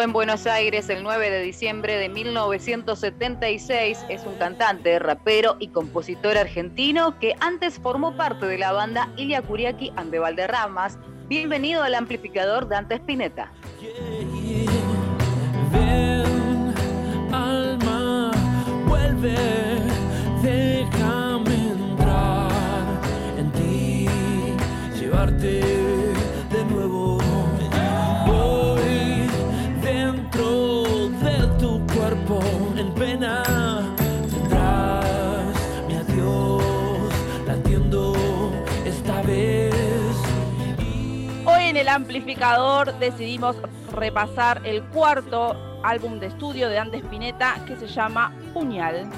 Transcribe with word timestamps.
En 0.00 0.12
Buenos 0.12 0.46
Aires 0.46 0.88
el 0.90 1.02
9 1.02 1.28
de 1.28 1.42
diciembre 1.42 1.96
de 1.96 2.08
1976, 2.08 4.04
es 4.08 4.24
un 4.24 4.34
cantante, 4.34 4.98
rapero 5.00 5.56
y 5.58 5.68
compositor 5.68 6.36
argentino 6.36 7.18
que 7.18 7.34
antes 7.40 7.80
formó 7.80 8.16
parte 8.16 8.46
de 8.46 8.58
la 8.58 8.70
banda 8.70 9.08
Ilia 9.16 9.42
Curiaki 9.42 9.92
ande 9.96 10.20
Valderramas. 10.20 10.98
Bienvenido 11.26 11.82
al 11.82 11.96
amplificador 11.96 12.68
Dante 12.68 12.94
Spinetta. 12.94 13.50
Cuerpo 32.28 32.44
en 32.76 32.92
pena. 32.92 33.42
Tendrás 34.30 35.54
mi 35.86 35.94
adiós 35.94 37.12
latiendo 37.46 38.14
esta 38.84 39.22
vez. 39.22 39.74
Hoy 41.44 41.64
en 41.64 41.76
el 41.76 41.88
amplificador 41.88 42.98
decidimos 42.98 43.56
repasar 43.92 44.60
el 44.64 44.82
cuarto 44.84 45.80
álbum 45.82 46.20
de 46.20 46.26
estudio 46.26 46.68
de 46.68 46.74
Dante 46.74 46.98
Spinetta 46.98 47.56
que 47.66 47.76
se 47.76 47.86
llama 47.86 48.32
Puñal. 48.52 49.08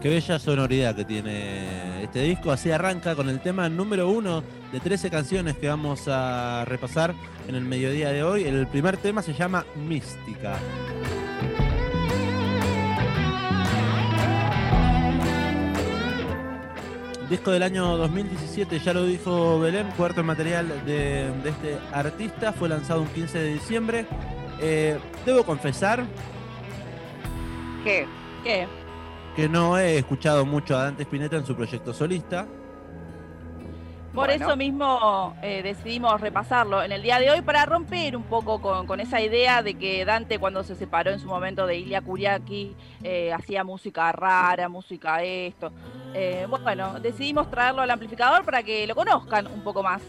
Qué 0.00 0.08
bella 0.08 0.38
sonoridad 0.38 0.94
que 0.94 1.04
tiene 1.04 1.77
este 2.08 2.22
disco. 2.22 2.50
Así 2.50 2.70
arranca 2.70 3.14
con 3.14 3.28
el 3.28 3.40
tema 3.40 3.68
número 3.68 4.08
uno 4.08 4.42
de 4.72 4.80
13 4.80 5.10
canciones 5.10 5.56
que 5.56 5.68
vamos 5.68 6.08
a 6.08 6.64
repasar 6.66 7.14
en 7.46 7.54
el 7.54 7.62
mediodía 7.62 8.10
de 8.10 8.22
hoy. 8.22 8.44
El 8.44 8.66
primer 8.66 8.96
tema 8.96 9.22
se 9.22 9.34
llama 9.34 9.64
Mística. 9.76 10.58
Disco 17.28 17.50
del 17.50 17.62
año 17.62 17.98
2017, 17.98 18.78
ya 18.78 18.94
lo 18.94 19.04
dijo 19.04 19.60
Belén, 19.60 19.88
cuarto 19.98 20.24
material 20.24 20.66
de, 20.86 21.30
de 21.44 21.50
este 21.50 21.76
artista, 21.92 22.54
fue 22.54 22.70
lanzado 22.70 23.02
un 23.02 23.08
15 23.08 23.38
de 23.38 23.52
diciembre. 23.52 24.06
Eh, 24.62 24.98
debo 25.26 25.44
confesar 25.44 26.06
¿Qué? 27.84 28.06
¿Qué? 28.42 28.66
Que 29.38 29.48
no 29.48 29.78
he 29.78 29.98
escuchado 29.98 30.44
mucho 30.44 30.76
a 30.76 30.82
Dante 30.82 31.04
Spinetta 31.04 31.36
en 31.36 31.46
su 31.46 31.54
proyecto 31.54 31.94
solista. 31.94 32.44
Por 34.12 34.26
Bueno. 34.26 34.46
eso 34.46 34.56
mismo 34.56 35.36
eh, 35.42 35.62
decidimos 35.62 36.20
repasarlo 36.20 36.82
en 36.82 36.90
el 36.90 37.02
día 37.02 37.20
de 37.20 37.30
hoy 37.30 37.42
para 37.42 37.64
romper 37.64 38.16
un 38.16 38.24
poco 38.24 38.60
con, 38.60 38.88
con 38.88 38.98
esa 38.98 39.20
idea 39.20 39.62
de 39.62 39.74
que 39.74 40.04
Dante 40.04 40.40
cuando 40.40 40.64
se 40.64 40.74
separó 40.74 41.12
en 41.12 41.20
su 41.20 41.28
momento 41.28 41.68
de 41.68 41.76
Ilia 41.76 42.00
Kuriaki 42.00 42.74
eh, 43.04 43.32
hacía 43.32 43.62
música 43.62 44.10
rara, 44.10 44.68
música 44.68 45.22
esto. 45.22 45.70
Eh, 46.14 46.48
bueno, 46.64 46.98
decidimos 46.98 47.48
traerlo 47.48 47.82
al 47.82 47.90
amplificador 47.92 48.44
para 48.44 48.64
que 48.64 48.88
lo 48.88 48.96
conozcan 48.96 49.46
un 49.46 49.60
poco 49.60 49.84
más. 49.84 50.02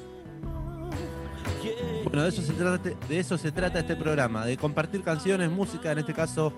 Bueno, 2.05 2.23
de 2.23 2.29
eso 2.29 2.41
se 2.41 2.53
trata, 2.53 2.89
de 3.07 3.19
eso 3.19 3.37
se 3.37 3.51
trata 3.51 3.77
este 3.77 3.95
programa, 3.95 4.43
de 4.47 4.57
compartir 4.57 5.03
canciones, 5.03 5.51
música, 5.51 5.91
en 5.91 5.99
este 5.99 6.15
caso 6.15 6.51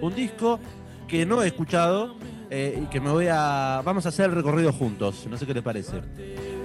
un 0.00 0.14
disco 0.14 0.60
que 1.12 1.26
no 1.26 1.42
he 1.42 1.46
escuchado 1.48 2.16
eh, 2.48 2.80
y 2.82 2.86
que 2.86 2.98
me 2.98 3.10
voy 3.10 3.26
a. 3.30 3.82
Vamos 3.84 4.06
a 4.06 4.08
hacer 4.08 4.30
el 4.30 4.34
recorrido 4.34 4.72
juntos. 4.72 5.26
No 5.28 5.36
sé 5.36 5.44
qué 5.44 5.52
les 5.52 5.62
parece. 5.62 6.00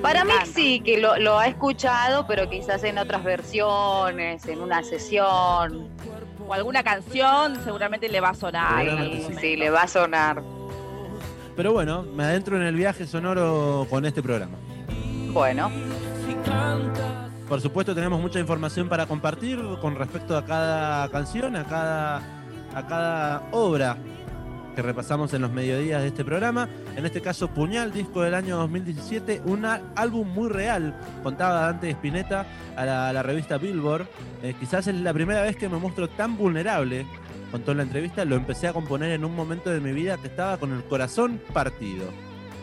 Para 0.02 0.24
mí 0.24 0.31
sí, 0.46 0.80
que 0.80 1.02
lo, 1.02 1.18
lo 1.18 1.38
ha 1.38 1.47
escuchado, 1.47 2.25
pero 2.28 2.50
quizás 2.50 2.81
en 2.85 2.97
otras 2.97 3.25
versiones, 3.25 4.46
en 4.47 4.62
una 4.62 4.84
sesión. 4.84 5.90
O 6.47 6.53
alguna 6.53 6.81
canción 6.81 7.62
seguramente 7.66 8.08
le 8.08 8.22
va 8.22 8.30
a 8.30 8.35
sonar. 8.35 8.85
Sí, 8.85 9.28
sí, 9.41 9.56
le 9.58 9.69
va 9.69 9.81
a 9.81 9.88
sonar. 9.90 10.41
Pero 11.58 11.74
bueno, 11.74 12.03
me 12.03 12.24
adentro 12.24 12.56
en 12.56 12.64
el 12.64 12.75
viaje 12.75 13.06
sonoro 13.06 13.85
con 13.90 14.06
este 14.06 14.24
programa. 14.24 14.56
Bueno, 15.34 15.69
Por 17.50 17.59
supuesto 17.59 17.94
tenemos 17.94 18.22
mucha 18.22 18.40
información 18.40 18.88
para 18.88 19.08
compartir 19.08 19.59
con 19.81 19.96
respecto 19.96 20.38
a 20.38 20.46
cada 20.46 21.09
canción, 21.09 21.58
a 21.58 21.66
cada, 21.66 22.22
a 22.74 22.88
cada 22.88 23.44
obra 23.52 23.97
que 24.77 24.83
repasamos 24.83 25.33
en 25.33 25.41
los 25.41 25.51
mediodías 25.51 26.03
de 26.03 26.09
este 26.09 26.23
programa. 26.23 26.69
En 26.95 27.03
este 27.03 27.19
caso, 27.19 27.47
Puñal, 27.47 27.91
disco 27.91 28.21
del 28.21 28.35
año 28.35 28.57
2017, 28.57 29.41
un 29.45 29.65
álbum 29.65 30.27
muy 30.27 30.49
real, 30.49 30.95
contaba 31.23 31.61
Dante 31.61 31.89
Spinetta 31.89 32.45
a 32.75 32.85
la, 32.85 33.09
a 33.09 33.13
la 33.13 33.23
revista 33.23 33.57
Billboard. 33.57 34.05
Eh, 34.43 34.53
quizás 34.59 34.85
es 34.85 34.93
la 34.93 35.11
primera 35.13 35.41
vez 35.41 35.55
que 35.55 35.67
me 35.67 35.79
muestro 35.79 36.07
tan 36.09 36.37
vulnerable, 36.37 37.07
contó 37.49 37.71
en 37.71 37.77
la 37.77 37.83
entrevista, 37.83 38.23
lo 38.23 38.35
empecé 38.35 38.67
a 38.67 38.73
componer 38.73 39.13
en 39.13 39.25
un 39.25 39.35
momento 39.35 39.71
de 39.71 39.79
mi 39.79 39.93
vida 39.93 40.17
que 40.17 40.27
estaba 40.27 40.57
con 40.57 40.71
el 40.71 40.83
corazón 40.83 41.41
partido. 41.53 42.05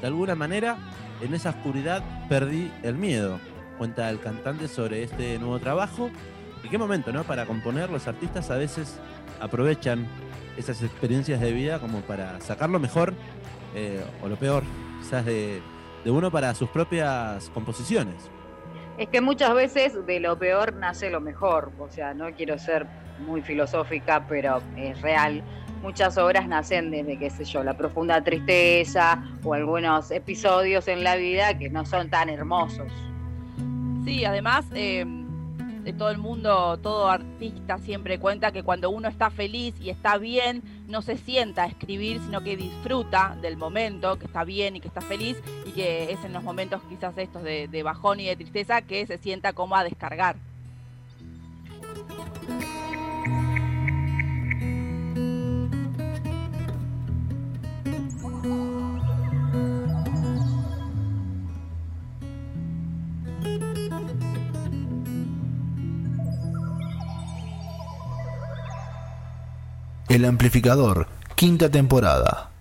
De 0.01 0.07
alguna 0.07 0.37
manera, 0.37 0.77
en 1.21 1.35
esa 1.35 1.51
oscuridad 1.51 2.05
perdí 2.29 2.71
el 2.85 2.95
miedo 2.95 3.41
cuenta 3.77 4.09
el 4.09 4.21
cantante 4.21 4.69
sobre 4.69 5.03
este 5.03 5.37
nuevo 5.41 5.59
trabajo. 5.59 6.11
Y 6.63 6.69
qué 6.69 6.79
momento, 6.79 7.13
¿no? 7.13 7.25
Para 7.25 7.45
componer, 7.45 7.91
los 7.91 8.07
artistas 8.07 8.53
a 8.53 8.57
veces 8.57 9.01
aprovechan 9.41 10.07
esas 10.57 10.83
experiencias 10.83 11.41
de 11.41 11.53
vida 11.53 11.79
como 11.79 12.01
para 12.01 12.41
sacar 12.41 12.71
lo 12.71 12.79
mejor 12.79 13.15
eh, 13.75 14.05
o 14.23 14.29
lo 14.29 14.37
peor, 14.37 14.63
quizás 15.01 15.25
de, 15.25 15.61
de 16.05 16.11
uno 16.11 16.31
para 16.31 16.55
sus 16.55 16.69
propias 16.69 17.51
composiciones. 17.51 18.31
es 18.99 19.09
que 19.09 19.21
muchas 19.21 19.55
veces 19.55 20.07
de 20.07 20.21
lo 20.21 20.39
peor 20.39 20.75
nace 20.75 21.11
lo 21.11 21.21
mejor. 21.21 21.73
O 21.79 21.89
sea, 21.91 22.15
no 22.15 22.31
quiero 22.33 22.59
ser 22.59 22.87
muy 23.27 23.43
filosófica, 23.43 24.27
pero 24.29 24.61
es 24.77 25.01
real. 25.01 25.43
Muchas 25.83 26.17
obras 26.17 26.49
nacen 26.49 26.91
desde, 26.91 27.19
qué 27.19 27.29
sé 27.31 27.45
yo, 27.45 27.63
la 27.63 27.77
profunda 27.77 28.23
tristeza 28.23 29.23
o 29.43 29.55
algunos 29.55 30.11
episodios 30.11 30.89
en 30.89 31.05
la 31.05 31.17
vida 31.17 31.59
que 31.59 31.69
no 31.69 31.85
son 31.85 32.09
tan 32.09 32.29
hermosos. 32.29 32.91
Sí, 34.05 34.25
además, 34.25 34.65
eh, 34.75 35.05
todo 35.93 36.11
el 36.11 36.19
mundo, 36.19 36.79
todo 36.79 37.09
artista 37.09 37.79
siempre 37.79 38.19
cuenta 38.19 38.53
que 38.53 38.63
cuando 38.63 38.91
uno 38.91 39.09
está 39.09 39.31
feliz 39.31 39.75
y 39.81 39.91
está 39.91 40.19
bien, 40.19 40.63
no 40.89 41.03
se 41.03 41.17
sienta 41.17 41.65
a 41.65 41.67
escribir, 41.67 42.21
sino 42.21 42.43
que 42.43 42.57
disfruta 42.57 43.37
del 43.43 43.57
momento, 43.57 44.19
que 44.19 44.27
está 44.27 44.45
bien 44.45 44.77
y 44.77 44.81
que 44.81 44.89
está 44.89 45.01
feliz, 45.01 45.37
y 45.67 45.73
que 45.73 46.13
es 46.13 46.25
en 46.25 46.33
los 46.33 46.43
momentos 46.43 46.83
quizás 46.89 47.17
estos 47.19 47.43
de, 47.43 47.69
de 47.69 47.83
bajón 47.83 48.21
y 48.21 48.27
de 48.27 48.37
tristeza 48.37 48.83
que 48.83 49.07
se 49.07 49.19
sienta 49.19 49.53
como 49.53 49.77
a 49.77 49.85
descargar. 49.85 50.37
El 70.15 70.25
amplificador, 70.27 71.09
quinta 71.35 71.69
temporada. 71.69 72.54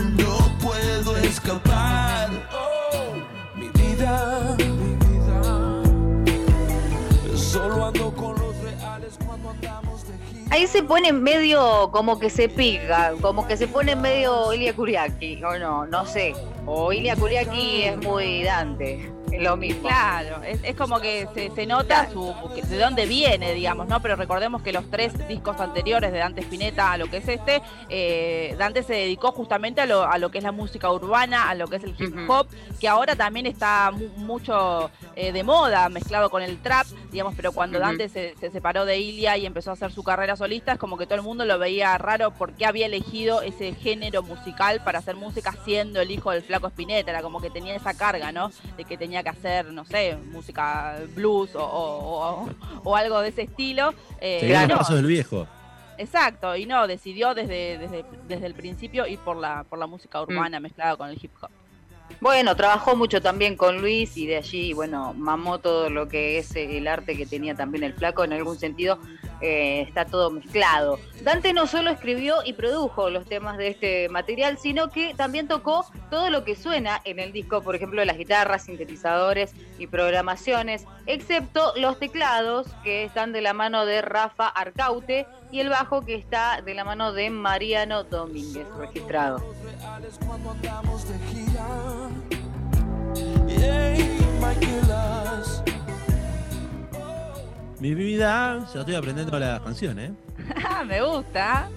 No 0.00 0.38
puedo 0.60 1.16
escapar. 1.18 2.30
Oh, 2.52 3.14
mi 3.56 3.68
vida, 3.70 4.56
mi 4.58 4.96
vida. 5.06 5.82
Solo 7.36 7.86
ando 7.86 8.12
con 8.14 8.38
los 8.38 8.56
reales 8.58 9.18
cuando 9.26 9.50
andamos 9.50 10.06
de 10.06 10.14
gira. 10.30 10.46
Ahí 10.50 10.66
se 10.66 10.82
pone 10.82 11.12
medio 11.12 11.90
como 11.92 12.18
que 12.18 12.30
se 12.30 12.48
pica, 12.48 13.14
como 13.20 13.46
que 13.46 13.56
se 13.56 13.68
pone 13.68 13.96
medio 13.96 14.52
Ilia 14.52 14.74
Kuriaki, 14.74 15.42
o 15.42 15.58
no, 15.58 15.86
no 15.86 16.06
sé. 16.06 16.34
O 16.66 16.92
Ilia 16.92 17.16
Kuriaki 17.16 17.82
es 17.84 17.96
muy 17.98 18.42
Dante, 18.44 19.12
lo 19.32 19.56
mismo. 19.56 19.82
Claro, 19.88 20.42
es, 20.42 20.60
es 20.62 20.74
como 20.76 21.00
que 21.00 21.26
se, 21.34 21.50
se 21.50 21.66
nota 21.66 22.08
su, 22.10 22.34
que- 22.54 22.62
de 22.62 22.78
dónde 22.78 23.06
viene, 23.06 23.52
digamos, 23.54 23.86
¿no? 23.88 24.00
Pero 24.00 24.16
recordemos 24.16 24.62
que 24.62 24.72
los 24.72 24.88
tres 24.90 25.12
discos 25.28 25.60
anteriores 25.60 26.12
de 26.12 26.18
Dante 26.18 26.40
Spinetta 26.42 26.92
a 26.92 26.96
lo 26.98 27.08
que 27.10 27.18
es 27.18 27.28
este, 27.28 27.62
eh, 27.88 28.54
Dante 28.58 28.82
se 28.82 28.94
dedicó 28.94 29.32
justamente 29.32 29.80
a 29.80 29.86
lo, 29.86 30.02
a 30.04 30.18
lo 30.18 30.30
que 30.30 30.38
es 30.38 30.44
la 30.44 30.52
música 30.52 30.90
urbana, 30.90 31.48
a 31.48 31.54
lo 31.54 31.68
que 31.68 31.76
es 31.76 31.84
el 31.84 31.94
hip 31.98 32.28
hop, 32.28 32.46
que 32.80 32.88
ahora 32.88 33.16
también 33.16 33.46
está 33.46 33.90
mu- 33.90 34.08
mucho 34.16 34.90
eh, 35.16 35.32
de 35.32 35.42
moda, 35.42 35.88
mezclado 35.88 36.30
con 36.30 36.42
el 36.42 36.58
trap, 36.62 36.86
digamos, 37.10 37.34
pero 37.36 37.52
cuando. 37.52 37.78
Dante 37.78 38.08
se, 38.08 38.34
se 38.38 38.50
separó 38.50 38.84
de 38.84 38.98
Ilia 38.98 39.36
y 39.36 39.46
empezó 39.46 39.70
a 39.70 39.74
hacer 39.74 39.92
su 39.92 40.02
carrera 40.02 40.36
solista, 40.36 40.72
es 40.72 40.78
como 40.78 40.96
que 40.98 41.06
todo 41.06 41.14
el 41.16 41.22
mundo 41.22 41.44
lo 41.44 41.58
veía 41.58 41.96
raro 41.98 42.32
porque 42.32 42.66
había 42.66 42.86
elegido 42.86 43.40
ese 43.42 43.72
género 43.74 44.22
musical 44.22 44.82
para 44.84 44.98
hacer 44.98 45.14
música 45.16 45.54
siendo 45.64 46.00
el 46.00 46.10
hijo 46.10 46.30
del 46.32 46.42
flaco 46.42 46.66
Spinetta, 46.68 47.10
era 47.10 47.22
como 47.22 47.40
que 47.40 47.50
tenía 47.50 47.74
esa 47.76 47.94
carga, 47.94 48.32
¿no? 48.32 48.50
De 48.76 48.84
que 48.84 48.96
tenía 48.96 49.17
que 49.22 49.28
hacer, 49.30 49.72
no 49.72 49.84
sé, 49.84 50.16
música 50.32 50.96
blues 51.14 51.54
o, 51.54 51.62
o- 51.62 52.44
o- 52.44 52.50
o 52.84 52.96
algo 52.96 53.20
de 53.20 53.28
ese 53.28 53.42
estilo. 53.42 53.92
eh, 54.20 54.38
Seguía 54.40 54.66
los 54.66 54.78
pasos 54.78 54.96
del 54.96 55.06
viejo. 55.06 55.46
exacto, 55.96 56.54
y 56.56 56.66
no, 56.66 56.86
decidió 56.86 57.34
desde, 57.34 57.78
desde, 57.78 58.04
desde 58.28 58.46
el 58.46 58.54
principio 58.54 59.06
ir 59.06 59.18
por 59.18 59.36
la, 59.36 59.64
por 59.64 59.78
la 59.78 59.86
música 59.86 60.20
urbana 60.22 60.60
mezclada 60.60 60.96
con 60.96 61.08
el 61.10 61.18
hip 61.20 61.32
hop. 61.40 61.50
Bueno, 62.20 62.56
trabajó 62.56 62.96
mucho 62.96 63.20
también 63.20 63.54
con 63.56 63.80
Luis 63.80 64.16
y 64.16 64.26
de 64.26 64.38
allí, 64.38 64.72
bueno, 64.72 65.12
mamó 65.14 65.58
todo 65.58 65.90
lo 65.90 66.08
que 66.08 66.38
es 66.38 66.56
el 66.56 66.88
arte 66.88 67.16
que 67.16 67.26
tenía 67.26 67.54
también 67.54 67.84
el 67.84 67.92
flaco, 67.94 68.24
en 68.24 68.32
algún 68.32 68.58
sentido 68.58 68.98
eh, 69.40 69.84
está 69.86 70.04
todo 70.04 70.30
mezclado. 70.30 70.98
Dante 71.22 71.52
no 71.52 71.66
solo 71.66 71.90
escribió 71.90 72.36
y 72.44 72.52
produjo 72.54 73.10
los 73.10 73.24
temas 73.26 73.56
de 73.56 73.68
este 73.68 74.08
material, 74.08 74.58
sino 74.58 74.90
que 74.90 75.14
también 75.14 75.48
tocó 75.48 75.84
todo 76.10 76.30
lo 76.30 76.44
que 76.44 76.56
suena 76.56 77.00
en 77.04 77.18
el 77.18 77.32
disco, 77.32 77.62
por 77.62 77.76
ejemplo, 77.76 78.04
las 78.04 78.18
guitarras, 78.18 78.64
sintetizadores 78.64 79.52
y 79.78 79.86
programaciones, 79.86 80.84
excepto 81.06 81.72
los 81.76 81.98
teclados 81.98 82.66
que 82.82 83.04
están 83.04 83.32
de 83.32 83.40
la 83.40 83.52
mano 83.52 83.86
de 83.86 84.02
Rafa 84.02 84.48
Arcaute 84.48 85.26
y 85.50 85.60
el 85.60 85.68
bajo 85.68 86.04
que 86.04 86.14
está 86.14 86.60
de 86.62 86.74
la 86.74 86.84
mano 86.84 87.12
de 87.12 87.30
Mariano 87.30 88.04
Domínguez, 88.04 88.66
registrado. 88.78 89.42
Mi 97.80 97.94
vida, 97.94 98.66
ya 98.74 98.80
estoy 98.80 98.94
aprendiendo 98.96 99.38
la 99.38 99.60
canción, 99.62 99.98
¿eh? 99.98 100.12
Me 100.86 101.00
gusta. 101.00 101.68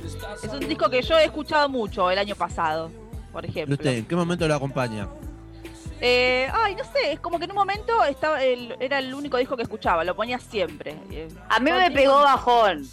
Es 0.43 0.51
un 0.51 0.59
disco 0.61 0.89
que 0.89 1.01
yo 1.01 1.17
he 1.17 1.25
escuchado 1.25 1.69
mucho 1.69 2.09
el 2.09 2.17
año 2.17 2.35
pasado, 2.35 2.89
por 3.31 3.45
¿Y 3.45 3.49
ejemplo. 3.49 3.75
usted 3.75 3.97
en 3.97 4.05
qué 4.05 4.15
momento 4.15 4.47
lo 4.47 4.55
acompaña? 4.55 5.07
Eh, 6.03 6.47
ay, 6.51 6.73
no 6.75 6.83
sé, 6.83 7.11
es 7.11 7.19
como 7.19 7.37
que 7.37 7.45
en 7.45 7.51
un 7.51 7.57
momento 7.57 8.03
estaba 8.05 8.43
el- 8.43 8.75
era 8.79 8.97
el 8.97 9.13
único 9.13 9.37
disco 9.37 9.55
que 9.55 9.61
escuchaba, 9.63 10.03
lo 10.03 10.15
ponía 10.15 10.39
siempre. 10.39 10.95
A 11.49 11.59
mí 11.59 11.71
me 11.71 11.91
pegó 11.91 12.13
bajón. 12.21 12.87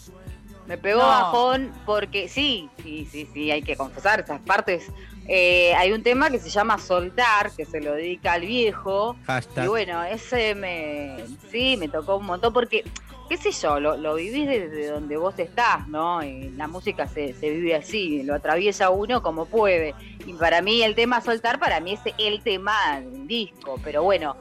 Me 0.69 0.77
pegó 0.79 1.01
No. 1.01 1.07
bajón 1.09 1.73
porque 1.87 2.29
sí, 2.29 2.69
sí, 2.83 3.09
sí, 3.11 3.27
sí, 3.33 3.51
hay 3.51 3.63
que 3.63 3.75
confesar 3.75 4.21
esas 4.21 4.41
partes. 4.41 4.87
Eh, 5.27 5.75
hay 5.75 5.93
un 5.93 6.03
tema 6.03 6.31
que 6.31 6.39
se 6.39 6.51
llama 6.51 6.79
Soltar, 6.79 7.51
que 7.57 7.65
se 7.65 7.81
lo 7.81 7.95
dedica 7.95 8.35
al 8.35 8.43
viejo. 8.43 9.17
Hashtag. 9.27 9.65
Y 9.65 9.69
bueno, 9.69 10.05
ese 10.05 10.55
me, 10.55 11.17
sí, 11.51 11.77
me 11.79 11.89
tocó 11.89 12.17
un 12.17 12.27
montón 12.27 12.53
porque, 12.53 12.85
qué 13.31 13.37
sé 13.39 13.51
yo, 13.51 13.81
lo, 13.81 13.97
lo 13.97 14.15
vivís 14.15 14.47
desde 14.47 14.89
donde 14.89 15.17
vos 15.17 15.39
estás, 15.39 15.89
¿no? 15.89 16.23
Y 16.23 16.51
la 16.51 16.67
música 16.69 17.07
se, 17.09 17.33
se 17.33 17.51
vive 17.51 17.75
así, 17.75 18.23
lo 18.23 18.35
atraviesa 18.35 18.91
uno 18.91 19.23
como 19.23 19.47
puede. 19.47 19.95
Y 20.27 20.35
para 20.35 20.61
mí 20.61 20.83
el 20.83 20.95
tema 20.95 21.23
Soltar, 21.23 21.59
para 21.59 21.81
mí 21.81 21.95
es 21.95 22.01
el 22.19 22.43
tema 22.43 23.01
del 23.01 23.27
disco, 23.27 23.81
pero 23.83 24.03
bueno, 24.03 24.37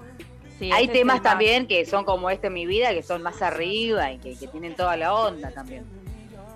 sí, 0.59 0.71
hay 0.73 0.87
temas 0.89 1.21
también 1.21 1.67
que 1.67 1.85
son 1.85 2.03
como 2.05 2.29
este 2.29 2.47
en 2.47 2.53
mi 2.53 2.65
vida, 2.65 2.93
que 2.93 3.03
son 3.03 3.21
más 3.23 3.41
arriba 3.41 4.11
y 4.11 4.19
que, 4.19 4.37
que 4.37 4.47
tienen 4.47 4.75
toda 4.75 4.95
la 4.97 5.13
onda 5.13 5.51
también. 5.51 5.85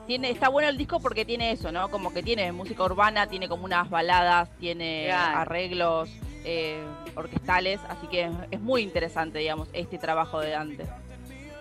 Tiene, 0.07 0.29
está 0.31 0.49
bueno 0.49 0.67
el 0.69 0.77
disco 0.77 0.99
porque 0.99 1.25
tiene 1.25 1.51
eso, 1.51 1.71
¿no? 1.71 1.89
Como 1.89 2.13
que 2.13 2.23
tiene 2.23 2.51
música 2.51 2.83
urbana, 2.83 3.27
tiene 3.27 3.47
como 3.47 3.65
unas 3.65 3.89
baladas, 3.89 4.49
tiene 4.59 5.05
Claro. 5.07 5.39
arreglos 5.39 6.09
eh, 6.43 6.83
orquestales, 7.15 7.79
así 7.87 8.07
que 8.07 8.29
es 8.49 8.59
muy 8.59 8.81
interesante, 8.81 9.39
digamos, 9.39 9.69
este 9.73 9.97
trabajo 9.97 10.39
de 10.39 10.49
Dante. 10.51 10.85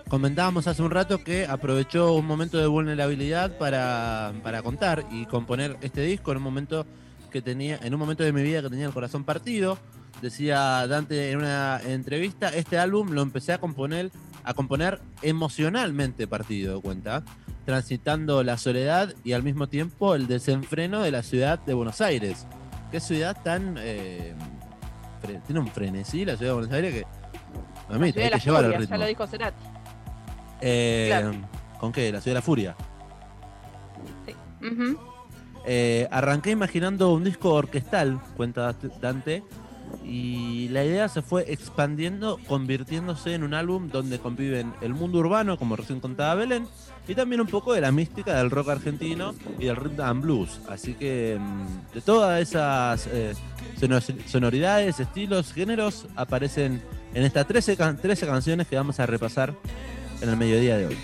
Comentábamos 0.08 0.66
hace 0.66 0.82
un 0.82 0.90
rato 0.90 1.22
que 1.22 1.46
aprovechó 1.46 2.14
un 2.14 2.26
momento 2.26 2.58
de 2.58 2.66
vulnerabilidad 2.66 3.56
para, 3.58 4.32
para 4.42 4.62
contar 4.62 5.04
y 5.12 5.26
componer 5.26 5.76
este 5.82 6.00
disco 6.02 6.32
en 6.32 6.38
un 6.38 6.42
momento 6.42 6.86
que 7.30 7.42
tenía, 7.42 7.78
en 7.82 7.94
un 7.94 8.00
momento 8.00 8.24
de 8.24 8.32
mi 8.32 8.42
vida 8.42 8.60
que 8.62 8.70
tenía 8.70 8.86
el 8.86 8.92
corazón 8.92 9.22
partido. 9.22 9.78
Decía 10.20 10.86
Dante 10.88 11.30
en 11.30 11.38
una 11.38 11.80
entrevista, 11.86 12.48
este 12.48 12.76
álbum 12.78 13.10
lo 13.12 13.22
empecé 13.22 13.52
a 13.52 13.58
componer, 13.58 14.10
a 14.42 14.52
componer 14.54 15.00
emocionalmente 15.22 16.26
partido, 16.26 16.80
cuenta, 16.80 17.22
transitando 17.70 18.42
la 18.42 18.58
soledad 18.58 19.14
y 19.22 19.30
al 19.32 19.44
mismo 19.44 19.68
tiempo 19.68 20.16
el 20.16 20.26
desenfreno 20.26 21.02
de 21.02 21.12
la 21.12 21.22
ciudad 21.22 21.60
de 21.60 21.72
Buenos 21.72 22.00
Aires. 22.00 22.44
Qué 22.90 22.98
ciudad 22.98 23.40
tan 23.44 23.76
eh, 23.78 24.34
tiene 25.46 25.60
un 25.60 25.68
frenesí 25.68 26.24
la 26.24 26.36
ciudad 26.36 26.50
de 26.50 26.54
Buenos 26.54 26.72
Aires 26.74 26.92
que 26.94 27.04
a 27.94 27.98
mí 27.98 28.10
La 28.12 28.24
hay 28.24 28.30
que 28.32 28.38
llevar 28.40 28.64
furia, 28.64 28.78
ritmo. 28.78 28.94
ya 28.96 28.98
lo 28.98 29.06
dijo 29.06 29.26
Cerati. 29.28 29.62
Eh, 30.60 31.06
Claro. 31.10 31.32
¿Con 31.78 31.92
qué? 31.92 32.10
La 32.10 32.20
ciudad 32.20 32.34
de 32.34 32.38
la 32.40 32.42
furia. 32.42 32.76
Ujú. 34.60 34.98
Eh, 35.64 36.08
arranqué 36.10 36.50
imaginando 36.50 37.12
un 37.12 37.22
disco 37.22 37.54
orquestal, 37.54 38.20
cuenta 38.36 38.74
Dante, 39.00 39.44
y 40.04 40.68
la 40.70 40.84
idea 40.84 41.08
se 41.08 41.22
fue 41.22 41.44
expandiendo, 41.52 42.38
convirtiéndose 42.46 43.34
en 43.34 43.42
un 43.44 43.54
álbum 43.54 43.88
donde 43.90 44.18
conviven 44.18 44.72
el 44.80 44.94
mundo 44.94 45.18
urbano, 45.18 45.56
como 45.58 45.76
recién 45.76 46.00
contaba 46.00 46.34
Belén, 46.34 46.66
y 47.08 47.14
también 47.14 47.40
un 47.40 47.46
poco 47.46 47.72
de 47.72 47.80
la 47.80 47.90
mística 47.92 48.36
del 48.36 48.50
rock 48.50 48.68
argentino 48.70 49.34
y 49.58 49.64
del 49.66 49.76
rhythm 49.76 50.00
and 50.02 50.22
blues. 50.22 50.60
Así 50.68 50.94
que 50.94 51.38
mm, 51.40 51.94
de 51.94 52.00
todas 52.00 52.40
esas 52.40 53.06
eh, 53.12 53.34
sono- 53.80 54.00
sonoridades, 54.26 55.00
estilos, 55.00 55.52
géneros, 55.52 56.06
aparecen 56.16 56.82
en 57.14 57.22
estas 57.24 57.46
13, 57.46 57.76
can- 57.76 57.96
13 57.96 58.26
canciones 58.26 58.66
que 58.68 58.76
vamos 58.76 59.00
a 59.00 59.06
repasar 59.06 59.54
en 60.20 60.28
el 60.28 60.36
mediodía 60.36 60.76
de 60.76 60.86
hoy. 60.86 60.96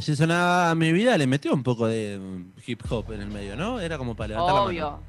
Allí 0.00 0.16
sonaba 0.16 0.74
mi 0.74 0.92
vida, 0.94 1.18
le 1.18 1.26
metió 1.26 1.52
un 1.52 1.62
poco 1.62 1.86
de 1.86 2.16
mm, 2.18 2.52
hip 2.66 2.80
hop 2.90 3.12
en 3.12 3.20
el 3.20 3.26
medio, 3.26 3.54
¿no? 3.54 3.78
Era 3.80 3.98
como 3.98 4.16
para 4.16 4.28
levantar 4.28 4.54
la 4.54 4.60
mano. 4.62 4.70
Obvio. 4.70 5.00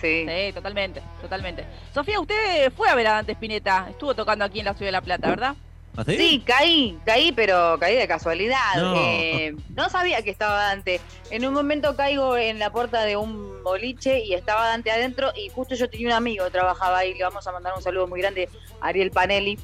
Sí. 0.00 0.24
Sí, 0.28 0.52
totalmente, 0.54 1.02
totalmente. 1.20 1.64
Sofía, 1.92 2.20
usted 2.20 2.70
fue 2.72 2.88
a 2.88 2.94
ver 2.94 3.08
a 3.08 3.12
Dante 3.14 3.32
Spinetta, 3.32 3.88
estuvo 3.90 4.14
tocando 4.14 4.44
aquí 4.44 4.60
en 4.60 4.66
la 4.66 4.74
Ciudad 4.74 4.86
de 4.88 4.92
la 4.92 5.00
Plata, 5.00 5.28
¿verdad? 5.30 5.56
¿Hasta 5.96 6.12
ahí? 6.12 6.18
Sí, 6.18 6.42
caí, 6.46 6.96
caí, 7.04 7.32
pero 7.32 7.76
caí 7.80 7.96
de 7.96 8.06
casualidad. 8.06 8.76
No. 8.76 8.94
Eh, 8.96 9.56
no 9.74 9.88
sabía 9.88 10.22
que 10.22 10.30
estaba 10.30 10.62
Dante. 10.62 11.00
En 11.32 11.44
un 11.44 11.52
momento 11.52 11.96
caigo 11.96 12.36
en 12.36 12.60
la 12.60 12.70
puerta 12.70 13.02
de 13.02 13.16
un 13.16 13.64
boliche 13.64 14.22
y 14.24 14.34
estaba 14.34 14.68
Dante 14.68 14.92
adentro 14.92 15.32
y 15.34 15.48
justo 15.48 15.74
yo 15.74 15.90
tenía 15.90 16.06
un 16.06 16.12
amigo 16.12 16.44
que 16.44 16.52
trabajaba 16.52 16.98
ahí, 16.98 17.14
le 17.14 17.24
vamos 17.24 17.44
a 17.48 17.50
mandar 17.50 17.72
un 17.74 17.82
saludo 17.82 18.06
muy 18.06 18.20
grande, 18.20 18.48
Ariel 18.80 19.10
Panelli. 19.10 19.58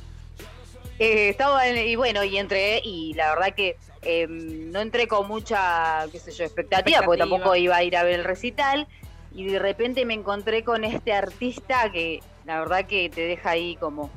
Eh, 0.99 1.29
estaba 1.29 1.69
en- 1.69 1.87
y 1.89 1.95
bueno, 1.95 2.25
y 2.25 2.37
entré 2.37 2.81
y 2.85 3.15
la 3.15 3.33
verdad 3.35 3.55
que 3.55 3.77
eh, 4.03 4.27
no 4.29 4.81
entré 4.81 5.07
con 5.09 5.27
mucha, 5.29 6.07
qué 6.11 6.19
sé 6.19 6.33
yo, 6.33 6.45
expectativa, 6.45 7.03
porque 7.03 7.19
tampoco 7.21 7.55
iba 7.57 7.77
a 7.77 7.83
ir 7.83 7.97
a 7.97 8.03
ver 8.03 8.21
el 8.21 8.25
recital. 8.25 8.87
y 9.35 9.47
de 9.47 9.59
repente 9.59 10.05
me 10.05 10.13
encontré 10.15 10.63
con 10.63 10.85
este 10.85 11.13
artista 11.15 11.91
que 11.91 12.21
la 12.45 12.59
verdad 12.61 12.85
que 12.87 13.09
te 13.09 13.23
deja 13.23 13.51
ahí 13.51 13.77
como 13.77 14.11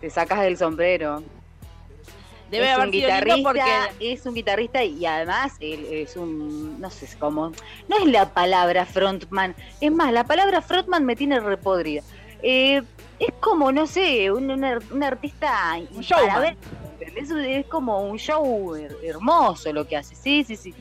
te 0.00 0.08
sacas 0.08 0.40
del 0.40 0.56
sombrero. 0.56 1.22
Debe 2.50 2.66
es 2.66 2.72
haber 2.74 2.86
un 2.86 2.92
sido 2.92 3.08
lindo 3.08 3.24
guitarrista, 3.24 3.88
porque 3.98 4.12
es 4.12 4.26
un 4.26 4.34
guitarrista 4.34 4.84
y 4.84 5.04
además 5.06 5.52
él 5.60 5.86
es 5.90 6.16
un, 6.16 6.80
no 6.80 6.88
sé 6.90 7.08
cómo, 7.18 7.50
no 7.88 7.96
es 7.98 8.06
la 8.06 8.32
palabra 8.32 8.86
frontman, 8.86 9.54
es 9.80 9.90
más, 9.90 10.12
la 10.12 10.24
palabra 10.24 10.62
frontman 10.62 11.04
me 11.04 11.16
tiene 11.16 11.40
repodrida. 11.40 12.02
Eh, 12.42 12.82
es 13.18 13.32
como, 13.40 13.72
no 13.72 13.86
sé, 13.86 14.30
un, 14.30 14.50
un 14.50 14.62
ar- 14.64 14.82
un 14.92 15.02
artista 15.02 15.74
Un 15.92 16.00
showman. 16.02 16.26
para 16.28 16.40
ver, 16.40 16.56
¿entendés? 17.06 17.30
es 17.30 17.66
como 17.66 18.00
un 18.00 18.18
show 18.18 18.74
her- 18.76 18.96
hermoso 19.02 19.72
lo 19.72 19.86
que 19.86 19.96
hace, 19.96 20.14
sí, 20.14 20.44
sí, 20.44 20.56
sí. 20.56 20.74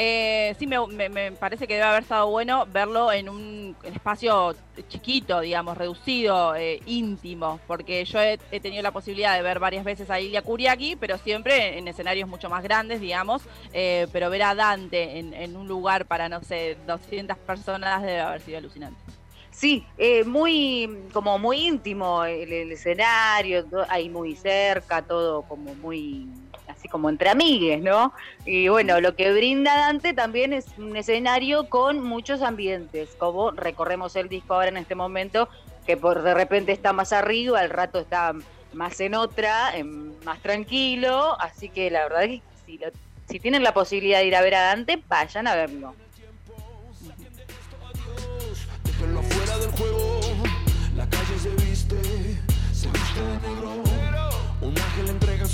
Eh, 0.00 0.54
sí, 0.60 0.68
me, 0.68 1.32
parece 1.32 1.66
que 1.66 1.74
debe 1.74 1.86
haber 1.86 2.02
estado 2.04 2.30
bueno 2.30 2.64
verlo 2.66 3.10
en 3.10 3.28
un 3.28 3.76
espacio 3.82 4.54
chiquito, 4.88 5.40
digamos, 5.40 5.76
reducido, 5.76 6.54
eh, 6.54 6.80
íntimo, 6.86 7.58
porque 7.66 8.04
yo 8.04 8.20
he, 8.20 8.38
tenido 8.60 8.80
la 8.84 8.92
posibilidad 8.92 9.34
de 9.34 9.42
ver 9.42 9.58
varias 9.58 9.84
veces 9.84 10.08
a 10.08 10.20
Ilya 10.20 10.42
Kuriaki, 10.42 10.94
pero 10.94 11.18
siempre 11.18 11.78
en 11.78 11.88
escenarios 11.88 12.28
mucho 12.28 12.48
más 12.48 12.62
grandes, 12.62 13.00
digamos, 13.00 13.42
eh, 13.72 14.06
pero 14.12 14.30
ver 14.30 14.44
a 14.44 14.54
Dante 14.54 15.18
en, 15.18 15.34
en 15.34 15.56
un 15.56 15.66
lugar 15.66 16.06
para, 16.06 16.28
no 16.28 16.44
sé, 16.44 16.76
200 16.86 17.36
personas 17.38 18.00
debe 18.02 18.20
haber 18.20 18.40
sido 18.40 18.58
alucinante. 18.58 19.17
Sí, 19.58 19.84
eh, 19.96 20.22
muy, 20.22 21.08
como 21.12 21.36
muy 21.36 21.66
íntimo 21.66 22.22
el, 22.24 22.52
el 22.52 22.70
escenario, 22.70 23.66
ahí 23.88 24.08
muy 24.08 24.36
cerca, 24.36 25.02
todo 25.02 25.42
como 25.42 25.74
muy, 25.74 26.28
así 26.68 26.86
como 26.88 27.08
entre 27.10 27.28
amigues, 27.30 27.82
¿no? 27.82 28.12
Y 28.46 28.68
bueno, 28.68 29.00
lo 29.00 29.16
que 29.16 29.32
brinda 29.32 29.74
Dante 29.76 30.14
también 30.14 30.52
es 30.52 30.66
un 30.78 30.94
escenario 30.96 31.68
con 31.68 32.00
muchos 32.00 32.40
ambientes, 32.42 33.16
como 33.18 33.50
recorremos 33.50 34.14
el 34.14 34.28
disco 34.28 34.54
ahora 34.54 34.68
en 34.68 34.76
este 34.76 34.94
momento, 34.94 35.48
que 35.84 35.96
por 35.96 36.22
de 36.22 36.34
repente 36.34 36.70
está 36.70 36.92
más 36.92 37.12
arriba, 37.12 37.58
al 37.58 37.70
rato 37.70 37.98
está 37.98 38.32
más 38.74 39.00
en 39.00 39.16
otra, 39.16 39.76
en- 39.76 40.20
más 40.22 40.40
tranquilo, 40.40 41.36
así 41.40 41.68
que 41.70 41.90
la 41.90 42.04
verdad 42.04 42.22
es 42.26 42.42
que 42.42 42.42
si, 42.64 42.78
lo- 42.78 42.92
si 43.28 43.40
tienen 43.40 43.64
la 43.64 43.74
posibilidad 43.74 44.20
de 44.20 44.26
ir 44.26 44.36
a 44.36 44.40
ver 44.40 44.54
a 44.54 44.62
Dante, 44.62 45.02
vayan 45.08 45.48
a 45.48 45.56
verlo. 45.56 45.96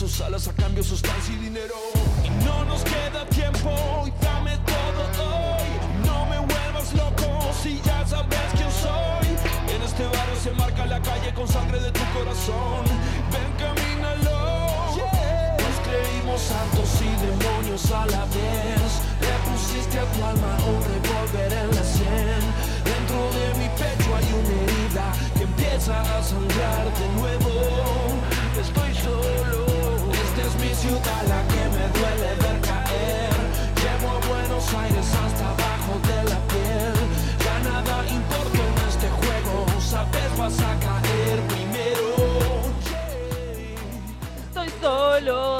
Sus 0.08 0.20
alas 0.20 0.46
a 0.49 0.52
cambio 0.52 0.84
sustancia 0.84 1.32
y 1.32 1.38
dinero. 1.38 1.75
Y 2.25 2.44
no 2.44 2.64
nos 2.66 2.82
queda 2.82 3.25
tiempo, 3.30 3.70
y 4.06 4.12
dame 4.23 4.52
todo 4.68 5.02
hoy. 5.25 5.68
No 6.04 6.26
me 6.26 6.38
vuelvas 6.40 6.92
loco 6.92 7.50
si 7.62 7.80
ya 7.80 8.06
sabes 8.06 8.50
quién 8.54 8.70
soy. 8.70 9.26
En 9.75 9.82
este 9.82 10.04
barrio 10.04 10.37
se 10.42 10.50
marca 10.52 10.84
la 10.84 11.00
calle 11.00 11.32
con 11.32 11.49
sangre 11.49 11.80
de 11.80 11.90
tu 11.90 12.04
corazón. 12.12 12.84
Ven, 13.32 13.50
camínalo. 13.56 14.40
Nos 15.62 15.76
creímos 15.88 16.40
santos 16.52 16.88
y 17.00 17.11
demonios 17.25 17.90
a 17.90 18.04
la 18.04 18.25
vez. 18.37 18.90
Le 19.25 19.34
pusiste 19.49 19.99
a 19.99 20.04
tu 20.12 20.23
alma 20.23 20.52
un 20.68 20.80
revólver 20.92 21.50
en 21.62 21.68
la 21.76 21.82
sien. 21.82 22.42
Dentro 22.84 23.20
de 23.38 23.46
mi 23.58 23.68
pecho 23.80 24.08
hay 24.16 24.28
una 24.40 24.54
herida 24.64 25.06
que 25.37 25.44
empieza 25.44 25.99
a 25.99 26.23
sangrar 26.23 26.84
de 26.92 27.08
nuevo. 27.20 28.03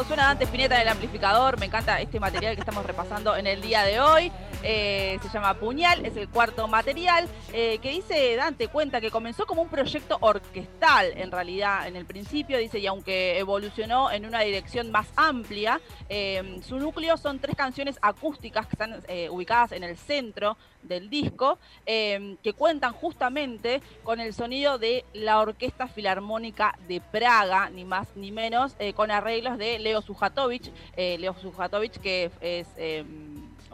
Suena 0.07 0.29
Dante 0.29 0.45
Spinetta 0.45 0.77
en 0.77 0.83
el 0.83 0.89
amplificador. 0.89 1.59
Me 1.59 1.67
encanta 1.67 2.01
este 2.01 2.21
material 2.21 2.55
que 2.55 2.61
estamos 2.61 2.85
repasando 2.85 3.37
en 3.37 3.47
el 3.47 3.63
día 3.63 3.83
de 3.83 4.01
hoy. 4.01 4.31
Eh, 4.67 5.19
se 5.23 5.29
llama 5.29 5.55
Puñal, 5.55 6.05
es 6.07 6.17
el 6.17 6.29
cuarto 6.29 6.67
material. 6.67 7.29
eh, 7.53 7.79
que 7.79 7.91
dice 7.91 8.35
Dante, 8.35 8.69
cuenta 8.69 9.01
que 9.01 9.11
comenzó 9.11 9.47
como 9.47 9.63
un 9.63 9.69
proyecto 9.69 10.19
orquestal, 10.21 11.13
en 11.17 11.31
realidad, 11.31 11.87
en 11.87 11.97
el 11.97 12.05
principio. 12.05 12.59
Dice, 12.59 12.79
y 12.79 12.87
aunque 12.87 13.39
evolucionó 13.39 14.11
en 14.11 14.27
una 14.27 14.41
dirección 14.41 14.91
más 14.91 15.07
amplia, 15.17 15.81
eh, 16.09 16.61
su 16.67 16.79
núcleo 16.79 17.17
son 17.17 17.39
tres 17.39 17.55
canciones 17.57 17.99
acústicas 18.03 18.67
que 18.67 18.73
están 18.73 19.03
eh, 19.07 19.29
ubicadas 19.31 19.73
en 19.73 19.85
el 19.85 19.97
centro 19.97 20.57
del 20.83 21.09
disco, 21.09 21.59
eh, 21.87 22.37
que 22.43 22.53
cuentan 22.53 22.93
justamente 22.93 23.81
con 24.03 24.21
el 24.21 24.35
sonido 24.35 24.79
de 24.79 25.05
la 25.13 25.41
Orquesta 25.41 25.87
Filarmónica 25.87 26.77
de 26.89 27.01
Praga, 27.01 27.71
ni 27.71 27.85
más 27.85 28.09
ni 28.17 28.33
menos, 28.33 28.77
con 28.95 29.11
arreglos 29.11 29.59
de 29.59 29.79
Leo 29.79 30.03
Sujatovic. 30.03 30.71
Leo 30.97 31.35
Sujatovic, 31.41 32.01
que 32.01 32.31
es 32.41 32.67
eh, 32.77 33.05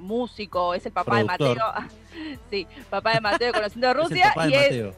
músico, 0.01 0.75
es 0.75 0.85
el 0.87 0.93
papá 0.93 1.13
Productor. 1.13 1.49
de 1.49 1.55
Mateo. 1.55 2.39
sí, 2.51 2.67
papá 2.89 3.15
de 3.15 3.21
Mateo 3.21 3.53
conociendo 3.53 3.89
Es 3.91 3.97
el 3.97 4.03
Rusia. 4.03 4.29
papá 4.35 4.47
de 4.47 4.51
y 4.51 4.55
es, 4.55 4.63
Mateo. 4.63 4.95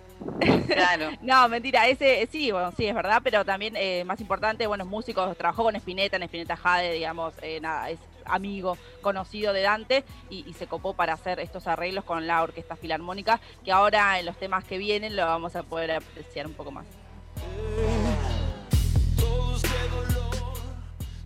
Claro. 0.66 1.10
no, 1.22 1.48
mentira, 1.48 1.86
ese 1.88 2.28
sí, 2.30 2.50
bueno, 2.52 2.72
sí, 2.76 2.86
es 2.86 2.94
verdad, 2.94 3.20
pero 3.24 3.44
también 3.44 3.74
eh, 3.76 4.04
más 4.04 4.20
importante, 4.20 4.66
bueno, 4.66 4.84
es 4.84 4.90
músico, 4.90 5.34
trabajó 5.34 5.64
con 5.64 5.76
Spinetta, 5.76 6.16
en 6.16 6.22
Spinetta 6.24 6.56
Jade, 6.56 6.92
digamos, 6.92 7.34
eh, 7.42 7.60
nada, 7.60 7.90
es 7.90 7.98
amigo 8.24 8.78
conocido 9.00 9.52
de 9.52 9.62
Dante 9.62 10.04
y, 10.30 10.48
y 10.48 10.52
se 10.54 10.68
copó 10.68 10.94
para 10.94 11.14
hacer 11.14 11.40
estos 11.40 11.66
arreglos 11.66 12.04
con 12.04 12.26
la 12.28 12.42
Orquesta 12.42 12.76
Filarmónica, 12.76 13.40
que 13.64 13.72
ahora 13.72 14.18
en 14.20 14.26
los 14.26 14.36
temas 14.36 14.62
que 14.64 14.78
vienen 14.78 15.16
lo 15.16 15.26
vamos 15.26 15.56
a 15.56 15.64
poder 15.64 15.90
apreciar 15.90 16.46
un 16.46 16.54
poco 16.54 16.70
más. 16.70 16.86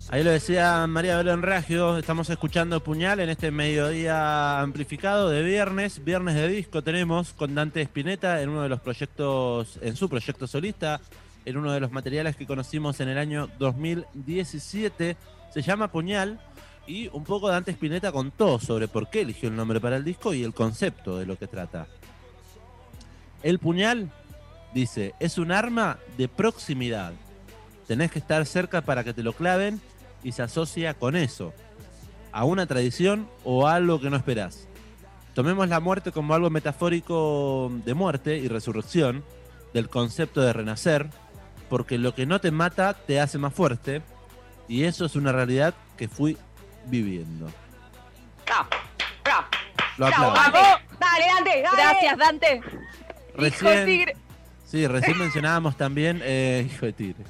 Ahí 0.09 0.23
lo 0.23 0.31
decía 0.31 0.87
María 0.87 1.17
Belén 1.17 1.41
Raggio, 1.41 1.97
estamos 1.97 2.29
escuchando 2.29 2.81
Puñal 2.81 3.19
en 3.19 3.27
este 3.27 3.51
mediodía 3.51 4.61
amplificado 4.61 5.29
de 5.29 5.43
viernes, 5.43 6.01
viernes 6.01 6.35
de 6.35 6.47
disco 6.47 6.81
tenemos 6.81 7.33
con 7.33 7.53
Dante 7.53 7.81
Spinetta 7.81 8.41
en 8.41 8.47
uno 8.47 8.61
de 8.61 8.69
los 8.69 8.79
proyectos, 8.79 9.77
en 9.81 9.97
su 9.97 10.07
proyecto 10.07 10.47
solista, 10.47 11.01
en 11.43 11.57
uno 11.57 11.73
de 11.73 11.81
los 11.81 11.91
materiales 11.91 12.37
que 12.37 12.47
conocimos 12.47 13.01
en 13.01 13.09
el 13.09 13.17
año 13.17 13.49
2017, 13.59 15.17
se 15.53 15.61
llama 15.61 15.91
Puñal 15.91 16.39
y 16.87 17.09
un 17.09 17.25
poco 17.25 17.49
Dante 17.49 17.71
Spinetta 17.71 18.13
contó 18.13 18.59
sobre 18.59 18.87
por 18.87 19.09
qué 19.09 19.21
eligió 19.21 19.49
el 19.49 19.57
nombre 19.57 19.81
para 19.81 19.97
el 19.97 20.05
disco 20.05 20.33
y 20.33 20.41
el 20.41 20.53
concepto 20.53 21.17
de 21.17 21.25
lo 21.25 21.37
que 21.37 21.47
trata. 21.47 21.85
El 23.43 23.59
puñal, 23.59 24.09
dice, 24.73 25.15
es 25.19 25.37
un 25.37 25.51
arma 25.51 25.99
de 26.17 26.29
proximidad. 26.29 27.11
Tenés 27.87 28.09
que 28.09 28.19
estar 28.19 28.45
cerca 28.45 28.81
para 28.81 29.03
que 29.03 29.13
te 29.13 29.21
lo 29.21 29.33
claven 29.33 29.81
y 30.23 30.31
se 30.31 30.43
asocia 30.43 30.93
con 30.93 31.15
eso, 31.15 31.53
a 32.31 32.43
una 32.43 32.65
tradición 32.65 33.29
o 33.43 33.67
a 33.67 33.75
algo 33.75 33.99
que 33.99 34.09
no 34.09 34.17
esperás. 34.17 34.67
Tomemos 35.33 35.67
la 35.69 35.79
muerte 35.79 36.11
como 36.11 36.33
algo 36.33 36.49
metafórico 36.49 37.71
de 37.85 37.93
muerte 37.93 38.37
y 38.37 38.47
resurrección, 38.47 39.23
del 39.73 39.89
concepto 39.89 40.41
de 40.41 40.53
renacer, 40.53 41.07
porque 41.69 41.97
lo 41.97 42.15
que 42.15 42.25
no 42.25 42.39
te 42.41 42.51
mata 42.51 42.93
te 42.93 43.19
hace 43.19 43.37
más 43.37 43.53
fuerte, 43.53 44.01
y 44.67 44.83
eso 44.83 45.05
es 45.05 45.15
una 45.15 45.31
realidad 45.31 45.73
que 45.97 46.07
fui 46.07 46.37
viviendo. 46.85 47.47
Lo 49.97 50.07
bravo, 50.07 50.25
aplaudo. 50.31 50.51
Dante. 50.51 50.85
Dale, 50.99 51.25
Dante, 51.33 51.61
dale. 51.61 51.77
Gracias, 51.77 52.17
Dante. 52.17 52.55
Hijo 52.57 53.41
de 53.41 53.49
Recién, 53.49 53.85
tigre. 53.85 54.17
sí, 54.65 54.87
recién 54.87 55.17
mencionábamos 55.17 55.77
también, 55.77 56.21
eh, 56.23 56.67
hijo 56.71 56.85
de 56.85 56.93
tigre. 56.93 57.25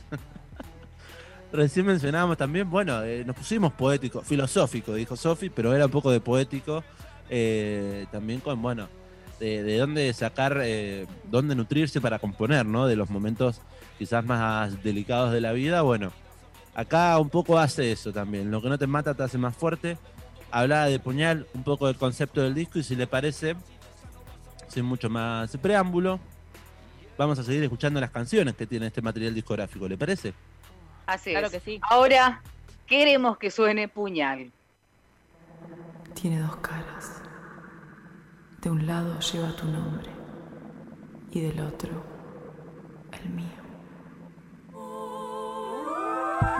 Recién 1.51 1.85
mencionábamos 1.85 2.37
también, 2.37 2.69
bueno, 2.69 3.01
eh, 3.03 3.23
nos 3.25 3.35
pusimos 3.35 3.71
poético, 3.71 4.21
filosófico, 4.21 4.93
dijo 4.93 5.15
Sofi, 5.15 5.49
pero 5.49 5.73
era 5.73 5.85
un 5.85 5.91
poco 5.91 6.11
de 6.11 6.19
poético, 6.19 6.83
eh, 7.29 8.05
también 8.11 8.41
con, 8.41 8.61
bueno, 8.61 8.89
de, 9.39 9.63
de 9.63 9.77
dónde 9.77 10.11
sacar, 10.13 10.59
eh, 10.61 11.07
dónde 11.31 11.55
nutrirse 11.55 12.01
para 12.01 12.19
componer, 12.19 12.65
¿no? 12.65 12.85
De 12.85 12.97
los 12.97 13.09
momentos 13.09 13.61
quizás 13.97 14.25
más 14.25 14.83
delicados 14.83 15.31
de 15.31 15.39
la 15.39 15.53
vida, 15.53 15.81
bueno, 15.83 16.11
acá 16.75 17.17
un 17.17 17.29
poco 17.29 17.57
hace 17.57 17.93
eso 17.93 18.11
también, 18.11 18.51
lo 18.51 18.61
que 18.61 18.67
no 18.67 18.77
te 18.77 18.87
mata 18.87 19.13
te 19.13 19.23
hace 19.23 19.37
más 19.37 19.55
fuerte. 19.55 19.97
Hablaba 20.51 20.85
de 20.85 20.99
puñal, 20.99 21.47
un 21.53 21.63
poco 21.63 21.87
del 21.87 21.95
concepto 21.95 22.41
del 22.41 22.53
disco 22.53 22.79
y 22.79 22.83
si 22.83 22.95
le 22.95 23.07
parece, 23.07 23.55
sin 24.67 24.85
mucho 24.85 25.09
más 25.09 25.55
preámbulo, 25.57 26.19
vamos 27.17 27.39
a 27.39 27.43
seguir 27.43 27.63
escuchando 27.63 27.99
las 27.99 28.11
canciones 28.11 28.55
que 28.55 28.67
tiene 28.67 28.87
este 28.87 29.01
material 29.01 29.33
discográfico, 29.33 29.87
¿le 29.87 29.97
parece? 29.97 30.33
Así 31.07 31.31
Claro 31.31 31.47
es. 31.47 31.53
que 31.53 31.59
sí. 31.59 31.79
Ahora 31.89 32.41
queremos 32.85 33.37
que 33.37 33.49
suene 33.49 33.87
puñal. 33.87 34.51
Tiene 36.13 36.39
dos 36.39 36.57
caras. 36.57 37.21
De 38.61 38.69
un 38.69 38.85
lado 38.85 39.19
lleva 39.19 39.55
tu 39.55 39.65
nombre 39.67 40.09
y 41.31 41.41
del 41.41 41.59
otro 41.61 41.89
el 43.11 43.29
mío. 43.29 43.47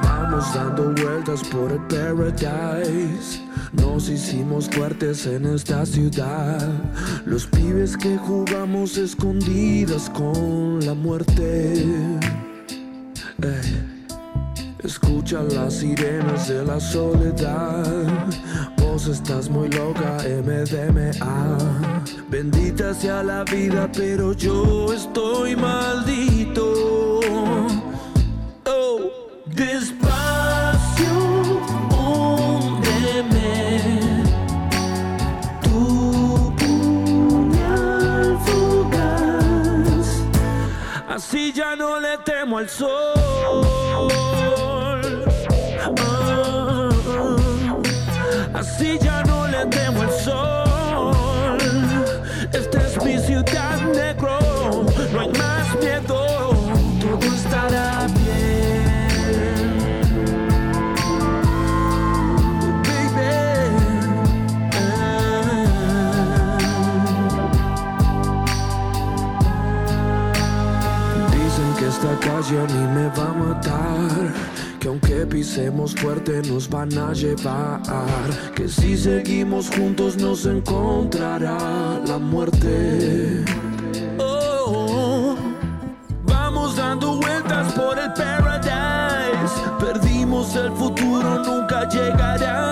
Vamos 0.03 0.53
dando 0.53 0.93
vueltas 0.93 1.43
por 1.49 1.71
el 1.71 1.79
paradise. 1.87 3.41
Nos 3.73 4.07
hicimos 4.09 4.69
fuertes 4.69 5.25
en 5.25 5.45
esta 5.45 5.85
ciudad. 5.85 6.61
Los 7.25 7.47
pibes 7.47 7.97
que 7.97 8.17
jugamos 8.17 8.97
escondidas 8.97 10.09
con 10.11 10.85
la 10.85 10.93
muerte. 10.93 11.73
Ey. 13.41 13.96
Escucha 14.87 15.43
las 15.43 15.73
sirenas 15.79 16.47
de 16.47 16.63
la 16.63 16.79
soledad. 16.79 18.05
Vos 18.77 19.07
estás 19.07 19.49
muy 19.49 19.67
loca, 19.67 20.17
MDMA. 20.23 21.11
Bendita 22.29 22.93
sea 22.93 23.21
la 23.21 23.43
vida, 23.43 23.91
pero 23.93 24.31
yo 24.31 24.93
estoy 24.93 25.57
maldito. 25.57 27.19
Oh, 28.65 28.99
despacio, 29.47 31.13
húndeme. 31.91 33.81
Tu 35.63 36.55
puñal 36.55 38.39
fugaz. 38.45 40.07
Así 41.09 41.51
ya 41.51 41.75
no 41.75 41.99
le 41.99 42.17
temo 42.19 42.59
al 42.59 42.69
sol. 42.69 43.17
Así 48.77 48.99
ya 49.01 49.23
no 49.23 49.47
le 49.47 49.65
temo 49.65 50.03
al 50.03 50.11
sol. 50.11 51.57
Esta 52.53 52.77
es 52.77 53.03
mi 53.03 53.17
ciudad 53.17 53.81
negro. 53.91 54.37
No 55.11 55.19
hay 55.19 55.29
más 55.29 55.75
miedo. 55.81 56.53
Todo 57.01 57.27
estará 57.35 58.05
bien. 58.05 59.07
Baby. 62.83 63.31
Dicen 71.31 71.69
que 71.79 71.87
esta 71.87 72.13
calle 72.19 72.59
a 72.59 72.63
me 72.93 73.07
va 73.09 73.25
a 73.25 73.33
matar. 73.33 73.56
Que 75.01 75.13
aunque 75.13 75.27
pisemos 75.27 75.93
fuerte 75.95 76.41
nos 76.47 76.67
van 76.67 76.97
a 76.97 77.13
llevar. 77.13 77.81
Que 78.55 78.67
si 78.67 78.97
seguimos 78.97 79.69
juntos 79.69 80.17
nos 80.17 80.45
encontrará 80.45 82.01
la 82.07 82.17
muerte. 82.17 83.45
Oh, 84.17 85.35
vamos 86.23 86.75
dando 86.77 87.17
vueltas 87.17 87.73
por 87.73 87.99
el 87.99 88.11
paradise. 88.13 89.53
Perdimos 89.79 90.55
el 90.55 90.71
futuro, 90.71 91.43
nunca 91.43 91.87
llegará. 91.89 92.66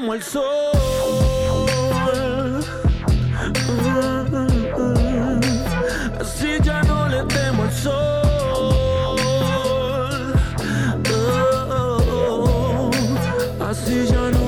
Temo 0.00 0.14
el 0.14 0.22
sol. 0.22 0.40
Así 6.20 6.58
ya 6.62 6.82
no 6.82 7.08
le 7.08 7.22
temo 7.24 7.64
el 7.64 7.72
sol. 7.72 7.92
Así 13.60 14.06
ya 14.06 14.30
no 14.30 14.39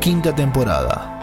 Quinta 0.00 0.34
temporada. 0.34 1.16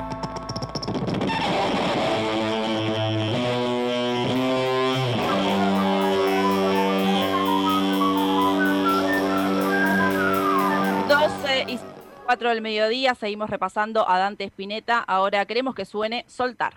y 11.67 11.77
4 12.23 12.49
del 12.49 12.61
mediodía 12.61 13.13
seguimos 13.13 13.49
repasando 13.49 14.09
a 14.09 14.17
Dante 14.19 14.45
Spinetta. 14.45 14.99
Ahora 14.99 15.45
queremos 15.45 15.75
que 15.75 15.83
suene 15.83 16.23
Soltar. 16.29 16.75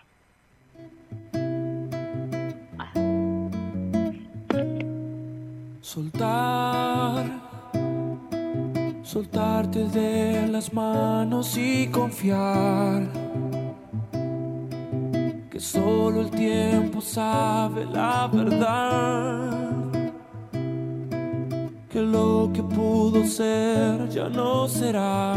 Soltar, 5.80 7.39
soltarte 9.12 9.88
de 9.88 10.46
las 10.46 10.72
manos 10.72 11.56
y 11.56 11.88
confiar 11.88 13.08
que 15.50 15.58
solo 15.58 16.20
el 16.20 16.30
tiempo 16.30 17.00
sabe 17.00 17.86
la 17.86 18.30
verdad. 18.32 19.50
Que 21.88 22.00
lo 22.00 22.52
que 22.54 22.62
pudo 22.62 23.26
ser 23.26 24.08
ya 24.10 24.28
no 24.28 24.68
será, 24.68 25.32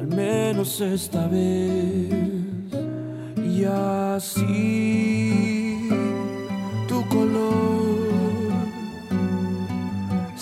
al 0.00 0.06
menos 0.06 0.80
esta 0.80 1.26
vez. 1.26 2.14
Y 3.36 3.64
así 3.64 4.46
tu 6.88 7.06
color 7.08 7.57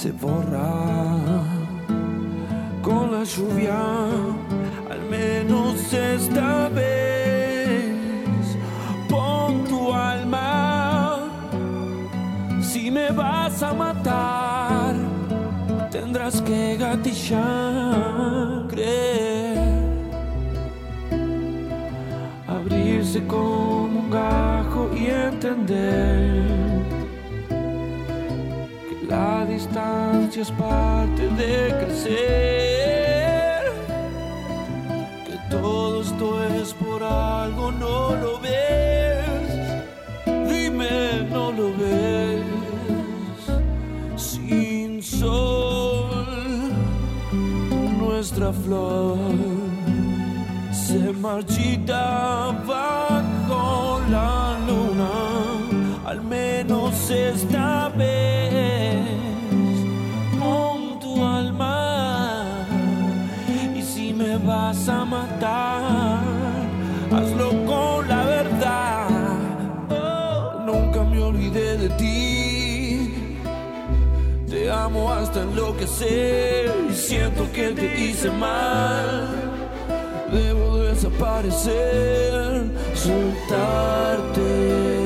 se 0.06 0.12
borra 0.12 0.72
con 2.80 3.10
la 3.10 3.24
lluvia, 3.24 3.80
al 4.92 5.02
menos 5.10 5.92
esta 5.92 6.68
vez. 6.68 8.46
Pon 9.08 9.64
tu 9.64 9.92
alma, 9.92 11.24
si 12.60 12.88
me 12.88 13.10
vas 13.10 13.60
a 13.64 13.72
matar, 13.74 14.94
tendrás 15.90 16.40
que 16.42 16.76
gatillar, 16.76 18.66
creer, 18.68 19.58
abrirse 22.46 23.26
como 23.26 24.00
un 24.02 24.10
gajo 24.10 24.88
y 24.94 25.06
entender 25.06 26.95
la 29.16 29.46
distancia 29.46 30.42
es 30.42 30.50
parte 30.50 31.22
de 31.40 31.54
crecer. 31.80 33.62
Que 35.26 35.36
todo 35.50 36.02
esto 36.02 36.26
es 36.44 36.68
por 36.74 37.02
algo, 37.02 37.64
no 37.84 38.14
lo 38.22 38.32
ves. 38.46 39.50
Dime, 40.52 40.94
no 41.34 41.44
lo 41.58 41.66
ves. 41.82 42.44
Sin 44.16 45.02
sol, 45.02 46.72
nuestra 48.02 48.48
flor 48.64 49.16
se 50.86 51.02
marchita 51.26 52.02
bajo 52.72 54.00
la 54.14 54.58
luna. 54.68 55.14
Al 56.04 56.20
menos 56.22 57.10
esta 57.10 57.88
vez 57.88 58.35
amo 74.86 75.12
hasta 75.12 75.42
enloquecer 75.42 76.72
y 76.88 76.94
siento 76.94 77.50
que 77.52 77.70
te 77.70 78.00
hice 78.00 78.30
mal. 78.30 79.28
Debo 80.32 80.78
desaparecer, 80.78 82.64
soltarte. 82.94 85.05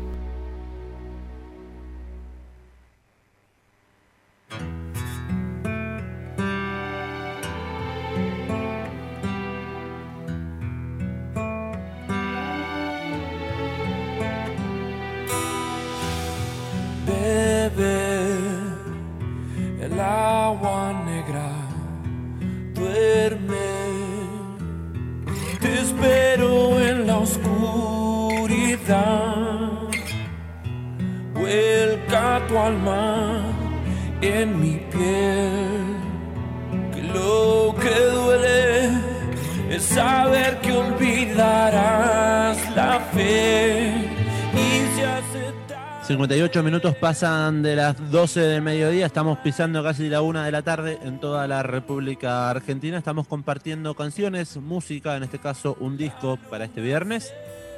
Minutos 46.81 46.95
pasan 46.99 47.61
de 47.61 47.75
las 47.75 48.09
12 48.11 48.39
del 48.39 48.63
mediodía, 48.63 49.05
estamos 49.05 49.37
pisando 49.39 49.83
casi 49.83 50.09
la 50.09 50.23
una 50.23 50.45
de 50.45 50.51
la 50.51 50.63
tarde 50.63 50.97
en 51.03 51.19
toda 51.19 51.45
la 51.47 51.61
República 51.61 52.49
Argentina. 52.49 52.97
Estamos 52.97 53.27
compartiendo 53.27 53.93
canciones, 53.93 54.57
música, 54.57 55.15
en 55.15 55.21
este 55.21 55.37
caso 55.37 55.77
un 55.79 55.95
disco 55.95 56.39
para 56.49 56.65
este 56.65 56.81
viernes. 56.81 57.31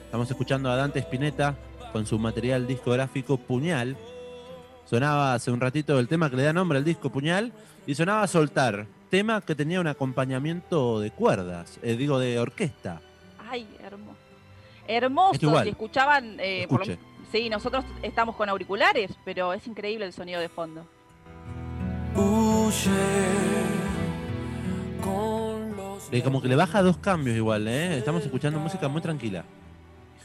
Estamos 0.06 0.32
escuchando 0.32 0.72
a 0.72 0.78
Dante 0.78 1.00
Spinetta 1.00 1.56
con 1.92 2.06
su 2.06 2.18
material 2.18 2.66
discográfico 2.66 3.36
Puñal. 3.36 3.98
Sonaba 4.86 5.34
hace 5.34 5.52
un 5.52 5.60
ratito 5.60 6.00
el 6.00 6.08
tema 6.08 6.30
que 6.30 6.38
le 6.38 6.44
da 6.44 6.54
nombre 6.54 6.78
al 6.78 6.86
disco 6.86 7.10
Puñal 7.10 7.52
y 7.86 7.96
sonaba 7.96 8.26
Soltar, 8.28 8.86
tema 9.10 9.42
que 9.42 9.54
tenía 9.54 9.82
un 9.82 9.88
acompañamiento 9.88 11.02
de 11.02 11.12
cuerdas, 11.12 11.78
eh, 11.84 11.98
digo 11.98 12.20
de 12.20 12.40
orquesta. 12.40 13.02
Ay, 13.50 13.68
hermoso. 13.84 14.16
Hermoso. 14.88 15.64
Si 15.64 15.70
escuchaban, 15.70 16.38
eh, 16.40 16.68
por 16.70 16.80
lo- 16.88 16.94
Escuche. 16.94 17.13
Sí, 17.34 17.50
nosotros 17.50 17.84
estamos 18.04 18.36
con 18.36 18.48
auriculares, 18.48 19.12
pero 19.26 19.54
es 19.54 19.66
increíble 19.66 20.06
el 20.06 20.14
sonido 20.14 20.40
de 20.40 20.50
fondo. 20.50 20.86
Como 26.24 26.42
que 26.44 26.48
le 26.48 26.56
baja 26.56 26.84
dos 26.84 26.98
cambios 26.98 27.36
igual, 27.36 27.68
¿eh? 27.68 27.98
Estamos 27.98 28.24
escuchando 28.24 28.60
música 28.60 28.88
muy 28.88 29.02
tranquila. 29.02 29.44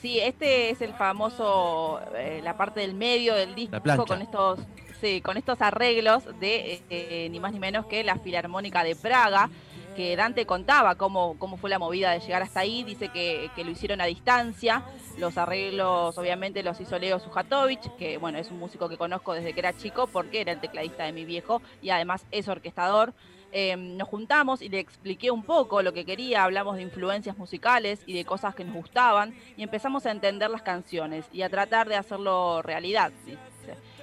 Sí, 0.02 0.20
este 0.20 0.70
es 0.70 0.82
el 0.82 0.92
famoso, 0.92 1.98
eh, 2.14 2.40
la 2.44 2.56
parte 2.58 2.80
del 2.80 2.94
medio 2.94 3.34
del 3.34 3.54
disco 3.54 3.72
La 3.72 3.82
plancha. 3.82 4.04
con 4.04 4.20
estos, 4.20 4.60
sí, 5.00 5.22
con 5.22 5.38
estos 5.38 5.60
arreglos 5.62 6.24
de 6.38 6.74
eh, 6.74 6.82
eh, 6.90 7.28
ni 7.30 7.40
más 7.40 7.52
ni 7.52 7.58
menos 7.58 7.86
que 7.86 8.04
la 8.04 8.16
Filarmónica 8.16 8.84
de 8.84 8.94
Praga, 8.94 9.50
que 9.98 10.14
Dante 10.14 10.46
contaba 10.46 10.94
cómo, 10.94 11.36
cómo 11.40 11.56
fue 11.56 11.70
la 11.70 11.80
movida 11.80 12.12
de 12.12 12.20
llegar 12.20 12.40
hasta 12.40 12.60
ahí, 12.60 12.84
dice 12.84 13.08
que, 13.08 13.50
lo 13.56 13.68
hicieron 13.68 14.00
a 14.00 14.04
distancia, 14.04 14.84
los 15.18 15.36
arreglos 15.36 16.16
obviamente 16.16 16.62
los 16.62 16.80
hizo 16.80 17.00
Leo 17.00 17.18
Sujatovic, 17.18 17.96
que 17.96 18.16
bueno, 18.16 18.38
es 18.38 18.48
un 18.52 18.60
músico 18.60 18.88
que 18.88 18.96
conozco 18.96 19.34
desde 19.34 19.52
que 19.52 19.58
era 19.58 19.76
chico 19.76 20.06
porque 20.06 20.40
era 20.40 20.52
el 20.52 20.60
tecladista 20.60 21.02
de 21.02 21.10
mi 21.10 21.24
viejo 21.24 21.62
y 21.82 21.90
además 21.90 22.24
es 22.30 22.46
orquestador. 22.46 23.12
Eh, 23.50 23.74
nos 23.76 24.06
juntamos 24.06 24.62
y 24.62 24.68
le 24.68 24.78
expliqué 24.78 25.32
un 25.32 25.42
poco 25.42 25.82
lo 25.82 25.92
que 25.92 26.04
quería, 26.04 26.44
hablamos 26.44 26.76
de 26.76 26.82
influencias 26.82 27.36
musicales 27.36 28.00
y 28.06 28.12
de 28.12 28.24
cosas 28.24 28.54
que 28.54 28.62
nos 28.62 28.76
gustaban 28.76 29.34
y 29.56 29.64
empezamos 29.64 30.06
a 30.06 30.12
entender 30.12 30.48
las 30.48 30.62
canciones 30.62 31.24
y 31.32 31.42
a 31.42 31.48
tratar 31.48 31.88
de 31.88 31.96
hacerlo 31.96 32.62
realidad. 32.62 33.10
dice. 33.26 33.57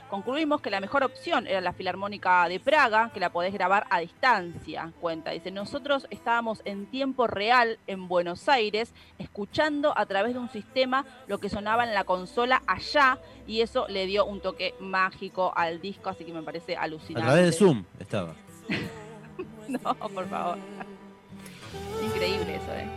Concluimos 0.10 0.62
que 0.62 0.70
la 0.70 0.80
mejor 0.80 1.04
opción 1.04 1.48
era 1.48 1.62
la 1.62 1.74
Filarmónica 1.74 2.48
de 2.48 2.60
Praga, 2.60 3.10
que 3.14 3.20
la 3.20 3.32
podés 3.32 3.52
grabar 3.54 3.88
a 3.90 4.00
distancia, 4.00 4.92
cuenta. 5.02 5.32
Dice, 5.32 5.50
nosotros 5.52 6.06
estábamos 6.12 6.62
en 6.64 6.86
tiempo 6.86 7.26
real 7.28 7.80
en 7.88 8.08
Buenos 8.08 8.48
Aires, 8.48 8.94
escuchando 9.18 9.98
a 9.98 10.06
través 10.06 10.34
de 10.34 10.40
un 10.40 10.50
sistema 10.50 11.06
lo 11.28 11.40
que 11.40 11.50
sonaba 11.50 11.84
en 11.84 11.94
la 11.96 12.04
consola 12.04 12.62
allá, 12.68 13.18
y 13.48 13.62
eso 13.62 13.88
le 13.90 14.06
dio 14.06 14.26
un 14.26 14.42
toque 14.42 14.76
mágico 14.80 15.52
al 15.56 15.82
disco, 15.82 16.10
así 16.12 16.24
que 16.24 16.32
me 16.34 16.44
parece 16.44 16.78
A 16.78 16.84
alucinante. 16.84 17.26
través 17.28 17.46
de 17.48 17.52
Zoom 17.52 17.84
estaba. 18.00 18.36
No, 19.68 19.96
por 19.96 20.30
favor. 20.30 20.60
Increíble 22.06 22.56
eso, 22.58 22.72
¿eh? 22.72 22.88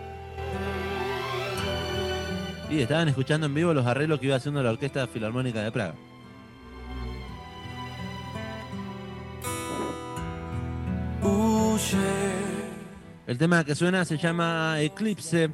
Y 2.70 2.82
estaban 2.82 3.08
escuchando 3.08 3.46
en 3.46 3.54
vivo 3.54 3.72
los 3.72 3.86
arreglos 3.86 4.20
que 4.20 4.26
iba 4.26 4.36
haciendo 4.36 4.62
la 4.62 4.70
Orquesta 4.70 5.06
Filarmónica 5.06 5.62
de 5.62 5.72
Praga. 5.72 5.94
El 13.26 13.36
tema 13.36 13.64
que 13.64 13.74
suena 13.74 14.04
se 14.04 14.16
llama 14.16 14.80
Eclipse. 14.80 15.50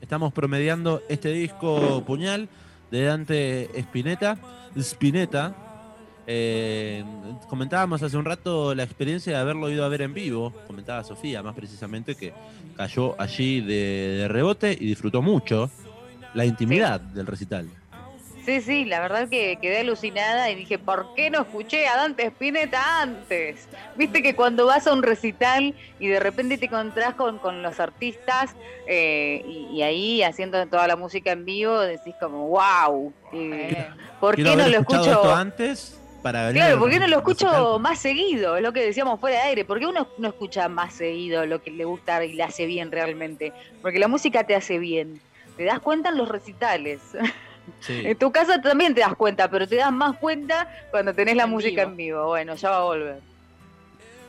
Estamos 0.00 0.32
promediando 0.32 1.02
este 1.08 1.30
disco 1.30 2.04
Puñal 2.06 2.48
de 2.90 3.04
Dante 3.04 3.70
Spinetta. 3.80 4.36
Spinetta. 4.76 5.54
Eh, 6.26 7.04
comentábamos 7.48 8.02
hace 8.02 8.16
un 8.16 8.24
rato 8.24 8.74
la 8.74 8.82
experiencia 8.82 9.32
de 9.32 9.38
haberlo 9.38 9.70
ido 9.70 9.84
a 9.84 9.88
ver 9.88 10.02
en 10.02 10.12
vivo. 10.12 10.52
Comentaba 10.66 11.02
Sofía, 11.04 11.42
más 11.42 11.54
precisamente, 11.54 12.14
que 12.14 12.32
cayó 12.76 13.20
allí 13.20 13.60
de, 13.60 14.18
de 14.18 14.28
rebote 14.28 14.76
y 14.78 14.86
disfrutó 14.86 15.22
mucho 15.22 15.70
la 16.34 16.44
intimidad 16.44 17.00
del 17.00 17.26
recital. 17.26 17.68
Sí, 18.46 18.60
sí, 18.60 18.84
la 18.84 19.00
verdad 19.00 19.28
que 19.28 19.58
quedé 19.60 19.80
alucinada 19.80 20.48
y 20.52 20.54
dije, 20.54 20.78
¿por 20.78 21.08
qué 21.16 21.30
no 21.30 21.40
escuché 21.42 21.88
a 21.88 21.96
Dante 21.96 22.26
Spinetta 22.26 23.02
antes? 23.02 23.68
Viste 23.96 24.22
que 24.22 24.36
cuando 24.36 24.66
vas 24.66 24.86
a 24.86 24.92
un 24.92 25.02
recital 25.02 25.74
y 25.98 26.06
de 26.06 26.20
repente 26.20 26.56
te 26.56 26.66
encontrás 26.66 27.16
con, 27.16 27.40
con 27.40 27.60
los 27.62 27.80
artistas 27.80 28.52
eh, 28.86 29.42
y, 29.44 29.76
y 29.76 29.82
ahí 29.82 30.22
haciendo 30.22 30.64
toda 30.68 30.86
la 30.86 30.94
música 30.94 31.32
en 31.32 31.44
vivo, 31.44 31.76
decís 31.80 32.14
como, 32.20 32.46
wow, 32.46 33.12
Eh, 33.32 33.88
¿por 34.20 34.36
Quiero 34.36 34.52
qué 34.52 34.56
no 34.58 34.68
lo 34.68 34.78
escucho? 34.78 35.10
esto 35.10 35.34
antes 35.34 36.00
para. 36.22 36.52
Claro, 36.52 36.74
al 36.74 36.78
porque 36.78 36.96
uno 36.98 37.08
lo 37.08 37.16
escucho 37.16 37.78
más 37.80 37.98
seguido, 37.98 38.56
es 38.56 38.62
lo 38.62 38.72
que 38.72 38.84
decíamos 38.84 39.18
fuera 39.18 39.38
de 39.38 39.42
aire. 39.48 39.64
¿Por 39.64 39.80
qué 39.80 39.86
uno 39.86 40.08
no 40.16 40.28
escucha 40.28 40.68
más 40.68 40.94
seguido 40.94 41.46
lo 41.46 41.60
que 41.62 41.72
le 41.72 41.84
gusta 41.84 42.24
y 42.24 42.32
le 42.34 42.44
hace 42.44 42.66
bien 42.66 42.92
realmente? 42.92 43.54
Porque 43.80 43.98
la 43.98 44.06
música 44.08 44.44
te 44.44 44.54
hace 44.54 44.78
bien. 44.78 45.20
Te 45.56 45.64
das 45.64 45.80
cuenta 45.80 46.10
en 46.10 46.18
los 46.18 46.28
recitales. 46.28 47.10
Sí. 47.80 48.02
En 48.04 48.16
tu 48.16 48.30
casa 48.32 48.60
también 48.60 48.94
te 48.94 49.00
das 49.00 49.14
cuenta, 49.16 49.48
pero 49.50 49.66
te 49.66 49.76
das 49.76 49.92
más 49.92 50.16
cuenta 50.18 50.68
cuando 50.90 51.12
tenés 51.14 51.36
la 51.36 51.44
En 51.44 51.50
música 51.50 51.82
vivo. 51.84 51.90
en 51.90 51.96
vivo. 51.96 52.26
Bueno, 52.26 52.54
ya 52.54 52.70
va 52.70 52.78
a 52.78 52.84
volver. 52.84 53.20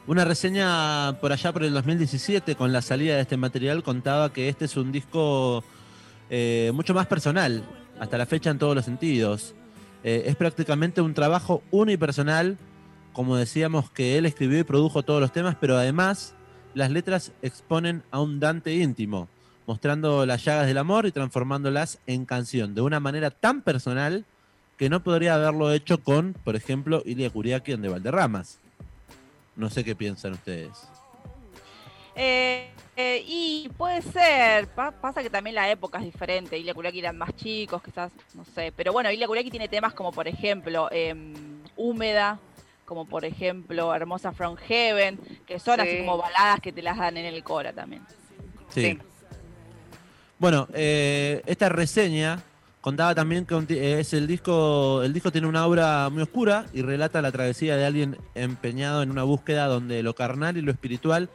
Una 0.08 0.24
reseña 0.24 1.18
por 1.20 1.32
allá 1.34 1.52
por 1.52 1.64
el 1.64 1.74
2017 1.74 2.56
con 2.56 2.72
la 2.72 2.82
salida 2.82 3.16
de 3.16 3.22
este 3.22 3.36
material 3.38 3.84
contaba 3.84 4.32
que 4.32 4.48
este 4.48 4.66
es 4.66 4.78
un 4.78 4.92
disco 4.92 5.64
eh, 6.30 6.72
mucho 6.74 6.94
más 6.94 7.08
personal, 7.08 7.64
hasta 8.00 8.18
la 8.18 8.26
fecha 8.26 8.50
en 8.50 8.58
todos 8.58 8.74
los 8.76 8.86
sentidos. 8.86 9.54
Eh, 10.04 10.24
es 10.28 10.36
prácticamente 10.38 11.02
un 11.02 11.14
trabajo 11.14 11.62
unipersonal, 11.72 12.58
como 13.12 13.36
decíamos 13.36 13.90
que 13.92 14.18
él 14.18 14.26
escribió 14.26 14.60
y 14.60 14.64
produjo 14.64 15.04
todos 15.04 15.20
los 15.20 15.34
temas, 15.34 15.58
pero 15.60 15.76
además 15.78 16.34
las 16.74 16.90
letras 16.92 17.34
exponen 17.42 18.04
a 18.12 18.22
un 18.22 18.40
Dante 18.40 18.74
íntimo, 18.76 19.28
mostrando 19.68 20.26
las 20.26 20.44
llagas 20.44 20.66
del 20.66 20.78
amor 20.80 21.06
y 21.06 21.12
transformándolas 21.12 22.00
en 22.08 22.26
canción 22.26 22.74
de 22.74 22.82
una 22.82 23.00
manera 23.00 23.30
tan 23.30 23.62
personal 23.62 24.26
que 24.78 24.90
no 24.90 25.04
podría 25.04 25.36
haberlo 25.36 25.72
hecho 25.72 26.00
con, 26.04 26.34
por 26.44 26.56
ejemplo, 26.56 27.04
Ilia 27.06 27.30
Kuriaki 27.30 27.74
en 27.74 27.82
De 27.82 27.90
Valderramas. 27.90 28.60
No 29.56 29.70
sé 29.70 29.84
qué 29.84 29.96
piensan 29.96 30.34
ustedes. 30.34 30.72
Eh, 32.16 32.70
eh, 32.96 33.24
y 33.28 33.70
puede 33.78 34.02
ser, 34.02 34.68
pa- 34.70 34.92
pasa 34.92 35.22
que 35.22 35.30
también 35.30 35.56
la 35.56 35.70
época 35.70 35.98
es 36.00 36.06
diferente. 36.06 36.58
Ilya 36.58 36.74
Kuriaki 36.74 37.00
eran 37.00 37.18
más 37.18 37.36
chicos, 37.36 37.82
quizás, 37.84 38.12
no 38.34 38.44
sé. 38.46 38.72
Pero 38.76 38.94
bueno, 38.94 39.12
Ilya 39.12 39.28
Kuriaki 39.28 39.52
tiene 39.52 39.68
temas 39.68 39.94
como, 39.94 40.12
por 40.12 40.28
ejemplo, 40.28 40.90
em, 40.92 41.34
Húmeda, 41.76 42.40
como 42.86 43.06
por 43.06 43.26
ejemplo, 43.26 43.94
Hermosa 43.94 44.32
From 44.32 44.56
Heaven, 44.56 45.20
que 45.46 45.60
son 45.60 45.80
así 45.80 45.92
Sí. 45.92 45.98
como 46.00 46.18
baladas 46.18 46.60
que 46.62 46.72
te 46.72 46.82
las 46.82 46.98
dan 46.98 47.18
en 47.18 47.26
el 47.26 47.44
Cora 47.44 47.74
también. 47.74 48.02
Sí. 48.70 48.82
Sí. 48.82 49.00
Bueno, 50.40 50.68
eh, 50.74 51.42
esta 51.48 51.68
reseña 51.70 52.44
contaba 52.82 53.16
también 53.16 53.46
que 53.46 53.56
eh, 53.70 54.00
es 54.00 54.14
el 54.14 54.28
disco, 54.28 55.02
el 55.02 55.12
disco 55.12 55.32
tiene 55.32 55.48
una 55.48 55.66
obra 55.66 56.10
muy 56.12 56.22
oscura 56.22 56.68
y 56.74 56.84
relata 56.84 57.24
la 57.24 57.32
travesía 57.32 57.76
de 57.76 57.86
alguien 57.86 58.18
empeñado 58.36 59.02
en 59.02 59.10
una 59.10 59.24
búsqueda 59.24 59.66
donde 59.66 60.04
lo 60.04 60.14
carnal 60.14 60.56
y 60.58 60.62
lo 60.62 60.72
espiritual 60.72 61.30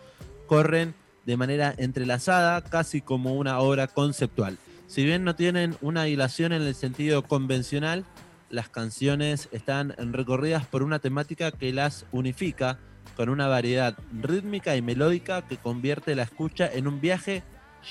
corren 0.46 0.94
de 1.26 1.36
manera 1.36 1.74
entrelazada, 1.76 2.62
casi 2.62 3.00
como 3.00 3.34
una 3.34 3.58
obra 3.58 3.88
conceptual. 3.88 4.56
Si 4.86 5.04
bien 5.04 5.24
no 5.24 5.34
tienen 5.34 5.76
una 5.80 6.06
hilación 6.06 6.52
en 6.52 6.62
el 6.62 6.74
sentido 6.76 7.22
convencional, 7.22 8.04
las 8.50 8.68
canciones 8.68 9.48
están 9.50 9.94
recorridas 10.12 10.66
por 10.66 10.84
una 10.84 11.00
temática 11.00 11.50
que 11.50 11.72
las 11.72 12.06
unifica 12.12 12.78
con 13.16 13.30
una 13.30 13.48
variedad 13.48 13.96
rítmica 14.12 14.76
y 14.76 14.82
melódica 14.82 15.42
que 15.42 15.56
convierte 15.56 16.14
la 16.14 16.22
escucha 16.22 16.70
en 16.72 16.86
un 16.86 17.00
viaje 17.00 17.42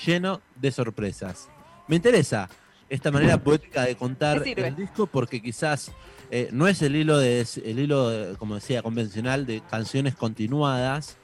lleno 0.04 0.40
de 0.56 0.72
sorpresas. 0.72 1.48
Me 1.88 1.96
interesa 1.96 2.48
esta 2.88 3.10
manera 3.10 3.38
poética 3.38 3.84
de 3.84 3.96
contar 3.96 4.42
el 4.46 4.76
disco 4.76 5.06
porque 5.06 5.40
quizás 5.40 5.92
eh, 6.30 6.48
no 6.52 6.68
es 6.68 6.82
el 6.82 6.94
hilo 6.96 7.18
de 7.18 7.46
el 7.64 7.78
hilo 7.78 8.08
de, 8.10 8.36
como 8.36 8.56
decía 8.56 8.82
convencional 8.82 9.46
de 9.46 9.62
canciones 9.70 10.14
continuadas 10.14 11.16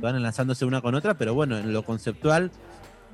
van 0.00 0.16
enlazándose 0.16 0.64
una 0.64 0.80
con 0.80 0.94
otra, 0.94 1.14
pero 1.14 1.34
bueno, 1.34 1.58
en 1.58 1.72
lo 1.72 1.84
conceptual 1.84 2.50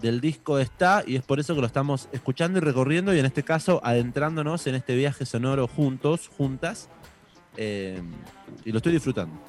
del 0.01 0.21
disco 0.21 0.59
está 0.59 1.03
y 1.07 1.17
es 1.17 1.23
por 1.23 1.41
eso 1.41 1.55
que 1.55 1.61
lo 1.61 1.67
estamos 1.67 2.09
escuchando 2.13 2.59
y 2.59 2.61
recorriendo 2.61 3.15
y 3.15 3.19
en 3.19 3.27
este 3.27 3.43
caso 3.43 3.81
adentrándonos 3.83 4.67
en 4.67 4.75
este 4.75 4.95
viaje 4.95 5.27
sonoro 5.27 5.67
juntos, 5.67 6.31
juntas, 6.37 6.89
eh, 7.57 8.01
y 8.65 8.73
lo 8.73 8.79
estoy 8.79 8.93
disfrutando. 8.93 9.41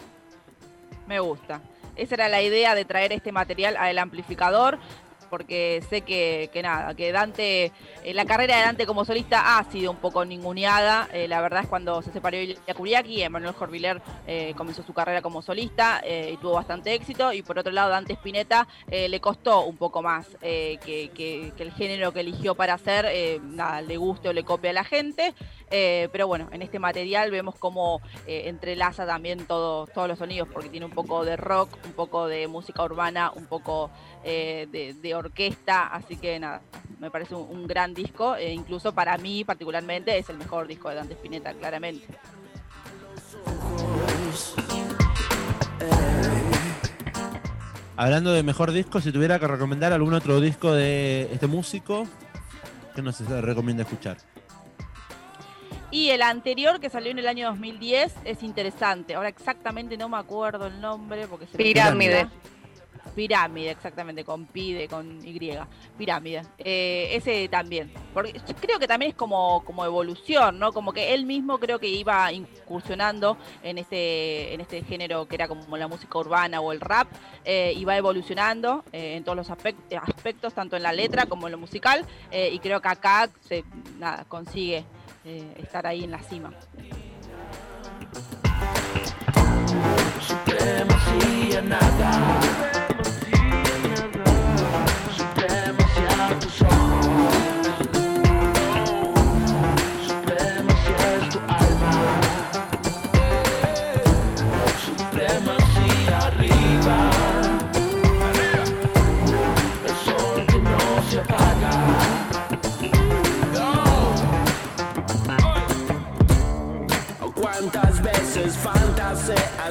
Me 1.06 1.19
gusta. 1.19 1.62
Esa 1.95 2.15
era 2.15 2.30
la 2.30 2.41
idea 2.41 2.76
de 2.76 2.86
traer 2.86 3.12
este 3.12 3.32
material 3.32 3.76
al 3.78 3.97
amplificador, 3.97 4.80
porque 5.30 5.84
sé 5.90 6.02
que, 6.02 6.50
que 6.54 6.62
nada, 6.62 6.94
que 6.96 7.12
Dante, 7.12 7.72
eh, 8.04 8.13
la 8.13 8.26
carrera 8.26 8.58
de 8.58 8.63
Dante 8.63 8.86
como 8.86 9.06
solista 9.06 9.58
ha 9.58 9.63
sido 9.72 9.92
un 9.92 9.98
poco 9.98 10.26
ninguneada. 10.26 11.08
Eh, 11.13 11.28
la 11.28 11.42
verdad 11.42 11.63
es 11.63 11.68
cuando 11.70 12.02
se 12.02 12.12
separó 12.12 12.38
Ilya 12.38 12.74
Kuriaki, 12.76 13.22
Emanuel 13.22 13.54
Jorviler 13.54 14.02
eh, 14.26 14.54
comenzó 14.58 14.84
su 14.84 14.94
carrera 14.94 15.22
como 15.22 15.42
solista 15.42 16.02
eh, 16.04 16.32
y 16.34 16.38
tuvo 16.38 16.54
bastante 16.54 16.94
éxito. 16.94 17.34
Y 17.34 17.42
por 17.42 17.60
otro 17.60 17.72
lado, 17.72 17.90
Dante 17.90 18.13
Spinetta 18.13 18.68
le 18.90 19.20
costó 19.20 19.66
un 19.66 19.78
poco 19.78 20.02
más 20.02 20.28
que, 20.42 21.12
que- 21.13 21.52
el 21.58 21.72
género 21.74 22.13
que 22.13 22.22
eligió 22.22 22.56
para 22.56 22.76
hacer, 22.76 23.42
nada, 23.42 23.82
le 23.82 23.98
guste 23.98 24.30
o 24.30 24.34
le 24.34 24.44
copie 24.44 24.70
a 24.70 24.74
la 24.74 24.84
gente. 24.84 25.34
Pero 25.70 26.28
bueno, 26.28 26.48
en 26.52 26.62
este 26.62 26.80
material 26.80 27.30
vemos 27.32 27.56
cómo 27.60 28.02
entrelaza 28.26 29.06
también 29.06 29.46
todo- 29.48 29.88
todos 29.88 30.08
los 30.08 30.18
sonidos, 30.20 30.48
porque 30.54 30.70
tiene 30.70 30.86
un 30.86 30.92
poco 30.94 31.26
de 31.26 31.36
rock, 31.36 31.70
un 31.86 31.92
poco 31.94 32.28
de 32.28 32.48
música 32.48 32.84
urbana, 32.84 33.32
un 33.36 33.46
poco 33.48 33.90
eh, 34.23 34.67
de, 34.71 34.93
de 34.93 35.15
orquesta, 35.15 35.88
así 35.88 36.15
que 36.17 36.39
nada, 36.39 36.62
me 36.99 37.10
parece 37.12 37.36
un, 37.36 37.49
un 37.49 37.67
gran 37.67 37.93
disco, 37.93 38.36
e 38.36 38.51
incluso 38.53 38.93
para 38.93 39.17
mí 39.17 39.43
particularmente 39.43 40.17
es 40.17 40.30
el 40.30 40.38
mejor 40.38 40.67
disco 40.67 40.89
de 40.89 40.95
Dante 40.95 41.13
Spinetta, 41.13 41.53
claramente. 41.53 42.08
Hablando 47.95 48.32
de 48.32 48.43
mejor 48.43 48.71
disco, 48.71 49.01
si 49.01 49.12
tuviera 49.12 49.39
que 49.39 49.47
recomendar 49.47 49.91
algún 49.91 50.13
otro 50.13 50.39
disco 50.39 50.71
de 50.73 51.30
este 51.34 51.47
músico, 51.47 52.08
¿qué 52.95 53.01
nos 53.01 53.19
recomienda 53.41 53.84
escuchar? 53.84 54.17
Y 55.89 56.10
el 56.10 56.21
anterior 56.21 56.80
que 56.80 56.89
salió 56.91 57.10
en 57.12 57.17
el 57.19 57.27
año 57.27 57.47
2010 57.47 58.13
es 58.25 58.43
interesante, 58.43 59.15
ahora 59.15 59.30
exactamente 59.30 59.97
no 59.97 60.10
me 60.10 60.17
acuerdo 60.17 60.67
el 60.67 60.80
nombre 60.80 61.27
porque 61.27 61.47
se 61.47 61.58
me 61.58 61.63
Pirámide. 61.63 62.21
olvida. 62.23 62.32
Pirámide, 63.15 63.72
exactamente, 63.72 64.24
con 64.24 64.46
Pide, 64.46 64.88
con 64.88 65.26
Y. 65.26 65.38
Pirámide. 65.98 66.43
Eh, 66.58 67.10
ese 67.12 67.48
también. 67.50 67.91
Porque 68.13 68.34
creo 68.60 68.80
que 68.80 68.88
también 68.88 69.12
es 69.12 69.17
como, 69.17 69.63
como 69.65 69.86
evolución, 69.86 70.60
¿no? 70.60 70.72
Como 70.74 70.93
que 70.93 71.13
él 71.13 71.26
mismo 71.26 71.60
creo 71.60 71.80
que 71.80 71.88
iba 71.88 72.32
incursionando 72.32 73.38
en 73.63 73.78
este, 73.78 74.54
en 74.54 74.62
este 74.62 74.84
género 74.84 75.28
que 75.28 75.36
era 75.36 75.48
como 75.48 75.78
la 75.78 75.88
música 75.88 76.17
urbana 76.17 76.62
o 76.62 76.72
el 76.72 76.82
rap, 76.82 77.08
eh, 77.46 77.74
va 77.88 77.96
evolucionando 77.96 78.84
eh, 78.91 79.15
en 79.15 79.24
todos 79.24 79.38
los 79.38 79.50
aspect- 79.50 79.98
aspectos, 80.02 80.54
tanto 80.54 80.76
en 80.76 80.84
la 80.84 80.91
letra 80.91 81.26
como 81.26 81.48
en 81.48 81.54
lo 81.54 81.58
musical, 81.58 82.06
eh, 82.32 82.50
y 82.52 82.60
creo 82.60 82.82
que 82.82 82.89
acá 82.89 83.30
se 83.48 83.63
nada, 83.98 84.26
consigue 84.28 84.86
estar 85.58 85.86
ahí 85.86 86.06
en 86.06 86.12
la 86.12 86.20
cima. 86.20 86.54
Supremacía 90.22 91.62
nada. 91.63 92.66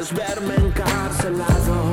Verme 0.05 0.55
encarcelado? 0.57 1.86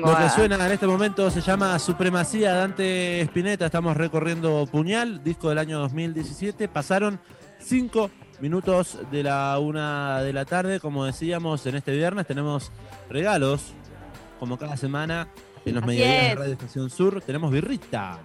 Lo 0.00 0.16
que 0.16 0.30
suena 0.30 0.66
en 0.66 0.72
este 0.72 0.86
momento 0.86 1.30
se 1.30 1.40
llama 1.40 1.78
Supremacía 1.78 2.54
Dante 2.54 3.20
Spinetta. 3.22 3.66
Estamos 3.66 3.96
recorriendo 3.96 4.66
Puñal, 4.70 5.22
disco 5.22 5.48
del 5.48 5.58
año 5.58 5.78
2017. 5.80 6.68
Pasaron 6.68 7.20
cinco 7.58 8.10
minutos 8.40 8.98
de 9.10 9.22
la 9.22 9.58
una 9.58 10.22
de 10.22 10.32
la 10.32 10.44
tarde. 10.44 10.80
Como 10.80 11.04
decíamos, 11.04 11.66
en 11.66 11.76
este 11.76 11.92
viernes 11.92 12.26
tenemos 12.26 12.72
regalos, 13.10 13.74
como 14.38 14.58
cada 14.58 14.76
semana, 14.76 15.28
en 15.64 15.74
los 15.74 15.84
mediodías 15.84 16.28
de. 16.28 16.34
Radio 16.34 16.52
Estación 16.52 16.90
Sur. 16.90 17.22
Tenemos 17.22 17.50
birrita. 17.50 18.20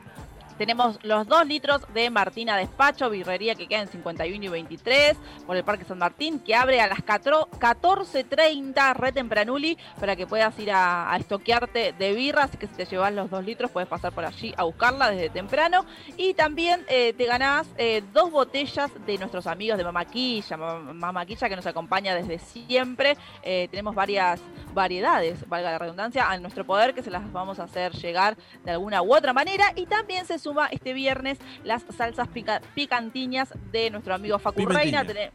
Tenemos 0.57 0.97
los 1.03 1.27
2 1.27 1.45
litros 1.45 1.81
de 1.93 2.09
Martina 2.09 2.57
Despacho, 2.57 3.09
birrería 3.09 3.55
que 3.55 3.67
queda 3.67 3.81
en 3.81 3.87
51 3.89 4.43
y 4.45 4.47
23 4.47 5.17
por 5.45 5.55
el 5.55 5.63
Parque 5.63 5.85
San 5.85 5.99
Martín, 5.99 6.39
que 6.39 6.55
abre 6.55 6.81
a 6.81 6.87
las 6.87 6.99
14.30, 6.99 8.93
re 8.95 9.11
tempranuli, 9.11 9.77
para 9.99 10.15
que 10.15 10.25
puedas 10.25 10.57
ir 10.59 10.71
a, 10.71 11.15
estoquearte 11.19 11.93
de 11.93 12.13
birra. 12.13 12.43
Así 12.43 12.57
que 12.57 12.67
si 12.67 12.73
te 12.73 12.85
llevas 12.85 13.13
los 13.13 13.29
2 13.29 13.45
litros, 13.45 13.71
puedes 13.71 13.87
pasar 13.87 14.11
por 14.13 14.25
allí 14.25 14.53
a 14.57 14.63
buscarla 14.63 15.11
desde 15.11 15.29
temprano. 15.29 15.85
Y 16.17 16.33
también 16.33 16.85
eh, 16.89 17.13
te 17.13 17.25
ganás 17.25 17.67
eh, 17.77 18.03
dos 18.13 18.31
botellas 18.31 18.91
de 19.05 19.17
nuestros 19.17 19.47
amigos 19.47 19.77
de 19.77 19.83
Mamaquilla, 19.83 20.57
Mam- 20.57 20.93
Mamaquilla 20.93 21.49
que 21.49 21.55
nos 21.55 21.67
acompaña 21.67 22.15
desde 22.15 22.39
siempre. 22.39 23.17
Eh, 23.43 23.67
tenemos 23.69 23.95
varias 23.95 24.41
variedades, 24.73 25.47
valga 25.47 25.71
la 25.71 25.77
redundancia, 25.79 26.29
a 26.29 26.37
nuestro 26.37 26.65
poder 26.65 26.93
que 26.93 27.03
se 27.03 27.11
las 27.11 27.31
vamos 27.31 27.59
a 27.59 27.63
hacer 27.63 27.91
llegar 27.93 28.37
de 28.63 28.71
alguna 28.71 29.01
u 29.01 29.13
otra 29.15 29.33
manera. 29.33 29.71
Y 29.75 29.85
también 29.85 30.25
se 30.25 30.39
suma 30.47 30.67
este 30.67 30.93
viernes 30.93 31.37
las 31.65 31.83
salsas 31.97 32.27
pica- 32.29 32.61
picantiñas 32.73 33.49
de 33.71 33.89
nuestro 33.89 34.13
amigo 34.15 34.39
Facu. 34.39 34.65
Reina. 34.65 35.03
Tene- 35.05 35.31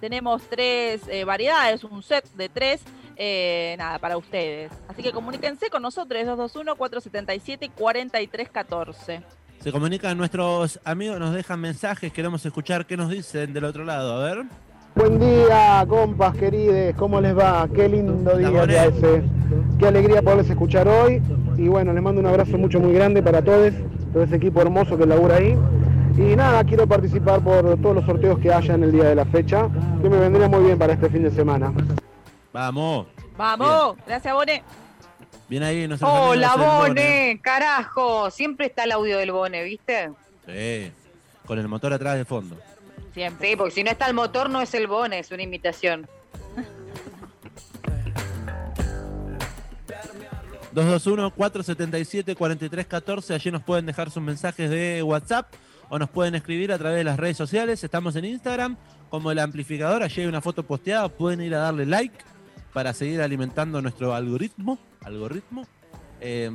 tenemos 0.00 0.42
tres 0.50 1.02
eh, 1.08 1.24
variedades, 1.24 1.84
un 1.84 2.02
set 2.02 2.24
de 2.34 2.48
tres. 2.48 2.82
eh, 3.20 3.74
nada, 3.78 3.98
para 3.98 4.16
ustedes. 4.16 4.70
Así 4.88 5.02
que 5.02 5.10
comuníquense 5.12 5.70
con 5.70 5.82
nosotros, 5.82 6.20
221-477-4314. 7.86 9.22
Se 9.60 9.72
comunican 9.72 10.16
nuestros 10.16 10.78
amigos, 10.84 11.18
nos 11.18 11.34
dejan 11.34 11.60
mensajes, 11.60 12.12
queremos 12.12 12.46
escuchar 12.46 12.86
qué 12.86 12.96
nos 12.96 13.10
dicen 13.10 13.52
del 13.52 13.64
otro 13.64 13.84
lado. 13.84 14.22
A 14.22 14.24
ver. 14.34 14.44
Buen 14.94 15.18
día, 15.18 15.84
compas 15.88 16.36
querides, 16.36 16.94
¿cómo 16.96 17.20
les 17.20 17.36
va? 17.36 17.68
Qué 17.74 17.88
lindo 17.88 18.36
día 18.36 18.50
que. 19.00 19.22
Qué 19.78 19.86
alegría 19.86 20.22
poderles 20.22 20.50
escuchar 20.50 20.86
hoy. 20.88 21.20
Y 21.56 21.66
bueno, 21.68 21.92
les 21.92 22.02
mando 22.02 22.20
un 22.20 22.26
abrazo 22.26 22.56
mucho, 22.58 22.78
muy 22.80 22.92
grande 22.92 23.20
para 23.22 23.42
todos, 23.42 23.72
todo 24.18 24.24
ese 24.24 24.34
equipo 24.34 24.60
hermoso 24.60 24.98
que 24.98 25.06
labura 25.06 25.36
ahí. 25.36 25.56
Y 26.16 26.34
nada, 26.34 26.64
quiero 26.64 26.88
participar 26.88 27.40
por 27.40 27.80
todos 27.80 27.94
los 27.94 28.04
sorteos 28.04 28.40
que 28.40 28.52
haya 28.52 28.74
en 28.74 28.82
el 28.82 28.90
día 28.90 29.04
de 29.04 29.14
la 29.14 29.24
fecha, 29.24 29.68
que 30.02 30.08
me 30.08 30.18
vendría 30.18 30.48
muy 30.48 30.64
bien 30.64 30.76
para 30.76 30.94
este 30.94 31.08
fin 31.08 31.22
de 31.22 31.30
semana. 31.30 31.72
Vamos. 32.52 33.06
¡Vamos! 33.36 33.96
Gracias, 34.04 34.34
Bone. 34.34 34.64
Bien 35.48 35.62
ahí, 35.62 35.88
Hola, 36.00 36.56
Bone, 36.56 37.38
carajo. 37.40 38.28
Siempre 38.32 38.66
está 38.66 38.82
el 38.82 38.90
audio 38.90 39.18
del 39.18 39.30
Bone, 39.30 39.62
¿viste? 39.62 40.10
Sí, 40.46 40.90
con 41.46 41.60
el 41.60 41.68
motor 41.68 41.92
atrás 41.92 42.16
de 42.16 42.24
fondo. 42.24 42.56
Siempre. 43.14 43.50
Sí, 43.50 43.56
porque 43.56 43.70
si 43.70 43.84
no 43.84 43.92
está 43.92 44.08
el 44.08 44.14
motor, 44.14 44.50
no 44.50 44.60
es 44.60 44.74
el 44.74 44.88
Bone, 44.88 45.20
es 45.20 45.30
una 45.30 45.44
imitación. 45.44 46.08
221-477-4314. 50.74 53.34
Allí 53.34 53.50
nos 53.50 53.62
pueden 53.62 53.86
dejar 53.86 54.10
sus 54.10 54.22
mensajes 54.22 54.70
de 54.70 55.02
WhatsApp 55.02 55.52
o 55.88 55.98
nos 55.98 56.10
pueden 56.10 56.34
escribir 56.34 56.72
a 56.72 56.78
través 56.78 56.98
de 56.98 57.04
las 57.04 57.18
redes 57.18 57.36
sociales. 57.36 57.82
Estamos 57.82 58.16
en 58.16 58.24
Instagram 58.24 58.76
como 59.10 59.30
el 59.30 59.38
amplificador. 59.38 60.02
Allí 60.02 60.22
hay 60.22 60.26
una 60.26 60.40
foto 60.40 60.62
posteada. 60.62 61.08
Pueden 61.08 61.40
ir 61.40 61.54
a 61.54 61.58
darle 61.58 61.86
like 61.86 62.16
para 62.72 62.92
seguir 62.92 63.20
alimentando 63.20 63.80
nuestro 63.82 64.14
algoritmo. 64.14 64.78
algoritmo. 65.02 65.66
Eh, 66.20 66.50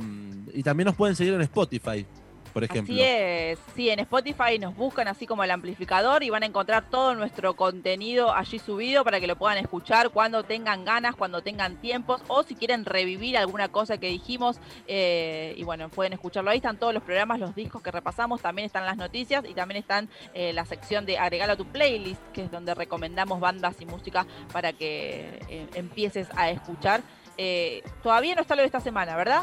y 0.52 0.62
también 0.62 0.86
nos 0.86 0.94
pueden 0.94 1.16
seguir 1.16 1.34
en 1.34 1.40
Spotify, 1.42 2.06
por 2.54 2.64
ejemplo. 2.64 2.94
Así 2.94 3.02
es, 3.02 3.58
sí, 3.74 3.90
en 3.90 3.98
Spotify 3.98 4.58
nos 4.60 4.74
buscan 4.76 5.08
así 5.08 5.26
como 5.26 5.42
el 5.42 5.50
amplificador 5.50 6.22
y 6.22 6.30
van 6.30 6.44
a 6.44 6.46
encontrar 6.46 6.88
todo 6.88 7.14
nuestro 7.14 7.54
contenido 7.56 8.32
allí 8.32 8.60
subido 8.60 9.04
para 9.04 9.20
que 9.20 9.26
lo 9.26 9.36
puedan 9.36 9.58
escuchar 9.58 10.10
cuando 10.10 10.44
tengan 10.44 10.84
ganas, 10.84 11.16
cuando 11.16 11.42
tengan 11.42 11.76
tiempos 11.76 12.22
o 12.28 12.44
si 12.44 12.54
quieren 12.54 12.84
revivir 12.84 13.36
alguna 13.36 13.68
cosa 13.68 13.98
que 13.98 14.06
dijimos 14.06 14.60
eh, 14.86 15.54
y 15.56 15.64
bueno, 15.64 15.88
pueden 15.88 16.12
escucharlo 16.12 16.50
ahí, 16.50 16.58
están 16.58 16.78
todos 16.78 16.94
los 16.94 17.02
programas, 17.02 17.40
los 17.40 17.54
discos 17.56 17.82
que 17.82 17.90
repasamos, 17.90 18.40
también 18.40 18.66
están 18.66 18.86
las 18.86 18.96
noticias 18.96 19.44
y 19.46 19.52
también 19.52 19.80
están 19.80 20.08
eh, 20.32 20.52
la 20.52 20.64
sección 20.64 21.04
de 21.06 21.18
agregalo 21.18 21.54
a 21.54 21.56
tu 21.56 21.66
playlist, 21.66 22.22
que 22.32 22.44
es 22.44 22.50
donde 22.52 22.72
recomendamos 22.74 23.40
bandas 23.40 23.80
y 23.80 23.86
música 23.86 24.26
para 24.52 24.72
que 24.72 25.40
eh, 25.48 25.66
empieces 25.74 26.28
a 26.36 26.50
escuchar. 26.50 27.02
Eh, 27.36 27.82
todavía 28.02 28.34
no 28.34 28.42
está 28.42 28.54
lo 28.54 28.62
de 28.62 28.66
esta 28.66 28.80
semana, 28.80 29.16
¿verdad? 29.16 29.42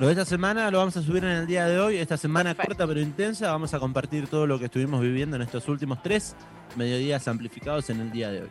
Lo 0.00 0.06
de 0.06 0.12
esta 0.12 0.24
semana 0.24 0.70
lo 0.70 0.78
vamos 0.78 0.96
a 0.96 1.02
subir 1.02 1.22
en 1.24 1.30
el 1.30 1.46
día 1.46 1.66
de 1.66 1.78
hoy. 1.78 1.98
Esta 1.98 2.16
semana 2.16 2.54
Perfecto. 2.54 2.68
corta 2.68 2.86
pero 2.86 3.00
intensa. 3.00 3.52
Vamos 3.52 3.74
a 3.74 3.78
compartir 3.78 4.28
todo 4.28 4.46
lo 4.46 4.58
que 4.58 4.64
estuvimos 4.64 5.02
viviendo 5.02 5.36
en 5.36 5.42
estos 5.42 5.68
últimos 5.68 6.02
tres 6.02 6.34
mediodías 6.74 7.28
amplificados 7.28 7.90
en 7.90 8.00
el 8.00 8.10
día 8.10 8.30
de 8.30 8.40
hoy. 8.40 8.50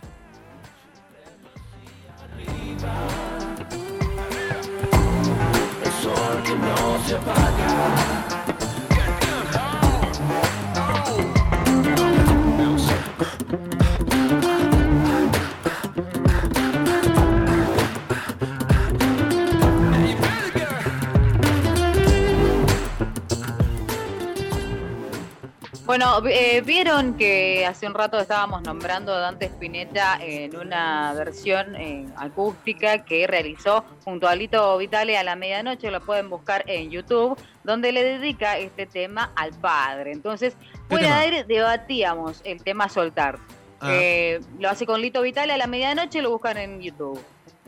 Bueno, 26.00 26.26
eh, 26.30 26.62
vieron 26.62 27.16
que 27.18 27.66
hace 27.66 27.86
un 27.86 27.94
rato 27.94 28.18
estábamos 28.18 28.62
nombrando 28.62 29.14
a 29.14 29.20
Dante 29.20 29.48
Spinetta 29.48 30.18
en 30.22 30.56
una 30.56 31.12
versión 31.12 31.76
eh, 31.76 32.06
acústica 32.16 33.04
que 33.04 33.28
realizó 33.28 33.84
junto 34.06 34.26
a 34.26 34.34
Lito 34.34 34.78
Vitale 34.78 35.18
a 35.18 35.24
la 35.24 35.36
medianoche, 35.36 35.92
lo 35.92 36.00
pueden 36.00 36.30
buscar 36.30 36.64
en 36.68 36.90
YouTube, 36.90 37.38
donde 37.66 37.92
le 37.92 38.06
dedica 38.06 38.58
este 38.58 38.86
tema 38.86 39.34
al 39.36 39.52
padre. 39.56 40.14
Entonces, 40.14 40.56
fuera 40.88 41.08
de 41.08 41.14
aire 41.16 41.44
debatíamos 41.44 42.40
el 42.46 42.64
tema 42.64 42.88
soltar. 42.88 43.38
Ah. 43.82 43.90
Eh, 43.92 44.40
lo 44.58 44.70
hace 44.70 44.86
con 44.86 45.02
Lito 45.02 45.22
Vitale 45.22 45.52
a 45.52 45.58
la 45.58 45.68
medianoche, 45.68 46.22
lo 46.22 46.32
buscan 46.32 46.56
en 46.60 46.80
YouTube. 46.80 47.22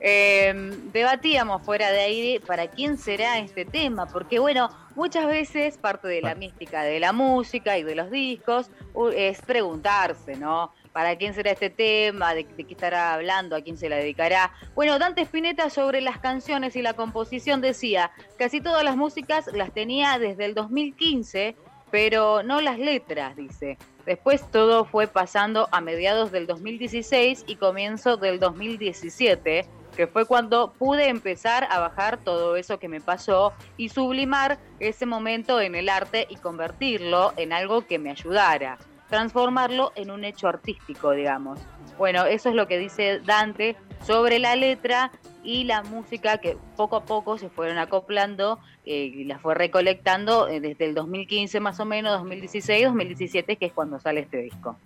Eh, 0.03 0.51
debatíamos 0.91 1.61
fuera 1.61 1.91
de 1.91 1.99
aire 1.99 2.39
para 2.39 2.67
quién 2.67 2.97
será 2.97 3.37
este 3.37 3.65
tema, 3.65 4.07
porque 4.07 4.39
bueno, 4.39 4.71
muchas 4.95 5.27
veces 5.27 5.77
parte 5.77 6.07
de 6.07 6.21
la 6.23 6.33
mística 6.33 6.81
de 6.81 6.99
la 6.99 7.13
música 7.13 7.77
y 7.77 7.83
de 7.83 7.93
los 7.93 8.09
discos 8.09 8.71
es 9.15 9.39
preguntarse, 9.43 10.37
¿no? 10.37 10.73
¿Para 10.91 11.15
quién 11.17 11.35
será 11.35 11.51
este 11.51 11.69
tema? 11.69 12.33
¿De, 12.33 12.45
de 12.45 12.63
qué 12.63 12.73
estará 12.73 13.13
hablando? 13.13 13.55
¿A 13.55 13.61
quién 13.61 13.77
se 13.77 13.89
la 13.89 13.97
dedicará? 13.97 14.51
Bueno, 14.73 14.97
Dante 14.97 15.21
Spinetta 15.21 15.69
sobre 15.69 16.01
las 16.01 16.17
canciones 16.17 16.75
y 16.75 16.81
la 16.81 16.93
composición 16.95 17.61
decía, 17.61 18.09
casi 18.39 18.59
todas 18.59 18.83
las 18.83 18.97
músicas 18.97 19.45
las 19.53 19.71
tenía 19.71 20.17
desde 20.17 20.45
el 20.45 20.55
2015, 20.55 21.55
pero 21.91 22.41
no 22.41 22.59
las 22.59 22.79
letras, 22.79 23.35
dice. 23.35 23.77
Después 24.05 24.49
todo 24.49 24.83
fue 24.83 25.05
pasando 25.05 25.69
a 25.71 25.79
mediados 25.79 26.31
del 26.31 26.47
2016 26.47 27.43
y 27.45 27.57
comienzo 27.57 28.17
del 28.17 28.39
2017, 28.39 29.67
que 29.95 30.07
fue 30.07 30.25
cuando 30.25 30.73
pude 30.73 31.09
empezar 31.09 31.67
a 31.69 31.79
bajar 31.79 32.17
todo 32.17 32.55
eso 32.55 32.79
que 32.79 32.87
me 32.87 33.01
pasó 33.01 33.53
y 33.77 33.89
sublimar 33.89 34.59
ese 34.79 35.05
momento 35.05 35.61
en 35.61 35.75
el 35.75 35.89
arte 35.89 36.27
y 36.29 36.35
convertirlo 36.35 37.33
en 37.37 37.53
algo 37.53 37.85
que 37.85 37.99
me 37.99 38.11
ayudara, 38.11 38.77
transformarlo 39.09 39.91
en 39.95 40.11
un 40.11 40.23
hecho 40.23 40.47
artístico, 40.47 41.11
digamos. 41.11 41.59
Bueno, 41.97 42.25
eso 42.25 42.49
es 42.49 42.55
lo 42.55 42.67
que 42.67 42.77
dice 42.77 43.19
Dante 43.19 43.75
sobre 44.01 44.39
la 44.39 44.55
letra 44.55 45.11
y 45.43 45.65
la 45.65 45.83
música 45.83 46.37
que 46.37 46.57
poco 46.75 46.95
a 46.95 47.05
poco 47.05 47.37
se 47.37 47.49
fueron 47.49 47.77
acoplando 47.77 48.59
eh, 48.85 49.11
y 49.13 49.23
la 49.25 49.39
fue 49.39 49.55
recolectando 49.55 50.47
eh, 50.47 50.59
desde 50.59 50.85
el 50.85 50.95
2015 50.95 51.59
más 51.59 51.79
o 51.79 51.85
menos, 51.85 52.17
2016, 52.19 52.85
2017, 52.85 53.55
que 53.57 53.65
es 53.67 53.73
cuando 53.73 53.99
sale 53.99 54.21
este 54.21 54.37
disco. 54.37 54.77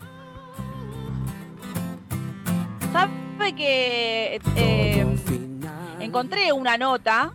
¿Sabe 2.92 3.25
que 3.54 4.40
eh, 4.56 5.06
encontré 6.00 6.52
una 6.52 6.78
nota? 6.78 7.34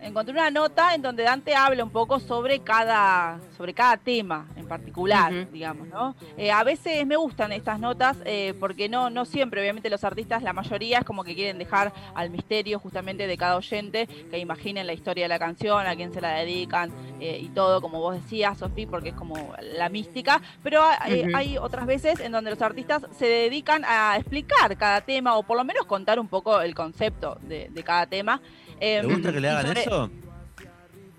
Encontré 0.00 0.32
una 0.32 0.50
nota 0.50 0.94
en 0.94 1.02
donde 1.02 1.24
Dante 1.24 1.54
habla 1.54 1.82
un 1.82 1.90
poco 1.90 2.20
sobre 2.20 2.60
cada, 2.60 3.40
sobre 3.56 3.74
cada 3.74 3.96
tema 3.96 4.46
en 4.56 4.66
particular, 4.66 5.50
digamos, 5.50 5.88
¿no? 5.88 6.14
Eh, 6.36 6.52
a 6.52 6.62
veces 6.62 7.04
me 7.06 7.16
gustan 7.16 7.52
estas 7.52 7.80
notas 7.80 8.16
eh, 8.24 8.54
porque 8.60 8.88
no, 8.88 9.10
no 9.10 9.24
siempre, 9.24 9.60
obviamente 9.60 9.90
los 9.90 10.04
artistas, 10.04 10.42
la 10.42 10.52
mayoría 10.52 10.98
es 10.98 11.04
como 11.04 11.24
que 11.24 11.34
quieren 11.34 11.58
dejar 11.58 11.92
al 12.14 12.30
misterio 12.30 12.78
justamente 12.78 13.26
de 13.26 13.36
cada 13.36 13.56
oyente, 13.56 14.06
que 14.06 14.38
imaginen 14.38 14.86
la 14.86 14.92
historia 14.92 15.24
de 15.24 15.28
la 15.28 15.38
canción, 15.38 15.86
a 15.86 15.96
quién 15.96 16.12
se 16.12 16.20
la 16.20 16.30
dedican 16.30 16.92
eh, 17.20 17.40
y 17.42 17.48
todo, 17.48 17.80
como 17.80 18.00
vos 18.00 18.14
decías, 18.14 18.58
Sofi, 18.58 18.86
porque 18.86 19.10
es 19.10 19.14
como 19.14 19.52
la 19.74 19.88
mística, 19.88 20.40
pero 20.62 20.82
Ujú. 20.82 21.36
hay 21.36 21.58
otras 21.58 21.86
veces 21.86 22.20
en 22.20 22.32
donde 22.32 22.50
los 22.50 22.62
artistas 22.62 23.04
se 23.16 23.26
dedican 23.26 23.84
a 23.84 24.16
explicar 24.16 24.76
cada 24.76 25.00
tema 25.00 25.36
o 25.36 25.42
por 25.42 25.56
lo 25.56 25.64
menos 25.64 25.86
contar 25.86 26.20
un 26.20 26.28
poco 26.28 26.60
el 26.60 26.74
concepto 26.74 27.38
de, 27.42 27.68
de 27.70 27.82
cada 27.82 28.06
tema. 28.06 28.40
Eh, 28.80 29.02
¿Le 29.02 29.08
gusta 29.12 29.32
que 29.32 29.40
le 29.40 29.48
hagan 29.50 29.66
sobre- 29.66 29.80
eso? 29.80 30.10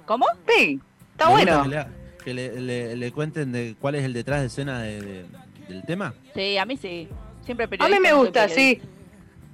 ¿Cómo? 0.05 0.25
Sí, 0.47 0.79
está 1.11 1.25
¿Le 1.25 1.31
gusta 1.31 1.61
bueno. 1.61 1.63
Que, 1.63 1.69
le, 1.69 1.77
ha- 1.77 1.87
que 2.25 2.33
le- 2.33 2.61
le- 2.61 2.95
le 2.95 3.11
cuenten 3.11 3.51
de 3.51 3.75
cuál 3.79 3.95
es 3.95 4.03
el 4.03 4.13
detrás 4.13 4.41
de 4.41 4.47
escena 4.47 4.81
de- 4.81 5.01
de- 5.01 5.25
del 5.67 5.83
tema. 5.85 6.13
Sí, 6.33 6.57
a 6.57 6.65
mí 6.65 6.77
sí. 6.77 7.07
Siempre 7.45 7.67
A 7.79 7.87
mí 7.87 7.99
me 7.99 8.13
gusta, 8.13 8.47
sí. 8.49 8.81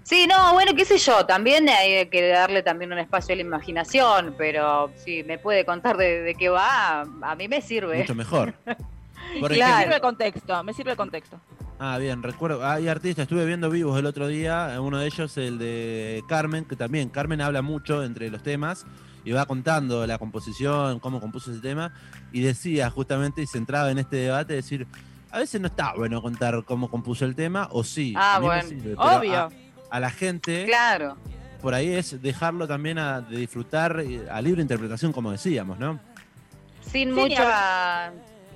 Sí, 0.04 0.28
no, 0.28 0.54
bueno, 0.54 0.74
qué 0.76 0.86
sé 0.86 0.98
yo, 1.00 1.26
también 1.26 1.68
hay 1.68 2.06
que 2.08 2.28
darle 2.28 2.62
también 2.62 2.92
un 2.94 3.00
espacio 3.00 3.34
a 3.34 3.36
la 3.38 3.42
imaginación, 3.42 4.36
pero 4.38 4.92
si 5.04 5.24
me 5.24 5.40
puede 5.40 5.66
contar 5.66 5.98
de, 5.98 6.22
de 6.22 6.36
qué 6.36 6.50
va, 6.50 7.02
a 7.02 7.36
mí 7.36 7.48
me 7.48 7.60
sirve. 7.62 8.00
Mucho 8.00 8.14
mejor. 8.14 8.54
Por 9.40 9.50
Me 9.50 9.56
Claro. 9.58 9.82
sirve 9.82 9.96
el 9.96 10.02
contexto, 10.02 10.64
me 10.64 10.74
sirve 10.74 10.92
el 10.92 10.98
contexto. 10.98 11.40
Ah, 11.78 11.98
bien, 11.98 12.24
recuerdo, 12.24 12.66
hay 12.66 12.88
artistas, 12.88 13.24
estuve 13.24 13.46
viendo 13.46 13.70
vivos 13.70 14.00
el 14.00 14.06
otro 14.06 14.28
día, 14.28 14.78
uno 14.80 14.98
de 15.00 15.08
ellos 15.08 15.36
el 15.38 15.58
de 15.58 16.24
Carmen, 16.30 16.64
que 16.64 16.78
también 16.78 17.10
Carmen 17.10 17.42
habla 17.42 17.62
mucho 17.62 18.04
entre 18.04 18.30
los 18.30 18.42
temas 18.44 18.86
y 19.26 19.32
va 19.34 19.46
contando 19.46 20.08
la 20.08 20.18
composición, 20.18 21.00
cómo 21.00 21.20
compuso 21.20 21.52
ese 21.52 21.60
tema, 21.60 21.92
y 22.32 22.42
decía 22.42 22.90
justamente, 22.90 23.42
y 23.42 23.48
se 23.48 23.58
entraba 23.58 23.92
en 23.92 23.98
este 23.98 24.16
debate, 24.18 24.54
decir, 24.54 24.88
a 25.32 25.40
veces 25.40 25.60
no 25.60 25.68
está 25.68 25.94
bueno 25.96 26.22
contar 26.22 26.64
cómo 26.64 26.90
compuso 26.90 27.26
el 27.26 27.36
tema, 27.36 27.68
o 27.72 27.84
sí. 27.84 28.14
Ah, 28.16 28.40
bueno. 28.42 28.70
sirve, 28.70 28.94
Obvio. 28.98 29.34
A, 29.36 29.50
a 29.90 30.00
la 30.00 30.12
gente, 30.12 30.64
Claro. 30.66 31.18
por 31.62 31.74
ahí 31.74 31.90
es 31.92 32.22
dejarlo 32.22 32.68
también 32.70 33.00
a, 33.00 33.20
de 33.20 33.36
disfrutar 33.38 34.00
eh, 34.00 34.26
a 34.32 34.42
libre 34.42 34.62
interpretación, 34.62 35.12
como 35.12 35.32
decíamos, 35.32 35.78
¿no? 35.78 36.00
Sin 36.90 37.10
Sí, 37.10 37.16
mucha. 37.16 38.14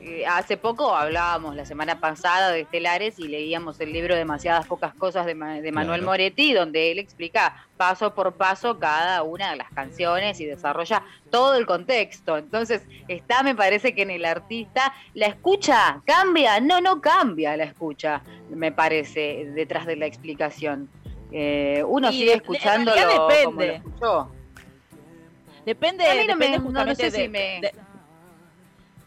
Eh, 0.10 0.26
Hace 0.26 0.57
poco 0.57 0.95
hablábamos 0.95 1.55
la 1.55 1.66
semana 1.66 1.99
pasada 1.99 2.51
de 2.51 2.62
Estelares 2.62 3.20
y 3.20 3.28
leíamos 3.28 3.80
el 3.80 3.93
libro 3.93 4.16
Demasiadas 4.16 4.66
pocas 4.68 4.93
cosas 4.95 5.26
de, 5.26 5.36
Ma- 5.36 5.62
de 5.62 5.72
Manuel 5.72 5.99
Claro. 6.01 6.12
Moretti, 6.12 6.53
donde 6.53 6.91
él 6.91 6.99
explica 6.99 7.55
paso 7.78 8.14
por 8.14 8.34
paso 8.34 8.80
cada 8.80 9.24
una 9.24 9.51
de 9.51 9.57
las 9.57 9.70
canciones 9.72 10.39
y 10.41 10.45
desarrolla 10.45 11.03
todo 11.30 11.55
el 11.55 11.66
contexto. 11.66 12.38
Entonces, 12.38 12.82
está, 13.07 13.43
me 13.43 13.55
parece 13.55 13.93
que 13.93 14.01
en 14.01 14.12
el 14.12 14.26
artista, 14.26 14.93
la 15.14 15.28
escucha 15.28 16.01
cambia, 16.05 16.60
no, 16.60 16.82
no 16.82 16.99
cambia 17.01 17.55
la 17.55 17.64
escucha, 17.66 18.22
me 18.49 18.72
parece, 18.72 19.45
detrás 19.53 19.86
de 19.86 19.95
la 19.95 20.05
explicación. 20.07 20.89
Eh, 21.32 21.84
uno 21.88 22.10
Y 22.10 22.14
sigue 22.20 22.34
escuchándolo 22.34 22.97
como 23.01 23.14
lo 23.20 23.28
depende. 23.28 23.76
escuchó. 23.76 24.32
Depende, 25.66 26.07
A 26.10 26.16
mí 26.16 26.22
no 26.28 26.36
me- 26.36 26.45
depende 26.45 26.57
no- 26.57 26.64
no 26.64 26.70
justamente 26.70 27.03
sé 27.03 27.12
si 27.12 27.22
de- 27.24 27.30
me- 27.30 27.60
de- 27.62 27.74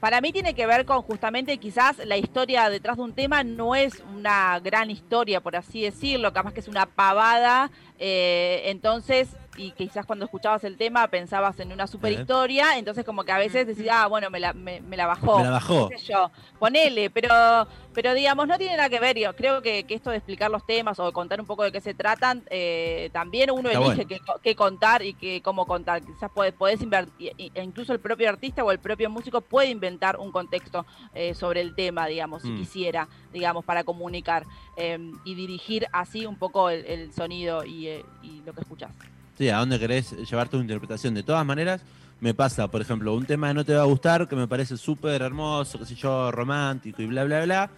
Para 0.02 0.20
mí 0.20 0.32
tiene 0.32 0.54
que 0.54 0.66
ver 0.66 0.84
con 0.84 1.00
justamente 1.02 1.58
quizás 1.58 2.04
la 2.04 2.16
historia 2.16 2.68
detrás 2.68 2.96
de 2.96 3.04
un 3.04 3.12
tema. 3.12 3.44
No 3.44 3.76
es 3.76 4.02
una 4.16 4.58
gran 4.58 4.90
historia, 4.90 5.40
por 5.40 5.54
así 5.54 5.80
decirlo, 5.80 6.32
capaz 6.32 6.52
que 6.52 6.58
es 6.58 6.66
una 6.66 6.86
pavada, 6.86 7.70
eh, 8.00 8.62
entonces, 8.64 9.28
y 9.56 9.72
quizás 9.72 10.06
cuando 10.06 10.24
escuchabas 10.24 10.64
el 10.64 10.76
tema 10.76 11.06
pensabas 11.08 11.58
en 11.60 11.72
una 11.72 11.86
super 11.86 12.10
historia, 12.12 12.78
entonces 12.78 13.04
como 13.04 13.22
que 13.24 13.32
a 13.32 13.38
veces 13.38 13.66
decís, 13.66 13.86
ah, 13.90 14.06
bueno, 14.06 14.30
me 14.30 14.40
la, 14.40 14.52
me, 14.52 14.80
me 14.80 14.96
la 14.96 15.06
bajó. 15.06 15.38
Me 15.38 15.44
la 15.44 15.50
bajó. 15.50 15.88
sé 15.88 15.98
yo, 16.12 16.30
ponele, 16.58 17.10
pero, 17.10 17.66
pero 17.92 18.14
digamos, 18.14 18.46
no 18.48 18.56
tiene 18.56 18.76
nada 18.76 18.88
que 18.88 18.98
ver, 19.00 19.18
yo 19.18 19.34
creo 19.36 19.60
que, 19.60 19.84
que 19.84 19.94
esto 19.94 20.10
de 20.10 20.16
explicar 20.16 20.50
los 20.50 20.64
temas 20.64 20.98
o 20.98 21.06
de 21.06 21.12
contar 21.12 21.40
un 21.40 21.46
poco 21.46 21.64
de 21.64 21.72
qué 21.72 21.80
se 21.80 21.92
tratan, 21.94 22.44
eh, 22.50 23.10
también 23.12 23.50
uno 23.50 23.68
Está 23.68 23.78
elige 23.80 24.04
bueno. 24.04 24.08
qué, 24.08 24.20
qué 24.42 24.56
contar 24.56 25.02
y 25.02 25.14
qué, 25.14 25.42
cómo 25.42 25.66
contar, 25.66 26.02
quizás 26.02 26.30
podés, 26.30 26.54
podés 26.54 26.80
invertir, 26.80 27.32
e 27.36 27.62
incluso 27.62 27.92
el 27.92 28.00
propio 28.00 28.28
artista 28.30 28.64
o 28.64 28.70
el 28.72 28.78
propio 28.78 29.10
músico 29.10 29.40
puede 29.42 29.68
inventar 29.68 30.16
un 30.18 30.32
contexto 30.32 30.86
eh, 31.14 31.34
sobre 31.34 31.60
el 31.60 31.74
tema, 31.74 32.06
digamos, 32.06 32.42
si 32.42 32.50
Mm. 32.52 32.56
quisiera, 32.56 33.08
digamos, 33.32 33.64
para 33.64 33.84
comunicar 33.84 34.44
eh, 34.76 34.98
y 35.24 35.34
dirigir 35.34 35.86
así 35.92 36.26
un 36.26 36.36
poco 36.36 36.70
el, 36.70 36.84
el 36.86 37.12
sonido 37.12 37.64
y, 37.64 37.88
eh, 37.88 38.04
y 38.22 38.40
lo 38.42 38.52
que 38.52 38.60
escuchás. 38.62 38.92
Sí, 39.38 39.48
a 39.48 39.58
dónde 39.58 39.78
querés 39.78 40.12
llevar 40.30 40.48
tu 40.48 40.58
interpretación. 40.58 41.14
De 41.14 41.22
todas 41.22 41.44
maneras, 41.44 41.80
me 42.20 42.34
pasa, 42.34 42.68
por 42.68 42.80
ejemplo, 42.80 43.14
un 43.14 43.24
tema 43.26 43.48
que 43.48 43.54
no 43.54 43.64
te 43.64 43.74
va 43.74 43.82
a 43.82 43.86
gustar, 43.86 44.28
que 44.28 44.36
me 44.36 44.46
parece 44.46 44.76
súper 44.76 45.22
hermoso, 45.22 45.78
qué 45.78 45.86
sé 45.86 45.94
yo, 45.94 46.30
romántico 46.30 47.02
y 47.02 47.06
bla, 47.06 47.24
bla, 47.24 47.44
bla. 47.44 47.70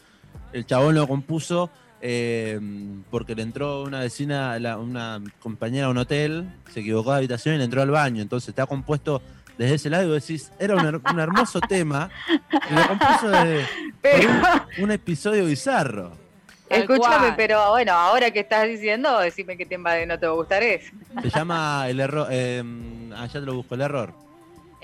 El 0.53 0.67
chabón 0.67 0.95
lo 0.97 1.07
compuso 1.07 1.71
eh, 2.01 2.61
porque 3.11 3.35
le 3.35 3.43
entró 3.43 3.83
una 3.85 4.01
vecina, 4.01 4.59
la- 4.59 4.77
una 4.79 5.23
compañera 5.39 5.87
a 5.87 5.91
un 5.91 5.99
hotel, 5.99 6.45
se 6.71 6.81
equivocó 6.81 7.13
de 7.13 7.19
habitación 7.19 7.55
y 7.55 7.59
le 7.59 7.65
entró 7.65 7.81
al 7.83 7.91
baño. 7.91 8.21
Entonces 8.21 8.49
está 8.51 8.67
compuesto 8.67 9.23
desde 9.57 9.77
ese 9.77 9.89
lado 9.91 10.05
y 10.05 10.07
vos 10.09 10.15
decís, 10.27 10.51
era 10.59 10.75
un, 10.75 10.83
her- 10.83 11.01
un 11.13 11.19
hermoso 11.21 11.61
tema 11.61 12.11
y 12.71 12.75
lo 12.75 12.89
compuso 12.89 13.29
de, 13.31 13.65
Pero, 14.03 14.29
un 14.79 14.91
episodio 14.91 15.47
bizarro. 15.47 16.13
Tal 16.75 16.83
escúchame, 16.83 17.17
cual. 17.19 17.35
pero 17.37 17.71
bueno, 17.71 17.93
ahora 17.93 18.31
que 18.31 18.41
estás 18.41 18.67
diciendo, 18.67 19.19
decime 19.21 19.57
qué 19.57 19.67
tema 19.67 19.93
de 19.95 20.07
no 20.07 20.19
te 20.19 20.27
va 20.27 20.33
a 20.33 20.37
gustar 20.37 20.63
es. 20.63 20.91
Se 21.23 21.31
llama 21.31 21.87
el 21.89 22.01
error. 22.01 22.29
Eh, 22.31 22.63
ah, 23.17 23.27
ya 23.27 23.41
te 23.41 23.47
lo 23.47 23.55
busco, 23.55 23.75
el 23.75 23.81
error. 23.83 24.24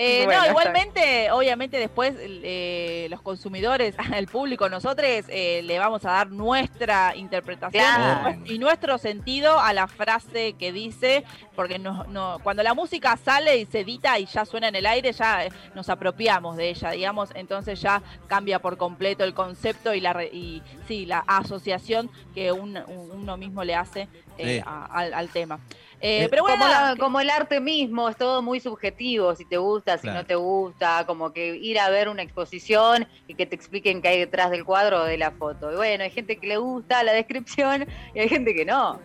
Eh, 0.02 0.24
Bueno, 0.24 0.40
no, 0.40 0.46
está 0.46 0.50
igualmente, 0.52 1.30
obviamente 1.30 1.76
después 1.78 2.14
eh, 2.18 3.06
los 3.10 3.20
consumidores, 3.20 3.94
el 4.16 4.28
público, 4.28 4.70
nosotros 4.70 5.06
eh, 5.28 5.60
le 5.62 5.78
vamos 5.78 6.06
a 6.06 6.12
dar 6.12 6.30
nuestra 6.30 7.14
interpretación 7.16 7.84
Claro. 7.84 8.30
y 8.30 8.32
nues- 8.32 8.50
y 8.54 8.58
nuestro 8.58 8.96
sentido 8.96 9.60
a 9.60 9.74
la 9.74 9.88
frase 9.88 10.54
que 10.54 10.72
dice, 10.72 11.22
porque 11.54 11.78
no, 11.78 12.04
no, 12.04 12.38
cuando 12.42 12.62
la 12.62 12.72
música 12.72 13.14
sale 13.18 13.58
y 13.58 13.66
se 13.66 13.80
edita 13.80 14.18
y 14.18 14.24
ya 14.24 14.46
suena 14.46 14.68
en 14.68 14.76
el 14.76 14.86
aire, 14.86 15.12
ya 15.12 15.44
eh, 15.44 15.52
nos 15.74 15.90
apropiamos 15.90 16.56
de 16.56 16.70
ella, 16.70 16.92
digamos, 16.92 17.28
entonces 17.34 17.78
ya 17.82 18.00
cambia 18.26 18.58
por 18.58 18.78
completo 18.78 19.24
el 19.24 19.34
concepto 19.34 19.92
y 19.92 20.00
la 20.00 20.24
y 20.24 20.62
sí, 20.88 21.04
la 21.04 21.18
asociación 21.26 22.10
que 22.34 22.52
un- 22.52 22.78
un- 22.78 23.10
uno 23.12 23.36
mismo 23.36 23.64
le 23.64 23.74
hace 23.74 24.08
eh, 24.38 24.56
Sí. 24.56 24.62
a- 24.66 24.86
al, 24.86 25.12
al 25.12 25.28
tema. 25.28 25.60
Eh, 26.02 26.24
Eh, 26.24 26.28
pero 26.30 26.42
bueno, 26.42 26.56
como, 26.58 26.70
nada, 26.70 26.90
la- 26.92 26.96
como 26.96 27.20
el 27.20 27.28
arte 27.28 27.60
mismo, 27.60 28.08
es 28.08 28.16
todo 28.16 28.40
muy 28.40 28.58
subjetivo, 28.58 29.34
si 29.36 29.44
te 29.44 29.58
gusta, 29.58 29.98
si 29.98 30.04
Claro. 30.04 30.20
no 30.20 30.26
te 30.26 30.34
gusta, 30.34 31.04
como 31.06 31.32
que 31.32 31.56
ir 31.56 31.78
a 31.78 31.90
ver 31.90 32.08
una 32.08 32.22
exposición 32.22 33.06
y 33.26 33.34
que 33.34 33.44
te 33.44 33.54
expliquen 33.54 34.00
qué 34.00 34.08
hay 34.08 34.18
detrás 34.18 34.50
del 34.50 34.64
cuadro 34.64 35.02
o 35.02 35.04
de 35.04 35.18
la 35.18 35.30
foto. 35.32 35.70
Y 35.70 35.76
bueno, 35.76 36.02
hay 36.04 36.10
gente 36.10 36.38
que 36.38 36.46
le 36.46 36.56
gusta 36.56 37.02
la 37.02 37.12
descripción 37.12 37.86
y 38.14 38.20
hay 38.20 38.28
gente 38.30 38.54
que 38.54 38.64
no. 38.64 38.98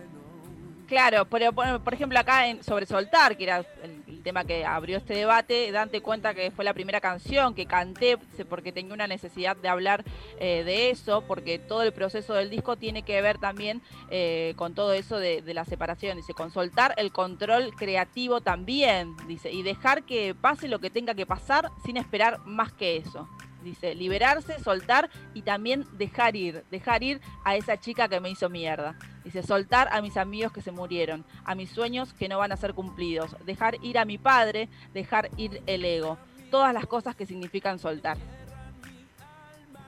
Claro, 0.86 1.24
pero 1.28 1.52
por, 1.52 1.82
por 1.82 1.94
ejemplo 1.94 2.18
acá 2.18 2.46
en 2.46 2.62
sobre 2.62 2.86
soltar, 2.86 3.36
que 3.36 3.42
era 3.44 3.58
el 3.82 4.02
tema 4.26 4.42
que 4.42 4.64
abrió 4.64 4.96
este 4.98 5.14
debate, 5.14 5.70
date 5.70 6.00
cuenta 6.00 6.34
que 6.34 6.50
fue 6.50 6.64
la 6.64 6.74
primera 6.74 7.00
canción 7.00 7.54
que 7.54 7.64
canté 7.64 8.18
porque 8.50 8.72
tenía 8.72 8.92
una 8.92 9.06
necesidad 9.06 9.56
de 9.56 9.68
hablar 9.68 10.02
eh, 10.40 10.64
de 10.64 10.90
eso, 10.90 11.22
porque 11.28 11.60
todo 11.60 11.84
el 11.84 11.92
proceso 11.92 12.34
del 12.34 12.50
disco 12.50 12.74
tiene 12.74 13.02
que 13.02 13.22
ver 13.22 13.38
también 13.38 13.82
eh, 14.10 14.54
con 14.56 14.74
todo 14.74 14.94
eso 14.94 15.20
de, 15.20 15.42
de 15.42 15.54
la 15.54 15.64
separación, 15.64 16.16
dice, 16.16 16.34
con 16.34 16.50
soltar 16.50 16.92
el 16.96 17.12
control 17.12 17.70
creativo 17.76 18.40
también, 18.40 19.14
dice, 19.28 19.52
y 19.52 19.62
dejar 19.62 20.02
que 20.02 20.34
pase 20.34 20.66
lo 20.66 20.80
que 20.80 20.90
tenga 20.90 21.14
que 21.14 21.24
pasar 21.24 21.70
sin 21.84 21.96
esperar 21.96 22.40
más 22.44 22.72
que 22.72 22.96
eso. 22.96 23.28
Dice, 23.66 23.96
liberarse, 23.96 24.60
soltar 24.62 25.10
y 25.34 25.42
también 25.42 25.84
dejar 25.98 26.36
ir, 26.36 26.62
dejar 26.70 27.02
ir 27.02 27.20
a 27.44 27.56
esa 27.56 27.76
chica 27.80 28.06
que 28.08 28.20
me 28.20 28.30
hizo 28.30 28.48
mierda. 28.48 28.94
Dice, 29.24 29.42
soltar 29.42 29.88
a 29.90 30.00
mis 30.00 30.16
amigos 30.16 30.52
que 30.52 30.62
se 30.62 30.70
murieron, 30.70 31.24
a 31.44 31.56
mis 31.56 31.70
sueños 31.70 32.12
que 32.12 32.28
no 32.28 32.38
van 32.38 32.52
a 32.52 32.56
ser 32.56 32.74
cumplidos, 32.74 33.34
dejar 33.44 33.76
ir 33.82 33.98
a 33.98 34.04
mi 34.04 34.18
padre, 34.18 34.68
dejar 34.94 35.30
ir 35.36 35.60
el 35.66 35.84
ego. 35.84 36.16
Todas 36.48 36.72
las 36.72 36.86
cosas 36.86 37.16
que 37.16 37.26
significan 37.26 37.80
soltar. 37.80 38.16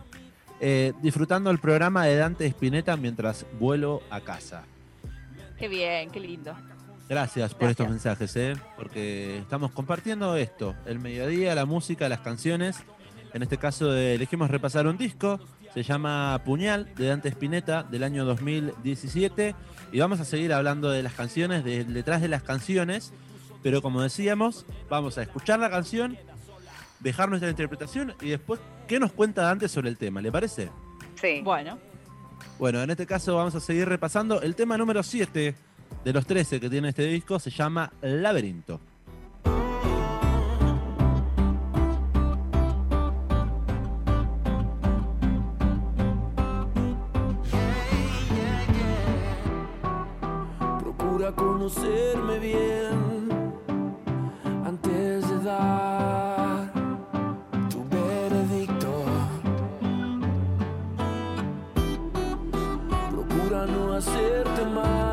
Eh, 0.60 0.94
disfrutando 1.02 1.52
el 1.52 1.60
programa 1.60 2.06
de 2.06 2.18
Dante 2.18 2.46
Spinetta 2.48 2.98
mientras 2.98 3.46
vuelo 3.60 4.02
a 4.10 4.22
casa. 4.22 4.64
Qué 5.58 5.68
bien, 5.68 6.10
qué 6.10 6.20
lindo. 6.20 6.56
Gracias 7.08 7.54
por 7.54 7.68
Gracias. 7.68 7.72
estos 7.72 7.90
mensajes, 7.90 8.36
¿eh? 8.36 8.54
porque 8.76 9.40
estamos 9.40 9.72
compartiendo 9.72 10.36
esto, 10.36 10.76
el 10.86 11.00
mediodía, 11.00 11.56
la 11.56 11.66
música, 11.66 12.08
las 12.08 12.20
canciones. 12.20 12.78
En 13.34 13.42
este 13.42 13.58
caso 13.58 13.96
eh, 13.96 14.14
elegimos 14.16 14.52
repasar 14.52 14.86
un 14.86 14.98
disco, 14.98 15.40
se 15.74 15.84
llama 15.84 16.42
Puñal, 16.46 16.94
de 16.96 17.08
Dante 17.08 17.30
Spinetta, 17.30 17.84
del 17.84 18.04
año 18.04 18.26
2017, 18.26 19.56
y 19.92 20.00
vamos 20.00 20.20
a 20.20 20.26
seguir 20.26 20.54
hablando 20.54 20.90
de 20.90 21.04
las 21.04 21.14
canciones, 21.14 21.64
de, 21.64 21.84
detrás 21.84 22.22
de 22.22 22.28
las 22.28 22.44
canciones, 22.44 23.14
pero 23.62 23.82
como 23.82 24.02
decíamos, 24.02 24.66
vamos 24.90 25.18
a 25.18 25.22
escuchar 25.22 25.60
la 25.60 25.70
canción, 25.70 26.18
dejar 27.00 27.30
nuestra 27.30 27.50
interpretación 27.50 28.14
y 28.22 28.30
después, 28.30 28.60
¿qué 28.88 29.00
nos 29.00 29.12
cuenta 29.12 29.44
Dante 29.44 29.68
sobre 29.68 29.90
el 29.90 29.98
tema? 29.98 30.22
¿Le 30.22 30.32
parece? 30.32 30.70
Sí. 31.22 31.42
Bueno, 31.44 31.78
Bueno, 32.58 32.82
en 32.82 32.90
este 32.90 33.06
caso 33.06 33.36
vamos 33.36 33.56
a 33.56 33.60
seguir 33.60 33.88
repasando 33.88 34.42
el 34.42 34.56
tema 34.56 34.78
número 34.78 35.04
7 35.04 35.56
de 36.04 36.14
los 36.14 36.26
13 36.26 36.60
que 36.60 36.70
tiene 36.70 36.90
este 36.90 37.04
disco, 37.04 37.40
se 37.40 37.50
llama 37.50 37.92
Laberinto. 38.02 38.80
conocerme 51.32 52.40
bien 52.40 53.30
antes 54.66 55.30
de 55.30 55.40
dar 55.44 56.72
tu 57.70 57.84
veredicto. 57.90 59.04
Procura 63.12 63.66
no 63.66 63.94
hacerte 63.94 64.66
mal. 64.66 65.09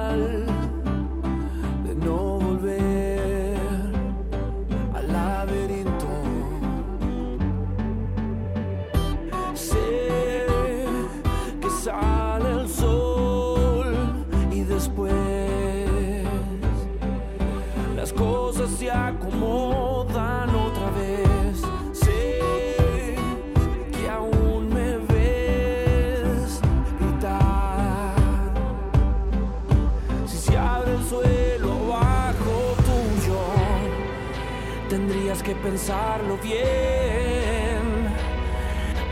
Que 35.47 35.55
pensarlo 35.55 36.37
bien. 36.43 37.79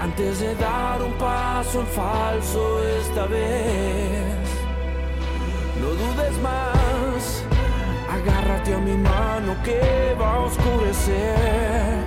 Antes 0.00 0.40
de 0.40 0.52
dar 0.56 1.00
un 1.00 1.12
paso 1.12 1.80
en 1.80 1.86
falso 1.86 2.82
esta 3.00 3.26
vez, 3.26 4.48
no 5.80 5.88
dudes 6.02 6.36
más. 6.42 7.44
Agárrate 8.16 8.74
a 8.74 8.78
mi 8.78 8.96
mano 8.96 9.54
que 9.62 10.16
va 10.20 10.34
a 10.34 10.40
oscurecer. 10.40 11.98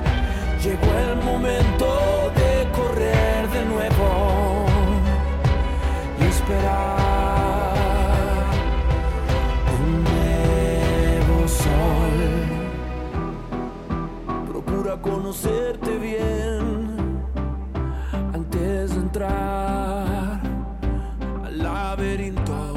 Llegó 0.62 0.92
el 1.08 1.16
momento 1.24 1.88
de 2.40 2.52
correr 2.78 3.48
de 3.50 3.66
nuevo 3.66 4.66
y 6.20 6.26
esperar 6.26 7.57
conocerte 15.10 15.98
bien 15.98 16.98
antes 18.34 18.90
de 18.92 18.96
entrar 18.96 20.42
al 21.46 21.58
laberinto. 21.58 22.74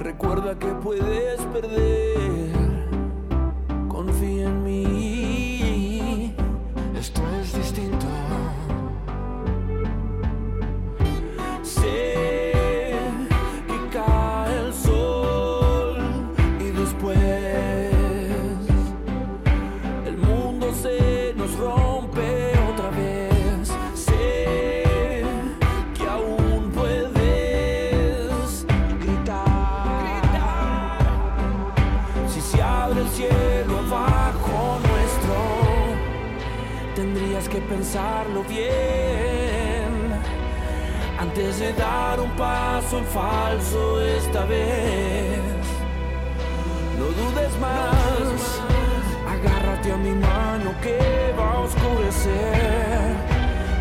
Recuerda 0.00 0.58
que 0.58 0.66
puedes 0.66 1.40
perder. 1.52 2.01
Pensarlo 37.92 38.42
bien. 38.44 39.92
Antes 41.20 41.58
de 41.58 41.74
dar 41.74 42.18
un 42.20 42.30
paso 42.30 42.98
en 42.98 43.04
falso 43.04 44.00
esta 44.00 44.46
vez. 44.46 45.38
No 46.98 47.04
dudes 47.04 47.52
más, 47.60 48.60
agárrate 49.28 49.92
a 49.92 49.96
mi 49.98 50.12
mano 50.12 50.72
que 50.82 51.34
va 51.38 51.52
a 51.52 51.58
oscurecer. 51.60 53.14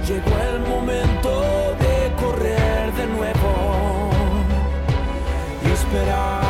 Llegó 0.06 0.38
el 0.54 0.60
momento 0.68 1.32
de 1.80 2.12
correr 2.22 2.92
de 2.94 3.08
nuevo 3.08 4.10
y 5.66 5.72
esperar 5.72 6.41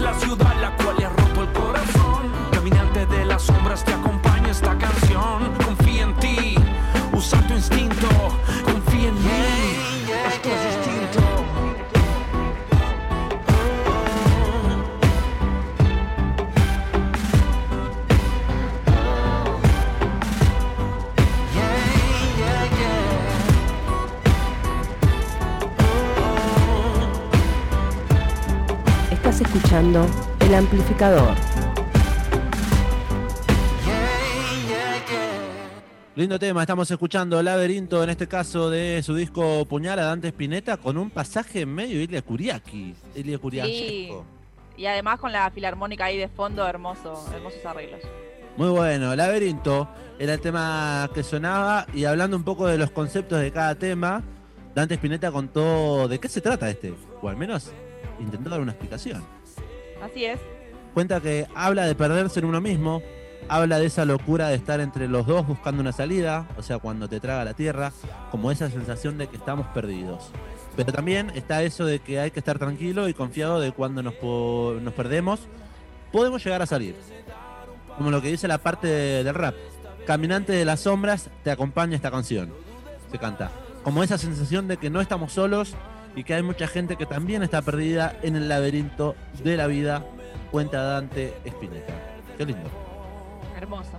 la 0.00 0.14
ciudad 0.14 0.60
la 0.60 0.74
cual 0.76 0.99
escuchando 29.90 30.06
El 30.40 30.54
Amplificador. 30.54 31.34
Lindo 36.14 36.38
tema, 36.38 36.60
estamos 36.60 36.90
escuchando 36.90 37.42
Laberinto, 37.42 38.02
en 38.04 38.10
este 38.10 38.28
caso 38.28 38.70
de 38.70 39.02
su 39.02 39.14
disco 39.14 39.64
Puñal 39.64 39.98
a 39.98 40.04
Dante 40.04 40.28
Spinetta, 40.28 40.76
con 40.76 40.96
un 40.98 41.10
pasaje 41.10 41.66
medio 41.66 42.00
Ilia 42.00 42.22
Kuriaki. 42.22 42.94
Ilia 43.14 43.36
Sí. 43.36 43.40
Kuriachesco. 43.40 44.24
Y 44.76 44.86
además 44.86 45.18
con 45.18 45.32
la 45.32 45.50
filarmónica 45.50 46.04
ahí 46.04 46.18
de 46.18 46.28
fondo, 46.28 46.66
hermoso, 46.66 47.24
hermosos 47.34 47.64
arreglos. 47.64 48.00
Muy 48.56 48.68
bueno, 48.68 49.16
Laberinto 49.16 49.88
era 50.18 50.34
el 50.34 50.40
tema 50.40 51.10
que 51.14 51.22
sonaba 51.22 51.86
y 51.94 52.04
hablando 52.04 52.36
un 52.36 52.44
poco 52.44 52.66
de 52.66 52.78
los 52.78 52.90
conceptos 52.90 53.40
de 53.40 53.50
cada 53.50 53.74
tema, 53.74 54.22
Dante 54.74 54.94
Spinetta 54.94 55.32
contó 55.32 56.06
de 56.06 56.20
qué 56.20 56.28
se 56.28 56.40
trata 56.40 56.68
este, 56.68 56.94
o 57.22 57.28
al 57.28 57.36
menos 57.36 57.72
intentó 58.20 58.50
dar 58.50 58.60
una 58.60 58.72
explicación. 58.72 59.39
Así 60.02 60.24
es. 60.24 60.40
Cuenta 60.94 61.20
que 61.20 61.46
habla 61.54 61.84
de 61.86 61.94
perderse 61.94 62.40
en 62.40 62.46
uno 62.46 62.60
mismo, 62.60 63.02
habla 63.48 63.78
de 63.78 63.86
esa 63.86 64.04
locura 64.04 64.48
de 64.48 64.56
estar 64.56 64.80
entre 64.80 65.06
los 65.08 65.26
dos 65.26 65.46
buscando 65.46 65.80
una 65.80 65.92
salida, 65.92 66.48
o 66.56 66.62
sea, 66.62 66.78
cuando 66.78 67.08
te 67.08 67.20
traga 67.20 67.44
la 67.44 67.54
tierra, 67.54 67.92
como 68.30 68.50
esa 68.50 68.68
sensación 68.70 69.16
de 69.18 69.28
que 69.28 69.36
estamos 69.36 69.66
perdidos. 69.68 70.30
Pero 70.76 70.92
también 70.92 71.30
está 71.34 71.62
eso 71.62 71.84
de 71.84 71.98
que 72.00 72.18
hay 72.20 72.30
que 72.30 72.38
estar 72.40 72.58
tranquilo 72.58 73.08
y 73.08 73.14
confiado 73.14 73.60
de 73.60 73.72
cuando 73.72 74.02
nos, 74.02 74.14
po- 74.14 74.76
nos 74.80 74.94
perdemos, 74.94 75.40
podemos 76.12 76.42
llegar 76.44 76.62
a 76.62 76.66
salir. 76.66 76.94
Como 77.96 78.10
lo 78.10 78.22
que 78.22 78.28
dice 78.28 78.48
la 78.48 78.58
parte 78.58 78.86
de- 78.86 79.24
del 79.24 79.34
rap. 79.34 79.54
Caminante 80.06 80.52
de 80.52 80.64
las 80.64 80.80
sombras, 80.80 81.28
te 81.44 81.50
acompaña 81.50 81.94
esta 81.96 82.10
canción. 82.10 82.52
Se 83.12 83.18
canta. 83.18 83.50
Como 83.84 84.02
esa 84.02 84.16
sensación 84.18 84.66
de 84.68 84.76
que 84.76 84.90
no 84.90 85.00
estamos 85.00 85.32
solos 85.32 85.74
y 86.14 86.24
que 86.24 86.34
hay 86.34 86.42
mucha 86.42 86.66
gente 86.66 86.96
que 86.96 87.06
también 87.06 87.42
está 87.42 87.62
perdida 87.62 88.16
en 88.22 88.36
el 88.36 88.48
laberinto 88.48 89.14
de 89.42 89.56
la 89.56 89.66
vida, 89.66 90.04
cuenta 90.50 90.82
Dante 90.82 91.34
Spinetta. 91.44 91.92
Qué 92.36 92.46
lindo. 92.46 92.70
Hermoso. 93.56 93.98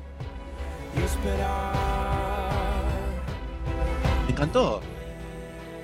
Me 4.26 4.32
encantó. 4.32 4.82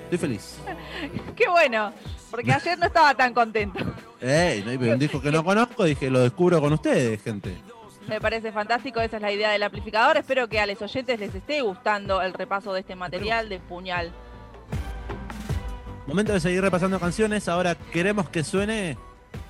Estoy 0.03 0.17
feliz. 0.17 0.59
Qué 1.35 1.47
bueno, 1.49 1.91
porque 2.31 2.51
ayer 2.51 2.77
no 2.79 2.87
estaba 2.87 3.13
tan 3.13 3.33
contento. 3.33 3.79
Ey, 4.21 4.63
no, 4.63 4.79
pero 4.79 4.93
un 4.93 4.99
disco 4.99 5.21
que 5.21 5.31
no 5.31 5.43
conozco, 5.43 5.83
dije, 5.83 6.09
lo 6.09 6.19
descubro 6.19 6.59
con 6.59 6.73
ustedes, 6.73 7.21
gente. 7.21 7.55
Me 8.07 8.21
parece 8.21 8.53
fantástico, 8.53 9.01
esa 9.01 9.17
es 9.17 9.21
la 9.21 9.31
idea 9.31 9.51
del 9.51 9.63
amplificador. 9.63 10.15
Espero 10.15 10.47
que 10.47 10.59
a 10.61 10.65
los 10.65 10.81
oyentes 10.81 11.19
les 11.19 11.35
esté 11.35 11.61
gustando 11.61 12.21
el 12.21 12.33
repaso 12.33 12.73
de 12.73 12.79
este 12.79 12.95
material 12.95 13.49
de 13.49 13.59
puñal. 13.59 14.13
Momento 16.07 16.31
de 16.31 16.39
seguir 16.39 16.61
repasando 16.61 16.99
canciones. 16.99 17.49
Ahora 17.49 17.75
queremos 17.75 18.29
que 18.29 18.43
suene 18.43 18.97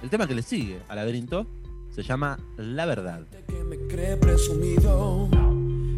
el 0.02 0.10
tema 0.10 0.28
que 0.28 0.34
le 0.34 0.42
sigue 0.42 0.82
al 0.88 0.98
laberinto. 0.98 1.46
Se 1.94 2.02
llama 2.04 2.40
La 2.58 2.86
Verdad. 2.86 3.26
que 3.48 3.64
me 3.64 3.78
cree 3.88 4.18
presumido. 4.18 5.30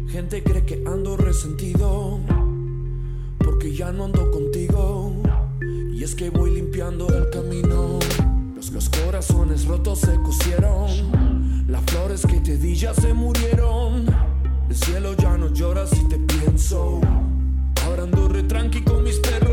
Gente 0.08 0.42
cree 0.42 0.64
que 0.66 0.82
ando 0.86 1.16
resentido. 1.16 2.20
Porque 3.38 3.74
ya 3.74 3.90
no 3.90 4.04
ando 4.04 4.30
contigo. 4.30 5.22
Y 5.92 6.04
es 6.04 6.14
que 6.14 6.28
voy 6.28 6.50
limpiando 6.54 7.08
el 7.08 7.30
camino. 7.30 7.98
Los, 8.54 8.70
los 8.70 8.88
corazones 8.90 9.64
rotos 9.66 10.00
se 10.00 10.14
cosieron. 10.16 11.64
Las 11.68 11.82
flores 11.84 12.26
que 12.26 12.40
te 12.40 12.58
di 12.58 12.74
ya 12.74 12.92
se 12.92 13.14
murieron. 13.14 14.06
El 14.68 14.76
cielo 14.76 15.14
ya 15.16 15.38
no 15.38 15.52
llora 15.52 15.86
si 15.86 16.06
te 16.08 16.18
pienso. 16.18 17.00
Ahora 17.84 18.02
ando 18.02 18.28
re 18.28 18.42
tranqui 18.42 18.82
con 18.82 19.02
mis 19.04 19.18
perros. 19.18 19.49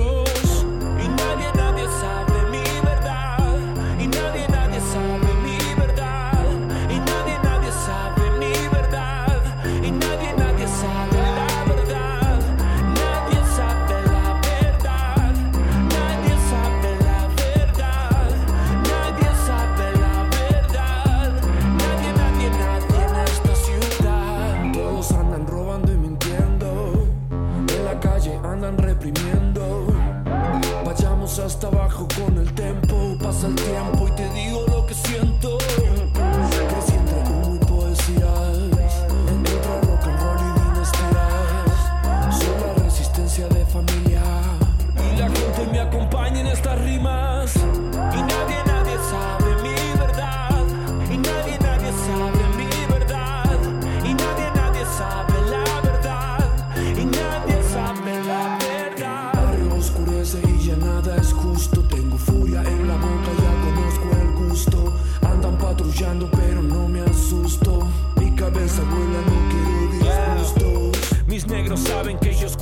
Con 32.06 32.38
el 32.38 32.54
tempo. 32.54 33.18
Pasa 33.20 33.48
el 33.48 33.56
tiempo 33.56 33.97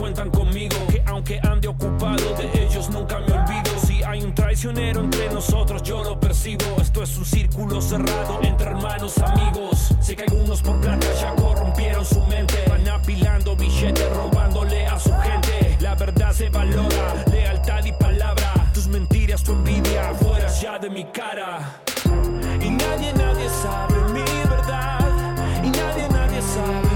cuentan 0.06 0.30
conmigo. 0.30 0.76
Que 0.88 1.02
aunque 1.08 1.40
ande 1.42 1.68
ocupado, 1.68 2.36
de 2.36 2.64
ellos 2.64 2.90
nunca 2.92 3.18
me 3.20 3.34
olvido. 3.34 3.72
Si 3.84 4.04
hay 4.04 4.22
un 4.22 4.36
traicionero 4.36 5.00
entre 5.00 5.34
nosotros, 5.34 5.82
yo 5.82 6.04
lo 6.04 6.20
percibo. 6.20 6.80
Esto 6.80 7.02
es 7.02 7.18
un 7.18 7.26
círculo 7.26 7.82
cerrado 7.82 8.40
entre 8.44 8.68
hermanos, 8.68 9.18
amigos. 9.18 9.96
Sé 10.00 10.16
que 10.16 10.24
algunos 10.24 10.62
por 10.62 10.80
plata 10.80 11.08
ya 11.20 11.34
corrompieron 11.36 12.06
su 12.06 12.22
mente. 12.28 12.54
Van 12.70 12.88
apilando 12.88 13.56
billetes, 13.56 14.08
robándole 14.16 14.86
a 14.86 15.00
su 15.00 15.12
gente. 15.12 15.76
La 15.80 15.96
verdad 15.96 16.32
se 16.34 16.50
valora, 16.50 17.26
lealtad 17.32 17.84
y 17.84 17.92
palabra. 17.94 18.54
Tus 18.76 18.88
mentiras, 18.88 19.44
tu 19.44 19.54
envidia, 19.54 20.14
fuera 20.14 20.48
ya 20.50 20.78
de 20.78 20.90
mi 20.92 21.06
cara. 21.06 21.82
Y 22.62 22.70
nadie, 22.70 23.12
nadie 23.14 23.50
sabe 23.50 23.96
mi 24.14 24.24
verdad. 24.50 25.00
Y 25.64 25.70
nadie, 25.72 26.08
nadie 26.10 26.42
sabe 26.44 26.95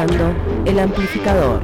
escuchando 0.00 0.34
El 0.64 0.78
Amplificador. 0.78 1.60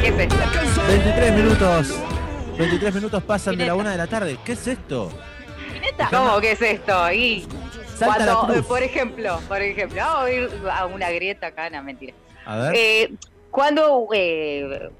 ¿Qué 0.00 0.08
es 0.08 0.18
esto? 0.18 0.82
23 0.88 1.32
minutos. 1.32 1.94
23 2.58 2.94
minutos 2.94 3.22
pasan 3.22 3.56
de 3.56 3.66
la 3.66 3.74
una 3.74 3.92
de 3.92 3.96
la 3.96 4.06
tarde. 4.06 4.38
¿Qué 4.44 4.52
es 4.52 4.66
esto? 4.66 5.10
¿Cómo 6.10 6.40
que 6.40 6.52
es 6.52 6.62
esto? 6.62 7.12
Y 7.12 7.46
Salta 7.96 8.34
cuando, 8.34 8.62
por 8.64 8.82
ejemplo, 8.82 9.40
por 9.48 9.62
ejemplo, 9.62 10.02
vamos 10.02 10.24
a 10.24 10.30
ir 10.30 10.50
a 10.70 10.86
una 10.86 11.10
grieta 11.10 11.48
acá, 11.48 11.70
no, 11.70 11.82
mentira. 11.82 12.14
A 12.44 12.56
ver. 12.56 12.72
Eh, 12.76 13.14
cuando 13.50 14.08
eh, 14.12 14.90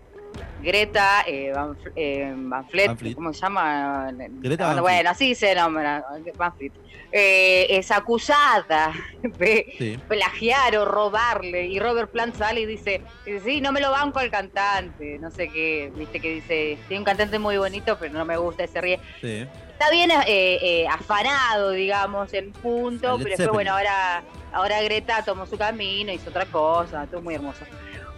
Greta 0.62 1.24
eh, 1.26 1.52
Van, 1.54 1.76
eh, 1.96 2.32
Van 2.36 2.68
Fleet, 2.68 2.86
Van 2.88 2.98
Fleet. 2.98 3.14
¿cómo 3.14 3.32
se 3.32 3.40
llama? 3.40 4.10
Greta 4.40 4.68
Van 4.68 4.80
bueno, 4.80 5.10
así 5.10 5.34
se 5.34 5.54
nombra, 5.54 6.04
Van 6.36 6.54
Fleet. 6.56 6.72
Eh, 7.14 7.66
es 7.76 7.90
acusada 7.90 8.90
de 9.22 9.74
Sí. 9.76 9.98
plagiar 10.08 10.76
o 10.78 10.86
robarle 10.86 11.66
y 11.66 11.78
Robert 11.78 12.10
Plant 12.10 12.36
sale 12.36 12.60
y 12.60 12.66
dice, 12.66 13.02
sí, 13.44 13.60
no 13.60 13.70
me 13.70 13.82
lo 13.82 13.90
banco 13.90 14.18
al 14.18 14.30
cantante, 14.30 15.18
no 15.18 15.30
sé 15.30 15.48
qué, 15.48 15.92
viste 15.94 16.20
que 16.20 16.34
dice, 16.36 16.78
tiene 16.88 17.00
un 17.00 17.04
cantante 17.04 17.38
muy 17.38 17.58
bonito, 17.58 17.98
pero 18.00 18.14
no 18.14 18.24
me 18.24 18.38
gusta, 18.38 18.66
se 18.66 18.80
ríe. 18.80 18.98
Sí. 19.20 19.46
Está 19.82 19.90
bien 19.92 20.12
eh, 20.12 20.22
eh, 20.62 20.86
afanado, 20.86 21.70
digamos, 21.70 22.32
en 22.34 22.52
punto, 22.52 23.18
pero 23.18 23.30
después, 23.30 23.48
bueno, 23.50 23.72
ahora, 23.72 24.22
ahora 24.52 24.80
Greta 24.80 25.24
tomó 25.24 25.44
su 25.44 25.58
camino, 25.58 26.12
hizo 26.12 26.30
otra 26.30 26.46
cosa, 26.46 27.04
todo 27.10 27.20
muy 27.20 27.34
hermoso. 27.34 27.64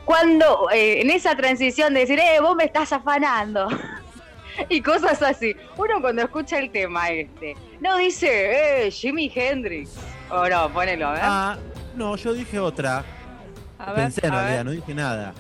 Cuando, 0.04 0.68
eh, 0.70 1.00
en 1.00 1.08
esa 1.08 1.34
transición 1.34 1.94
de 1.94 2.00
decir, 2.00 2.18
eh, 2.18 2.38
vos 2.42 2.54
me 2.54 2.64
estás 2.64 2.92
afanando, 2.92 3.66
y 4.68 4.82
cosas 4.82 5.22
así, 5.22 5.56
uno 5.78 6.02
cuando 6.02 6.20
escucha 6.20 6.58
el 6.58 6.70
tema 6.70 7.08
este, 7.08 7.56
no 7.80 7.96
dice, 7.96 8.84
eh, 8.86 8.90
Jimi 8.90 9.32
Hendrix, 9.34 9.92
o 10.28 10.46
no, 10.46 10.68
ponelo, 10.70 11.16
¿eh? 11.16 11.20
Ah, 11.22 11.56
no, 11.96 12.14
yo 12.16 12.34
dije 12.34 12.58
otra. 12.58 13.02
A 13.78 13.86
ver, 13.86 13.94
Pensé 13.94 14.26
en 14.26 14.34
a 14.34 14.36
realidad, 14.36 14.56
ver. 14.58 14.64
no 14.66 14.70
dije 14.72 14.94
nada. 14.94 15.32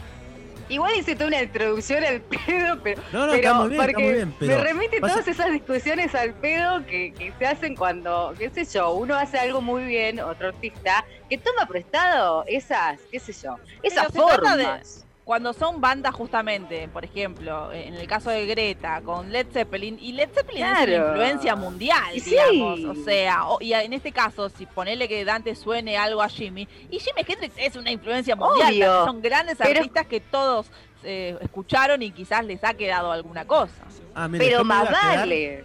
Igual 0.68 0.94
hice 0.96 1.14
toda 1.14 1.28
una 1.28 1.42
introducción 1.42 2.02
al 2.04 2.20
pedo, 2.22 2.78
pero, 2.82 3.02
No, 3.12 3.26
no, 3.26 3.32
pero 3.32 3.36
está 3.36 3.54
muy 3.54 3.68
bien, 3.68 3.80
está 3.80 3.92
porque 3.92 4.02
muy 4.04 4.12
bien. 4.14 4.34
Pero 4.38 4.56
me 4.58 4.64
remite 4.64 5.00
pasa- 5.00 5.12
todas 5.14 5.28
esas 5.28 5.52
discusiones 5.52 6.14
al 6.14 6.32
pedo 6.34 6.84
que, 6.86 7.12
que 7.12 7.32
se 7.38 7.46
hacen 7.46 7.76
cuando, 7.76 8.34
qué 8.38 8.48
sé 8.50 8.64
yo, 8.64 8.92
uno 8.92 9.14
hace 9.14 9.38
algo 9.38 9.60
muy 9.60 9.84
bien, 9.84 10.20
otro 10.20 10.48
artista, 10.48 11.04
que 11.28 11.36
toma 11.38 11.66
prestado 11.66 12.44
esas, 12.46 12.98
qué 13.10 13.18
sé 13.20 13.32
yo, 13.32 13.56
esas 13.82 14.10
Pero 14.12 14.28
se 14.28 14.34
trata 14.36 14.56
de- 14.56 14.64
formas. 14.64 15.03
Cuando 15.24 15.54
son 15.54 15.80
bandas 15.80 16.14
justamente, 16.14 16.86
por 16.88 17.02
ejemplo, 17.02 17.72
en 17.72 17.94
el 17.94 18.06
caso 18.06 18.28
de 18.28 18.44
Greta 18.44 19.00
con 19.00 19.32
Led 19.32 19.46
Zeppelin, 19.52 19.98
y 19.98 20.12
Led 20.12 20.28
Zeppelin 20.34 20.64
es 20.66 20.82
una 20.82 20.96
influencia 21.08 21.56
mundial, 21.56 22.14
Y 22.14 22.20
sí. 22.20 22.30
digamos, 22.30 22.80
o 22.98 23.04
sea, 23.04 23.46
o- 23.48 23.58
y 23.62 23.72
en 23.72 23.94
este 23.94 24.12
caso, 24.12 24.50
si 24.50 24.66
ponele 24.66 25.08
que 25.08 25.24
Dante 25.24 25.54
suene 25.54 25.96
algo 25.96 26.20
a 26.20 26.28
Jimmy, 26.28 26.68
y 26.90 26.98
Jimi 26.98 27.22
Hendrix 27.26 27.54
es 27.56 27.74
una 27.76 27.90
influencia 27.90 28.36
mundial, 28.36 29.06
son 29.06 29.22
grandes 29.22 29.56
Pero- 29.56 29.78
artistas 29.80 30.06
que 30.06 30.20
todos 30.20 30.66
eh, 31.06 31.36
escucharon 31.42 32.00
y 32.02 32.10
quizás 32.12 32.44
les 32.46 32.62
ha 32.64 32.72
quedado 32.74 33.12
alguna 33.12 33.46
cosa. 33.46 33.72
Ah, 34.14 34.26
mire, 34.28 34.46
Pero 34.46 34.64
más 34.64 34.90
vale. 34.90 35.64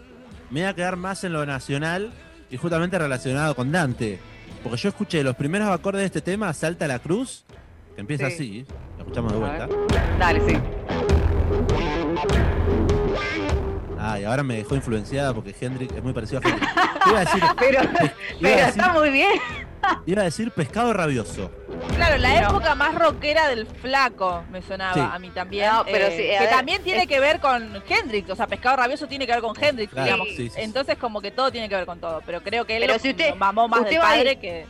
Me 0.49 0.61
voy 0.61 0.69
a 0.69 0.73
quedar 0.73 0.95
más 0.97 1.23
en 1.23 1.31
lo 1.33 1.45
nacional 1.45 2.11
y 2.49 2.57
justamente 2.57 2.97
relacionado 2.97 3.55
con 3.55 3.71
Dante. 3.71 4.19
Porque 4.63 4.77
yo 4.77 4.89
escuché 4.89 5.23
los 5.23 5.35
primeros 5.37 5.69
acordes 5.69 6.01
de 6.01 6.05
este 6.07 6.21
tema, 6.21 6.53
Salta 6.53 6.87
la 6.87 6.99
Cruz, 6.99 7.45
que 7.95 8.01
empieza 8.01 8.27
Sí. 8.29 8.33
así. 8.33 8.65
Escuchamos 9.09 9.33
de 9.33 9.39
vuelta. 9.39 9.67
Dale, 10.19 10.39
sí. 10.47 10.55
Ah, 13.99 14.19
y 14.19 14.23
ahora 14.23 14.43
me 14.43 14.57
dejó 14.57 14.75
influenciada 14.75 15.33
porque 15.33 15.55
Hendrix 15.59 15.95
es 15.95 16.03
muy 16.03 16.13
parecido 16.13 16.41
a 16.43 16.47
Hendrix. 16.47 16.71
Iba 17.07 17.17
a 17.17 17.19
decir, 17.21 17.43
Pero, 17.57 17.81
iba 17.81 17.81
a 17.81 18.13
pero 18.39 18.55
decir- 18.55 18.67
está 18.69 18.93
muy 18.93 19.09
bien. 19.09 19.31
iba 20.05 20.21
a 20.21 20.25
decir 20.25 20.51
pescado 20.51 20.93
rabioso. 20.93 21.49
Claro, 21.95 22.17
la 22.17 22.41
No. 22.41 22.49
época 22.49 22.75
más 22.75 22.93
rockera 22.93 23.47
del 23.47 23.65
flaco 23.65 24.43
me 24.51 24.61
sonaba 24.61 24.93
Sí. 24.93 24.99
a 24.99 25.17
mí 25.17 25.29
también. 25.31 25.71
No, 25.73 25.83
pero 25.85 26.05
eh, 26.05 26.15
sí, 26.15 26.35
a 26.35 26.37
que 26.39 26.45
ver, 26.45 26.49
también 26.51 26.83
tiene 26.83 27.01
es- 27.03 27.07
que 27.07 27.19
ver 27.19 27.39
con 27.39 27.81
Hendrix, 27.89 28.29
o 28.29 28.35
sea, 28.35 28.45
Pescado 28.45 28.75
Rabioso 28.77 29.07
tiene 29.07 29.25
que 29.25 29.31
ver 29.33 29.41
con 29.41 29.55
Hendrix, 29.59 29.91
Claro, 29.91 30.05
digamos. 30.05 30.27
sí, 30.29 30.35
sí, 30.35 30.49
sí. 30.51 30.61
Entonces 30.61 30.97
como 30.99 31.19
que 31.19 31.31
todo 31.31 31.51
tiene 31.51 31.67
que 31.67 31.75
ver 31.75 31.87
con 31.87 31.99
todo, 31.99 32.21
pero 32.27 32.41
creo 32.43 32.65
que 32.65 32.75
él 32.77 32.81
Pero 32.83 32.93
lo, 32.93 32.99
si 32.99 33.09
usted- 33.09 33.31
lo 33.31 33.35
mamó 33.37 33.67
más 33.67 33.79
usted 33.81 33.95
a 33.95 33.99
ir- 33.99 34.01
padre 34.01 34.35
que... 34.39 34.67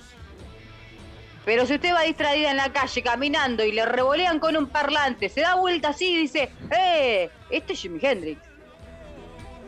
Pero 1.45 1.65
si 1.65 1.75
usted 1.75 1.93
va 1.93 2.01
distraída 2.01 2.51
en 2.51 2.57
la 2.57 2.71
calle 2.71 3.01
caminando 3.01 3.63
y 3.63 3.71
le 3.71 3.85
revolean 3.85 4.39
con 4.39 4.55
un 4.57 4.67
parlante, 4.67 5.29
se 5.29 5.41
da 5.41 5.55
vuelta 5.55 5.89
así 5.89 6.13
y 6.13 6.17
dice, 6.17 6.49
¡eh! 6.71 7.29
Este 7.49 7.73
es 7.73 7.79
Jimi 7.81 7.99
Hendrix. 8.01 8.39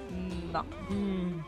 mm, 0.09 0.51
No. 0.51 0.63
Mm, 0.89 1.41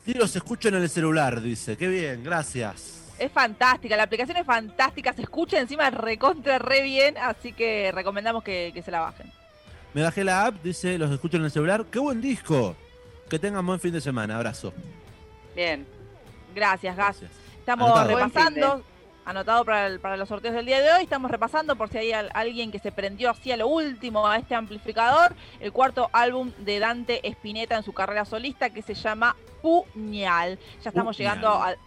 Sí, 0.03 0.15
los 0.15 0.35
escucho 0.35 0.69
en 0.69 0.75
el 0.75 0.89
celular, 0.89 1.39
dice, 1.39 1.77
qué 1.77 1.88
bien, 1.88 2.23
gracias. 2.23 2.96
Es 3.20 3.32
fantástica, 3.32 3.97
la 3.97 4.03
aplicación 4.03 4.38
es 4.38 4.45
fantástica, 4.45 5.11
se 5.13 5.24
escucha 5.24 5.59
encima 5.59 5.89
recontra 5.89 6.59
re 6.59 6.82
bien, 6.84 7.18
así 7.18 7.51
que 7.53 7.91
recomendamos 7.93 8.43
que, 8.43 8.72
que 8.74 8.82
se 8.84 8.91
la 8.91 8.99
bajen. 9.01 9.32
Me 9.93 10.03
bajé 10.03 10.24
la 10.24 10.45
app, 10.45 10.55
dice, 10.63 10.97
los 10.97 11.09
escucho 11.11 11.38
en 11.38 11.45
el 11.45 11.51
celular. 11.51 11.86
¡Qué 11.91 11.97
buen 11.99 12.22
disco! 12.22 12.76
Que 13.30 13.39
tengan 13.39 13.65
buen 13.65 13.80
fin 13.80 13.91
de 13.91 14.01
semana. 14.01 14.36
Abrazo. 14.36 14.72
Bien. 15.55 15.88
Gracias, 16.53 16.95
Gas. 16.95 17.20
Gracias. 17.20 17.32
Estamos 17.59 17.89
Anotado. 17.91 18.15
Repasando, 18.15 18.84
anotado 19.26 19.65
para, 19.65 19.88
el- 19.88 19.99
para 19.99 20.15
los 20.15 20.30
sorteos 20.30 20.53
del 20.53 20.65
día 20.65 20.80
de 20.82 20.91
hoy, 20.93 21.03
estamos 21.03 21.30
repasando 21.32 21.76
por 21.76 21.89
si 21.89 21.97
hay 21.97 22.11
al- 22.13 22.30
alguien 22.34 22.72
que 22.72 22.80
se 22.80 22.91
prendió 22.91 23.32
así 23.32 23.51
a 23.51 23.57
lo 23.57 23.68
último 23.68 24.28
a 24.28 24.38
este 24.38 24.53
amplificador, 24.55 25.36
el 25.59 25.72
cuarto 25.74 26.09
álbum 26.13 26.51
de 26.59 26.80
Dante 26.80 27.28
Spinetta 27.28 27.76
en 27.76 27.84
su 27.84 27.93
carrera 27.93 28.24
solista 28.26 28.70
que 28.70 28.82
se 28.84 28.93
llama 28.93 29.36
Puñal. 29.61 30.59
Ya 30.84 30.89
estamos 30.89 31.18
Puñal. 31.18 31.36
llegando 31.38 31.61
al 31.61 31.78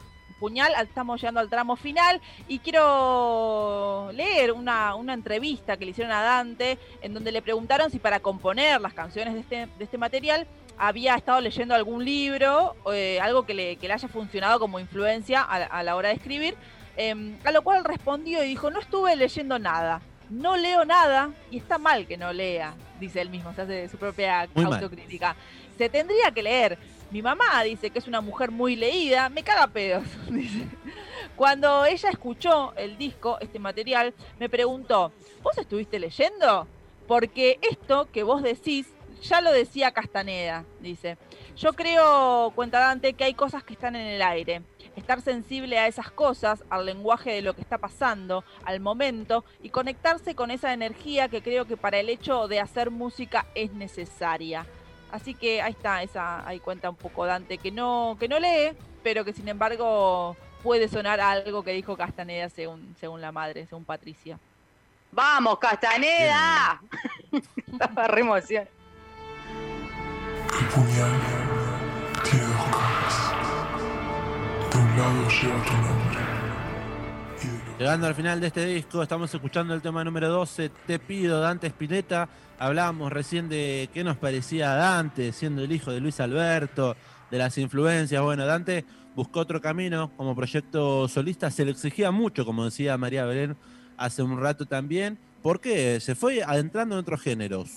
puñal, 0.41 0.75
al- 0.75 0.87
estamos 0.89 1.21
llegando 1.21 1.39
al 1.39 1.49
tramo 1.51 1.77
final 1.77 2.21
y 2.49 2.59
quiero 2.61 4.11
leer 4.13 4.53
una, 4.53 4.95
una 4.97 5.15
entrevista 5.15 5.77
que 5.77 5.85
le 5.85 5.91
hicieron 5.93 6.13
a 6.13 6.23
Dante 6.23 6.79
en 7.03 7.15
donde 7.15 7.31
le 7.31 7.43
preguntaron 7.43 7.91
si 7.91 7.99
para 7.99 8.21
componer 8.21 8.81
las 8.81 8.95
canciones 8.95 9.35
de 9.35 9.41
este, 9.41 9.57
de 9.79 9.85
este 9.85 9.99
material 9.99 10.47
había 10.79 11.15
estado 11.15 11.41
leyendo 11.43 11.75
algún 11.75 12.05
libro, 12.05 12.75
eh, 12.93 13.21
algo 13.21 13.45
que 13.45 13.53
le, 13.55 13.77
que 13.77 13.87
le 13.87 13.95
haya 13.95 14.09
funcionado 14.09 14.59
como 14.59 14.81
influencia 14.81 15.43
a, 15.43 15.59
la- 15.59 15.67
a 15.67 15.83
la 15.83 15.95
hora 15.95 16.09
de 16.09 16.15
escribir, 16.15 16.57
eh, 16.97 17.37
a 17.45 17.51
lo 17.53 17.63
cual 17.63 17.85
respondió 17.85 18.43
y 18.43 18.49
dijo, 18.49 18.71
no 18.71 18.81
estuve 18.81 19.15
leyendo 19.15 19.59
nada, 19.59 20.01
no 20.31 20.57
leo 20.57 20.85
nada 20.87 21.31
y 21.51 21.59
está 21.59 21.77
mal 21.77 22.07
que 22.07 22.17
no 22.17 22.33
lea, 22.33 22.75
dice 22.99 23.21
él 23.21 23.29
mismo, 23.29 23.53
se 23.55 23.63
hace 23.63 23.89
su 23.91 23.99
propia 23.99 24.49
Muy 24.55 24.65
mal. 24.65 24.75
autocrítica. 24.75 25.37
Se 25.77 25.89
tendría 25.89 26.31
que 26.31 26.43
leer. 26.43 26.79
Mi 27.11 27.23
mamá 27.23 27.63
dice 27.65 27.91
que 27.91 27.99
es 27.99 28.07
una 28.07 28.21
mujer 28.21 28.51
muy 28.51 28.77
leída, 28.77 29.29
me 29.29 29.43
caga 29.43 29.67
pedos, 29.67 30.05
dice. 30.31 30.69
Cuando 31.35 31.85
ella 31.85 32.11
escuchó 32.11 32.73
el 32.77 32.99
disco, 32.99 33.39
este 33.41 33.59
material, 33.59 34.15
me 34.39 34.49
preguntó, 34.49 35.13
¿vos 35.43 35.59
estuviste 35.59 35.99
leyendo? 35.99 36.69
Porque 37.09 37.59
esto 37.63 38.09
que 38.13 38.23
vos 38.23 38.43
decís 38.43 38.93
ya 39.23 39.41
lo 39.41 39.53
decía 39.53 39.91
Castaneda, 39.91 40.65
dice. 40.81 41.19
Yo 41.57 41.73
creo, 41.73 42.53
cuenta 42.55 42.79
Dante, 42.79 43.13
que 43.13 43.25
hay 43.25 43.35
cosas 43.35 43.63
que 43.63 43.75
están 43.75 43.97
en 43.97 44.07
el 44.07 44.23
aire. 44.23 44.63
Estar 44.97 45.21
sensible 45.21 45.79
a 45.79 45.89
esas 45.89 46.11
cosas, 46.11 46.65
al 46.71 46.87
lenguaje 46.87 47.33
de 47.33 47.43
lo 47.43 47.55
que 47.55 47.61
está 47.61 47.79
pasando, 47.79 48.45
al 48.65 48.81
momento, 48.81 49.45
y 49.63 49.71
conectarse 49.71 50.35
con 50.35 50.51
esa 50.51 50.73
energía 50.73 51.29
que 51.29 51.43
creo 51.43 51.67
que 51.67 51.77
para 51.77 51.99
el 51.99 52.09
hecho 52.09 52.49
de 52.49 52.61
hacer 52.61 52.91
música 52.91 53.47
es 53.55 53.73
necesaria. 53.73 54.67
Así 55.13 55.35
que 55.35 55.61
ahí 55.63 55.73
está, 55.73 56.03
esa, 56.03 56.47
ahí 56.47 56.61
cuenta 56.61 56.91
un 56.91 56.97
poco 56.97 57.27
Dante, 57.27 57.59
que 57.59 57.71
no, 57.71 58.17
que 58.19 58.29
no 58.29 58.39
lee, 58.39 58.77
pero 59.03 59.25
que 59.25 59.33
sin 59.33 59.49
embargo 59.49 60.37
puede 60.63 60.89
sonar 60.89 61.21
a 61.21 61.31
algo 61.31 61.63
que 61.63 61.73
dijo 61.73 61.97
Castaneda 61.97 62.49
según, 62.49 62.95
según 63.01 63.21
la 63.21 63.33
madre, 63.33 63.67
según 63.67 63.85
Patricia. 63.85 64.39
Vamos, 65.13 65.59
Castaneda. 65.59 66.81
Estaba 67.73 68.07
re 68.07 68.21
emoción. 68.21 68.69
El 70.59 70.67
puñal 70.67 71.13
tiene 72.23 72.47
dos 72.47 72.65
caras. 72.71 73.33
De 74.71 74.79
un 74.79 74.97
lado 74.97 75.29
lleva 75.29 75.65
tu 75.65 75.73
nombre. 75.73 76.00
Llegando 77.81 78.07
al 78.07 78.15
final 78.15 78.39
de 78.43 78.49
este 78.49 78.67
disco, 78.67 79.03
estamos 79.03 79.33
escuchando 79.33 79.73
el 79.73 79.81
tema 79.81 80.05
número 80.05 80.29
12, 80.29 80.71
Te 80.87 80.99
pido, 80.99 81.41
Dante 81.41 81.67
Spinetta. 81.69 82.29
Hablábamos 82.59 83.11
recién 83.11 83.49
de 83.49 83.89
qué 83.95 84.05
nos 84.05 84.19
parecía 84.19 84.75
Dante, 84.75 85.33
siendo 85.33 85.65
el 85.65 85.73
hijo 85.73 85.91
de 85.91 85.99
Luis 85.99 86.21
Alberto, 86.21 86.95
de 87.31 87.39
las 87.39 87.57
influencias. 87.57 88.23
Bueno, 88.23 88.45
Dante 88.45 88.85
buscó 89.17 89.41
otro 89.41 89.63
camino 89.63 90.13
como 90.19 90.37
proyecto 90.37 91.09
solista, 91.09 91.51
se 91.51 91.65
le 91.65 91.71
exigía 91.71 92.11
mucho, 92.11 92.45
como 92.45 92.67
decía 92.67 92.99
María 92.99 93.25
Belén 93.25 93.57
hace 93.97 94.23
un 94.23 94.39
rato 94.39 94.67
también, 94.67 95.17
porque 95.43 96.01
se 96.01 96.15
fue 96.15 96.43
adentrando 96.43 96.97
en 96.97 97.01
otros 97.01 97.23
géneros, 97.23 97.71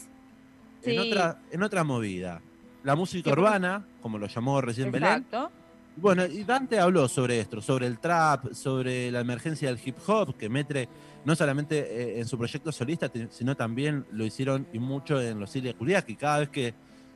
en, 0.82 1.00
otra, 1.00 1.40
en 1.50 1.64
otra 1.64 1.86
movida. 1.86 2.42
La 2.84 2.98
música 2.98 3.32
urbana, 3.32 3.86
como 4.02 4.18
lo 4.18 4.28
llamó 4.28 4.60
recién 4.60 4.92
Belén, 4.92 5.24
Exacto. 5.32 5.63
Bueno, 5.98 6.26
y 6.26 6.44
Dante 6.44 6.80
habló 6.80 7.08
sobre 7.08 7.40
esto, 7.40 7.62
sobre 7.62 7.88
el 7.88 8.00
trap, 8.00 8.54
sobre 8.54 9.12
la 9.12 9.20
emergencia 9.20 9.70
del 9.70 9.80
hip 9.84 9.96
hop, 10.08 10.36
que 10.38 10.50
Metre 10.50 10.88
no 11.26 11.36
solamente 11.36 11.80
eh, 11.80 12.20
en 12.20 12.28
su 12.28 12.38
proyecto 12.38 12.72
solista, 12.72 13.10
sino 13.30 13.56
también 13.56 14.06
lo 14.12 14.26
hicieron 14.26 14.68
y 14.74 14.80
mucho 14.80 15.22
en 15.22 15.40
los 15.40 15.56
Ilia 15.56 15.74
Kuriaki. 15.74 16.16
Cada 16.16 16.40
vez 16.40 16.50
que 16.50 16.74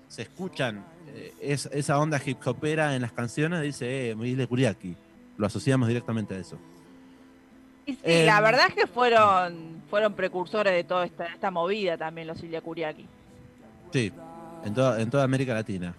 se 0.07 0.21
escuchan 0.21 0.85
eh, 1.13 1.33
es- 1.41 1.69
esa 1.73 1.97
onda 1.99 2.21
hip 2.25 2.37
hopera 2.45 2.95
en 2.95 3.01
las 3.01 3.11
canciones, 3.11 3.61
dice, 3.61 4.11
eh, 4.11 4.15
Ilia 4.23 4.47
Kuriaki. 4.47 4.95
Lo 5.37 5.47
asociamos 5.47 5.87
directamente 5.87 6.35
a 6.35 6.37
eso. 6.39 6.57
Y 7.85 7.93
sí, 7.93 7.99
Em, 8.03 8.25
la 8.25 8.41
verdad 8.41 8.65
es 8.69 8.73
que 8.75 8.87
fueron, 8.87 9.81
fueron 9.89 10.13
precursores 10.13 10.73
de 10.73 10.83
toda 10.83 11.05
esta, 11.05 11.25
esta 11.25 11.51
movida 11.51 11.97
también 11.97 12.27
los 12.27 12.41
Ilya 12.43 12.61
Kuriaki. 12.61 13.05
Sí, 13.91 14.11
en 14.65 14.73
toda, 14.73 15.01
en 15.01 15.09
toda 15.09 15.23
América 15.23 15.53
Latina. 15.53 15.93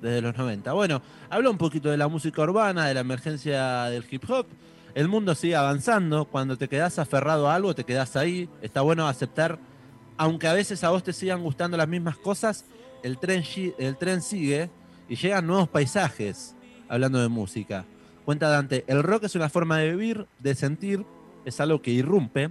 Desde 0.00 0.20
los 0.20 0.36
90. 0.36 0.72
Bueno, 0.72 1.02
habló 1.30 1.50
un 1.50 1.58
poquito 1.58 1.90
de 1.90 1.96
la 1.96 2.08
música 2.08 2.42
urbana, 2.42 2.86
de 2.86 2.94
la 2.94 3.00
emergencia 3.00 3.84
del 3.84 4.04
hip 4.10 4.28
hop. 4.28 4.46
El 4.94 5.08
mundo 5.08 5.34
sigue 5.34 5.56
avanzando. 5.56 6.24
Cuando 6.24 6.56
te 6.56 6.68
quedas 6.68 6.98
aferrado 6.98 7.48
a 7.48 7.54
algo, 7.54 7.74
te 7.74 7.84
quedas 7.84 8.16
ahí. 8.16 8.48
Está 8.62 8.80
bueno 8.80 9.06
aceptar, 9.06 9.58
aunque 10.16 10.48
a 10.48 10.52
veces 10.52 10.82
a 10.84 10.90
vos 10.90 11.02
te 11.02 11.12
sigan 11.12 11.42
gustando 11.42 11.76
las 11.76 11.88
mismas 11.88 12.16
cosas, 12.16 12.64
el 13.02 13.18
tren, 13.18 13.44
el 13.78 13.96
tren 13.96 14.20
sigue 14.20 14.70
y 15.08 15.16
llegan 15.16 15.46
nuevos 15.46 15.68
paisajes, 15.68 16.54
hablando 16.88 17.20
de 17.20 17.28
música. 17.28 17.84
Cuenta 18.24 18.48
Dante, 18.48 18.84
el 18.88 19.02
rock 19.02 19.24
es 19.24 19.34
una 19.36 19.48
forma 19.48 19.78
de 19.78 19.90
vivir, 19.92 20.26
de 20.38 20.54
sentir, 20.54 21.06
es 21.44 21.60
algo 21.60 21.80
que 21.80 21.92
irrumpe, 21.92 22.50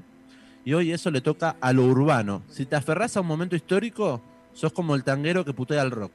y 0.65 0.73
hoy 0.73 0.91
eso 0.91 1.11
le 1.11 1.21
toca 1.21 1.55
a 1.61 1.71
lo 1.71 1.83
urbano. 1.83 2.41
Si 2.49 2.65
te 2.65 2.75
aferrás 2.75 3.15
a 3.15 3.21
un 3.21 3.27
momento 3.27 3.55
histórico, 3.55 4.21
sos 4.53 4.73
como 4.73 4.95
el 4.95 5.03
tanguero 5.03 5.45
que 5.45 5.53
putea 5.53 5.81
al 5.81 5.91
rock. 5.91 6.11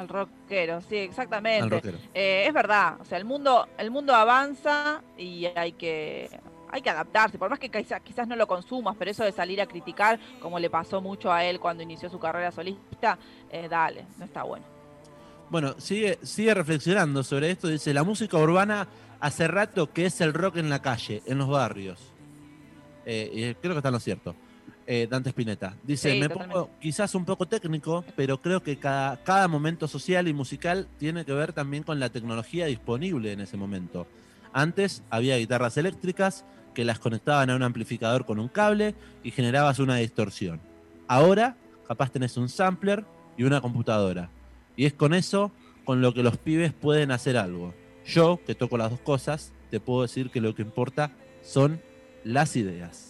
Al 0.00 0.08
rockero, 0.08 0.80
sí, 0.80 0.96
exactamente. 0.96 1.62
Al 1.62 1.70
rockero. 1.70 1.98
Eh, 2.14 2.44
es 2.46 2.54
verdad, 2.54 2.96
o 3.02 3.04
sea, 3.04 3.18
el 3.18 3.26
mundo, 3.26 3.68
el 3.76 3.90
mundo 3.90 4.14
avanza 4.14 5.02
y 5.18 5.44
hay 5.44 5.72
que, 5.72 6.30
hay 6.70 6.80
que 6.80 6.88
adaptarse, 6.88 7.36
por 7.36 7.50
más 7.50 7.58
que 7.58 7.68
quizás, 7.68 8.00
quizás 8.00 8.26
no 8.26 8.34
lo 8.34 8.46
consumas, 8.46 8.96
pero 8.98 9.10
eso 9.10 9.24
de 9.24 9.32
salir 9.32 9.60
a 9.60 9.66
criticar, 9.66 10.18
como 10.40 10.58
le 10.58 10.70
pasó 10.70 11.02
mucho 11.02 11.30
a 11.30 11.44
él 11.44 11.60
cuando 11.60 11.82
inició 11.82 12.08
su 12.08 12.18
carrera 12.18 12.50
solista, 12.50 13.18
eh, 13.50 13.68
dale, 13.68 14.06
no 14.16 14.24
está 14.24 14.42
bueno. 14.42 14.64
Bueno, 15.50 15.74
sigue, 15.76 16.18
sigue 16.22 16.54
reflexionando 16.54 17.22
sobre 17.22 17.50
esto. 17.50 17.68
Dice, 17.68 17.92
la 17.92 18.02
música 18.02 18.38
urbana 18.38 18.88
hace 19.20 19.48
rato 19.48 19.92
que 19.92 20.06
es 20.06 20.18
el 20.22 20.32
rock 20.32 20.56
en 20.56 20.70
la 20.70 20.80
calle, 20.80 21.22
en 21.26 21.36
los 21.36 21.48
barrios. 21.48 22.14
Eh, 23.04 23.30
y 23.34 23.54
creo 23.56 23.74
que 23.74 23.80
está 23.80 23.90
en 23.90 23.94
lo 23.94 24.00
cierto. 24.00 24.34
Eh, 24.86 25.06
Dante 25.08 25.28
Spinetta. 25.30 25.74
Dice, 25.84 26.12
Sí, 26.12 26.18
me 26.18 26.28
totalmente. 26.28 26.54
pongo 26.54 26.70
quizás 26.80 27.14
un 27.14 27.24
poco 27.24 27.46
técnico, 27.46 28.04
pero 28.16 28.40
creo 28.40 28.62
que 28.62 28.76
cada, 28.76 29.22
cada 29.22 29.46
momento 29.46 29.86
social 29.86 30.26
y 30.26 30.32
musical 30.32 30.88
tiene 30.98 31.24
que 31.24 31.32
ver 31.32 31.52
también 31.52 31.84
con 31.84 32.00
la 32.00 32.08
tecnología 32.08 32.66
disponible 32.66 33.32
en 33.32 33.40
ese 33.40 33.56
momento. 33.56 34.06
Antes 34.52 35.02
había 35.10 35.36
guitarras 35.36 35.76
eléctricas 35.76 36.44
que 36.74 36.84
las 36.84 36.98
conectaban 36.98 37.50
a 37.50 37.56
un 37.56 37.62
amplificador 37.62 38.26
con 38.26 38.40
un 38.40 38.48
cable 38.48 38.94
y 39.22 39.30
generabas 39.30 39.78
una 39.78 39.96
distorsión. 39.96 40.60
Ahora, 41.06 41.56
capaz 41.86 42.10
tenés 42.10 42.36
un 42.36 42.48
sampler 42.48 43.04
y 43.36 43.44
una 43.44 43.60
computadora. 43.60 44.30
Y 44.76 44.86
es 44.86 44.92
con 44.92 45.14
eso 45.14 45.52
con 45.84 46.00
lo 46.00 46.14
que 46.14 46.22
los 46.22 46.36
pibes 46.36 46.72
pueden 46.72 47.10
hacer 47.12 47.36
algo. 47.36 47.74
Yo, 48.06 48.40
que 48.44 48.54
toco 48.56 48.76
las 48.76 48.90
dos 48.90 49.00
cosas, 49.00 49.52
te 49.70 49.78
puedo 49.78 50.02
decir 50.02 50.30
que 50.30 50.40
lo 50.40 50.54
que 50.54 50.62
importa 50.62 51.12
son 51.42 51.80
las 52.24 52.56
ideas. 52.56 53.09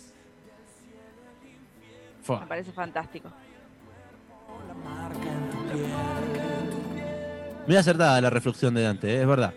Fua. 2.22 2.40
Me 2.40 2.46
parece 2.46 2.72
fantástico. 2.72 3.30
Muy 7.66 7.76
acertada 7.76 8.20
la 8.20 8.30
reflexión 8.30 8.74
de 8.74 8.82
Dante, 8.82 9.10
¿eh? 9.10 9.20
es 9.20 9.26
verdad. 9.26 9.54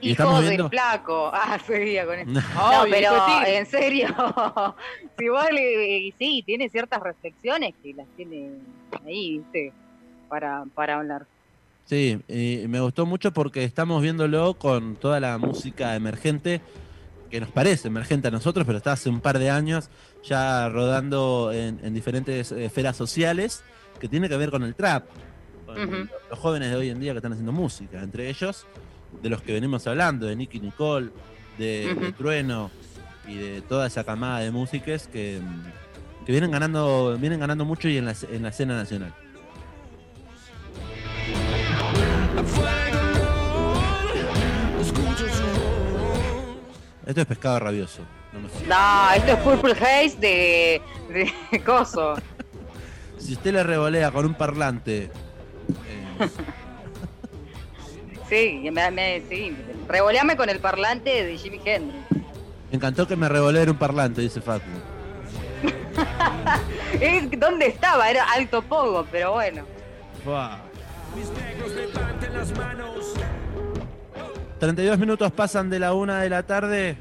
Y 0.00 0.10
Hijo 0.10 0.22
estamos 0.22 0.44
del 0.44 0.68
flaco. 0.68 1.30
Ah, 1.32 1.58
seguía 1.66 2.06
con 2.06 2.18
eso. 2.18 2.30
No, 2.30 2.84
pero 2.88 3.10
en 3.46 3.66
serio, 3.66 4.08
si 5.18 5.28
vos 5.28 5.46
le, 5.50 5.98
y 5.98 6.12
sí, 6.12 6.42
tiene 6.46 6.68
ciertas 6.68 7.00
reflexiones 7.00 7.74
que 7.82 7.94
las 7.94 8.06
tiene 8.16 8.50
ahí, 9.04 9.38
viste, 9.38 9.72
para, 10.28 10.64
para 10.74 10.96
hablar. 10.96 11.26
Sí, 11.86 12.20
y 12.28 12.68
me 12.68 12.80
gustó 12.80 13.06
mucho 13.06 13.32
porque 13.32 13.64
estamos 13.64 14.02
viéndolo 14.02 14.54
con 14.54 14.94
toda 14.96 15.20
la 15.20 15.38
música 15.38 15.96
emergente, 15.96 16.60
que 17.30 17.40
nos 17.40 17.50
parece 17.50 17.88
emergente 17.88 18.28
a 18.28 18.30
nosotros, 18.30 18.66
pero 18.66 18.78
está 18.78 18.92
hace 18.92 19.08
un 19.08 19.20
par 19.20 19.38
de 19.38 19.50
años 19.50 19.90
ya 20.24 20.68
rodando 20.68 21.50
en, 21.52 21.80
en 21.82 21.94
diferentes 21.94 22.52
esferas 22.52 22.96
sociales, 22.96 23.62
que 24.00 24.08
tiene 24.08 24.28
que 24.28 24.36
ver 24.36 24.50
con 24.50 24.62
el 24.62 24.74
trap, 24.74 25.06
con 25.66 26.10
los 26.30 26.38
jóvenes 26.38 26.70
de 26.70 26.76
hoy 26.76 26.90
en 26.90 27.00
día 27.00 27.12
que 27.12 27.18
están 27.18 27.32
haciendo 27.32 27.52
música, 27.52 28.02
entre 28.02 28.28
ellos 28.28 28.66
de 29.22 29.28
los 29.28 29.42
que 29.42 29.52
venimos 29.52 29.86
hablando, 29.86 30.26
de 30.26 30.36
Nicky 30.36 30.60
Nicole, 30.60 31.10
de. 31.58 32.12
Trueno 32.16 32.70
y 33.26 33.34
de 33.34 33.60
toda 33.62 33.86
esa 33.86 34.04
camada 34.04 34.40
de 34.40 34.50
músicas 34.50 35.06
que, 35.06 35.40
que 36.24 36.32
vienen 36.32 36.50
ganando, 36.50 37.16
vienen 37.18 37.40
ganando 37.40 37.64
mucho 37.64 37.88
y 37.88 37.98
en 37.98 38.06
la, 38.06 38.14
en 38.30 38.42
la 38.42 38.48
escena 38.48 38.74
nacional. 38.74 39.14
Esto 47.08 47.20
es 47.22 47.26
pescado 47.26 47.58
rabioso. 47.58 48.02
no 48.32 48.40
me. 48.40 48.48
No, 48.68 49.10
esto 49.16 49.32
es 49.32 49.38
Purple 49.38 49.72
Haze 49.72 50.16
de, 50.20 50.82
de 51.50 51.64
Coso. 51.64 52.14
Si 53.18 53.32
usted 53.32 53.52
le 53.52 53.64
revolea 53.64 54.10
con 54.12 54.26
un 54.26 54.34
parlante. 54.34 55.04
eh, 55.04 56.28
Sí, 58.28 58.68
me, 58.70 58.90
me- 58.90 59.22
sí, 59.28 59.56
revoleame 59.88 60.36
con 60.36 60.50
el 60.50 60.60
parlante 60.60 61.24
de 61.24 61.38
Jimi 61.38 61.60
Hendrix. 61.64 62.04
me 62.10 62.76
encantó 62.76 63.08
que 63.08 63.16
me 63.16 63.26
revolea 63.28 63.62
un 63.64 63.78
parlante, 63.78 64.20
dice 64.20 64.42
Facu. 64.42 64.66
¿Dónde 67.38 67.66
estaba? 67.68 68.10
Era 68.10 68.24
alto 68.30 68.60
pogo, 68.62 69.06
pero 69.10 69.32
bueno. 69.32 69.64
Fua. 70.24 70.58
32 74.58 74.98
minutos 74.98 75.30
pasan 75.32 75.70
de 75.70 75.78
la 75.78 75.94
una 75.94 76.20
de 76.20 76.30
la 76.30 76.42
tarde. 76.42 76.96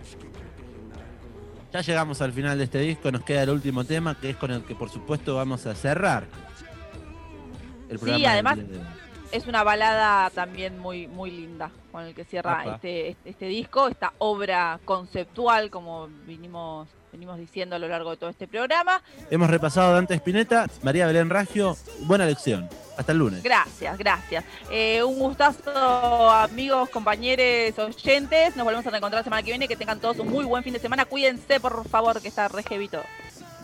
Ya 1.74 1.82
llegamos 1.82 2.22
al 2.22 2.32
final 2.32 2.58
de 2.58 2.66
este 2.66 2.80
disco. 2.80 3.12
Nos 3.12 3.24
queda 3.24 3.43
el 3.43 3.49
último 3.49 3.84
tema, 3.84 4.20
que 4.20 4.30
es 4.30 4.38
con 4.38 4.51
el 4.51 4.64
que, 4.64 4.76
por 4.76 4.89
supuesto, 4.89 5.36
vamos 5.36 5.66
a 5.66 5.76
cerrar. 5.76 6.26
El 7.89 7.99
Sí, 7.99 8.05
del 8.05 8.26
además-. 8.26 8.60
Es 9.32 9.45
una 9.45 9.64
balada 9.64 10.30
también 10.30 10.80
muy, 10.80 11.08
muy 11.08 11.32
linda 11.32 11.70
con 11.91 12.03
el 12.05 12.14
que 12.14 12.24
cierra 12.24 12.76
este, 12.76 13.10
este, 13.10 13.30
este 13.32 13.45
disco, 13.47 13.89
esta 13.89 14.14
obra 14.20 14.80
conceptual, 14.86 15.70
como 15.70 16.08
vinimos, 16.26 16.88
venimos 17.18 17.39
diciendo 17.39 17.76
a 17.76 17.80
lo 17.80 17.88
largo 17.88 18.11
de 18.11 18.18
todo 18.18 18.30
este 18.30 18.47
programa. 18.47 19.01
Hemos 19.32 19.49
repasado 19.49 19.91
Dante 19.91 20.13
Spinetta, 20.13 20.68
María 20.84 21.07
Belén 21.07 21.32
Raggio. 21.32 21.76
Buena 22.01 22.28
lección. 22.28 22.70
Hasta 22.95 23.11
el 23.11 23.18
lunes. 23.18 23.41
Gracias, 23.41 23.97
gracias. 23.97 24.43
Eh, 24.70 25.03
un 25.03 25.18
gustazo, 25.18 26.30
amigos, 26.30 26.89
compañeros, 26.89 27.78
oyentes. 27.80 28.55
Nos 28.55 28.65
volvemos 28.65 28.86
a 28.86 28.89
reencontrar 28.91 29.22
la 29.22 29.24
semana 29.24 29.41
que 29.41 29.49
viene. 29.49 29.68
Que 29.68 29.76
tengan 29.76 29.99
todos 29.99 30.20
un 30.20 30.30
muy 30.30 30.45
buen 30.45 30.63
fin 30.63 30.74
de 30.74 30.80
semana. 30.80 31.05
Cuídense, 31.05 31.59
por 31.59 31.88
favor, 31.89 32.22
que 32.22 32.28
está 32.28 32.47
re 32.47 32.63
todo. 32.88 33.03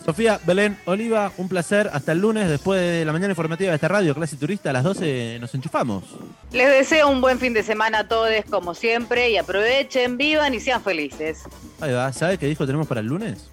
Sofía, 0.05 0.39
Belén, 0.45 0.77
Oliva, 0.85 1.31
un 1.37 1.47
placer. 1.47 1.89
Hasta 1.93 2.11
el 2.11 2.19
lunes, 2.19 2.49
después 2.49 2.79
de 2.79 3.05
la 3.05 3.13
mañana 3.13 3.31
informativa 3.31 3.69
de 3.69 3.75
esta 3.75 3.87
radio, 3.87 4.13
clase 4.13 4.35
turista, 4.35 4.69
a 4.69 4.73
las 4.73 4.83
12 4.83 5.37
nos 5.39 5.53
enchufamos. 5.55 6.03
Les 6.51 6.69
deseo 6.69 7.09
un 7.09 7.21
buen 7.21 7.39
fin 7.39 7.53
de 7.53 7.63
semana 7.63 7.99
a 7.99 8.07
todos, 8.07 8.29
como 8.49 8.73
siempre, 8.75 9.31
y 9.31 9.37
aprovechen, 9.37 10.17
vivan 10.17 10.53
y 10.53 10.59
sean 10.59 10.83
felices. 10.83 11.43
Ahí 11.79 11.93
va. 11.93 12.11
¿Sabe 12.11 12.37
qué 12.37 12.47
disco 12.47 12.65
tenemos 12.65 12.85
para 12.85 12.99
el 12.99 13.07
lunes? 13.07 13.49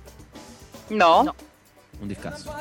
No. 0.90 1.22
No. 1.22 1.34
Un 2.03 2.09
discazo. 2.09 2.53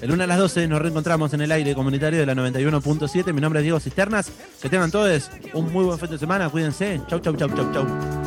El 0.00 0.10
lunes 0.10 0.24
a 0.24 0.28
las 0.28 0.38
12 0.38 0.68
nos 0.68 0.80
reencontramos 0.80 1.32
en 1.32 1.40
el 1.40 1.50
aire 1.50 1.74
comunitario 1.74 2.20
de 2.20 2.26
la 2.26 2.34
91.7. 2.34 3.32
Mi 3.32 3.40
nombre 3.40 3.60
es 3.60 3.64
Diego 3.64 3.80
Cisternas. 3.80 4.30
Que 4.60 4.68
tengan 4.68 4.90
todos 4.90 5.30
un 5.54 5.72
muy 5.72 5.84
buen 5.84 5.98
fin 5.98 6.10
de 6.10 6.18
semana. 6.18 6.50
Cuídense. 6.50 7.00
Chau, 7.08 7.18
chau, 7.18 7.34
chau, 7.34 7.48
chau, 7.48 7.72
chau. 7.72 7.86
Chau. 7.86 8.23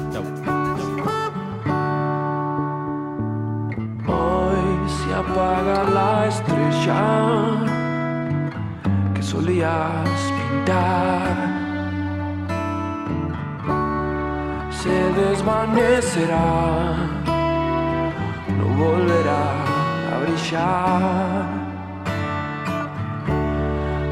Apaga 5.19 5.83
la 5.97 6.27
estrella 6.27 7.03
que 9.15 9.23
solías 9.23 10.19
pintar. 10.37 11.35
Se 14.79 14.97
desvanecerá, 15.21 16.49
no 18.57 18.67
volverá 18.83 19.45
a 20.11 20.15
brillar. 20.23 21.45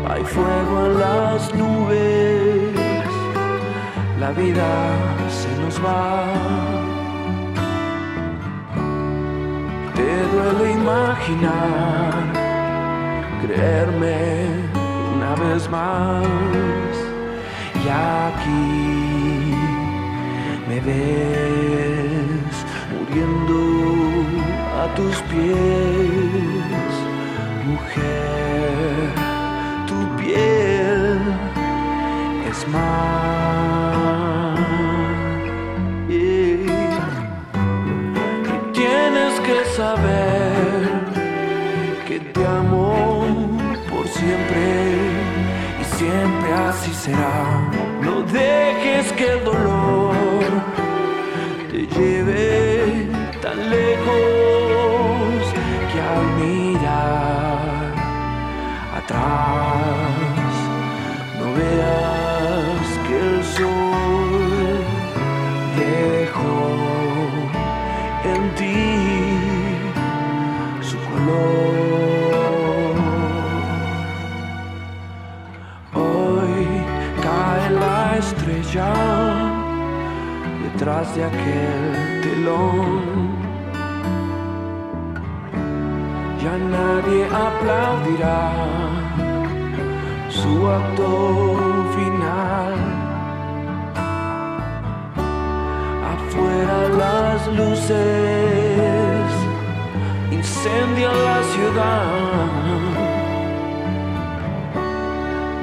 Hay 0.09 0.23
fuego 0.23 0.75
en 0.87 0.99
las 0.99 1.53
nubes, 1.53 2.79
la 4.19 4.31
vida 4.31 4.69
se 5.29 5.51
nos 5.61 5.75
va. 5.85 6.84
Te 9.95 10.27
duele 10.33 10.73
imaginar, 10.73 12.13
creerme 13.41 14.45
una 15.15 15.35
vez 15.35 15.69
más. 15.69 16.25
Y 17.83 17.87
aquí 17.87 19.53
me 20.67 20.81
ves 20.81 22.55
muriendo 22.91 23.61
a 24.81 24.85
tus 24.95 25.15
pies, 25.31 26.91
mujer. 27.65 29.13
Tu 29.87 29.97
piel 30.17 31.19
es 32.49 32.67
mar. 32.67 33.44
Saber 39.75 40.87
que 42.07 42.17
te 42.19 42.45
amo 42.45 43.25
por 43.89 44.07
siempre 44.07 44.63
y 45.81 45.83
siempre 45.97 46.53
así 46.69 46.93
será. 46.93 47.69
No 48.01 48.21
dejes 48.21 49.11
que 49.17 49.33
el 49.33 49.43
dolor 49.43 50.45
te 51.71 51.87
lleve 51.87 53.09
tan 53.41 53.69
lejos 53.69 55.41
que 55.91 55.99
al 56.13 56.25
mirar 56.39 57.93
atrás 58.99 59.94
de 81.15 81.23
aquel 81.23 82.21
telón. 82.23 83.01
Ya 86.43 86.57
nadie 86.57 87.25
aplaudirá 87.47 88.41
su 90.29 90.67
acto 90.67 91.09
final. 91.95 92.73
Afuera 96.13 96.77
las 97.01 97.47
luces 97.59 99.27
incendian 100.31 101.17
la 101.29 101.39
ciudad. 101.53 102.45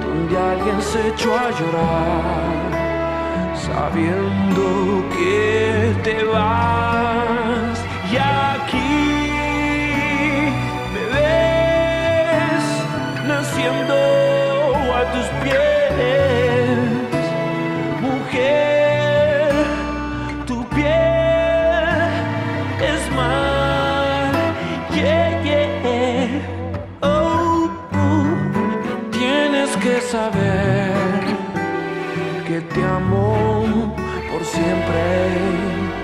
Donde 0.02 0.38
alguien 0.38 0.80
se 0.80 1.08
echó 1.08 1.30
a 1.36 1.50
llorar 1.58 2.41
sabiendo 3.82 4.64
que 5.14 5.92
te 6.04 6.16
vas. 6.24 7.76
Y 8.12 8.16
aquí 8.16 8.94
me 10.94 11.04
ves 11.14 12.64
naciendo 13.32 13.96
a 14.98 15.02
tus 15.12 15.28
pies, 15.42 17.22
mujer, 18.06 19.50
tu 20.48 20.58
piel 20.74 21.96
es 22.92 23.02
mar, 23.18 24.32
yeah, 24.94 25.42
oh. 27.00 27.68
tienes 29.10 29.70
que 29.84 29.94
saber 30.14 30.92
que 32.46 32.60
te 32.60 32.80
amo 32.84 33.41
siempre, 34.44 35.02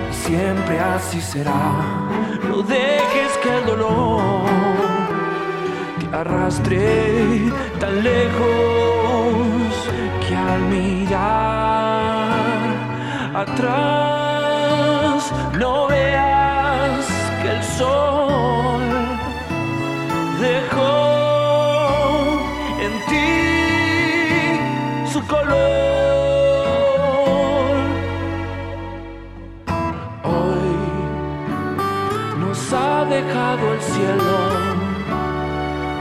y 0.09 0.13
siempre 0.13 0.79
así 0.79 1.21
será. 1.21 1.73
No 2.47 2.61
dejes 2.61 3.37
que 3.43 3.49
el 3.57 3.65
dolor 3.65 4.41
te 5.99 6.15
arrastre 6.15 7.51
tan 7.79 8.03
lejos 8.03 9.71
que 10.27 10.35
al 10.35 10.61
mirar 10.61 12.29
atrás 13.35 15.21
no 15.57 15.87
veas 15.87 17.05
que 17.41 17.49
el 17.51 17.63
sol 17.63 18.81
dejó 20.39 20.98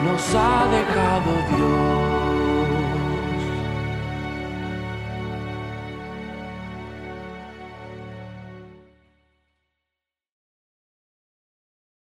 nos 0.04 0.34
ha 0.34 0.66
dejado 0.70 1.30
Dios. 1.56 2.07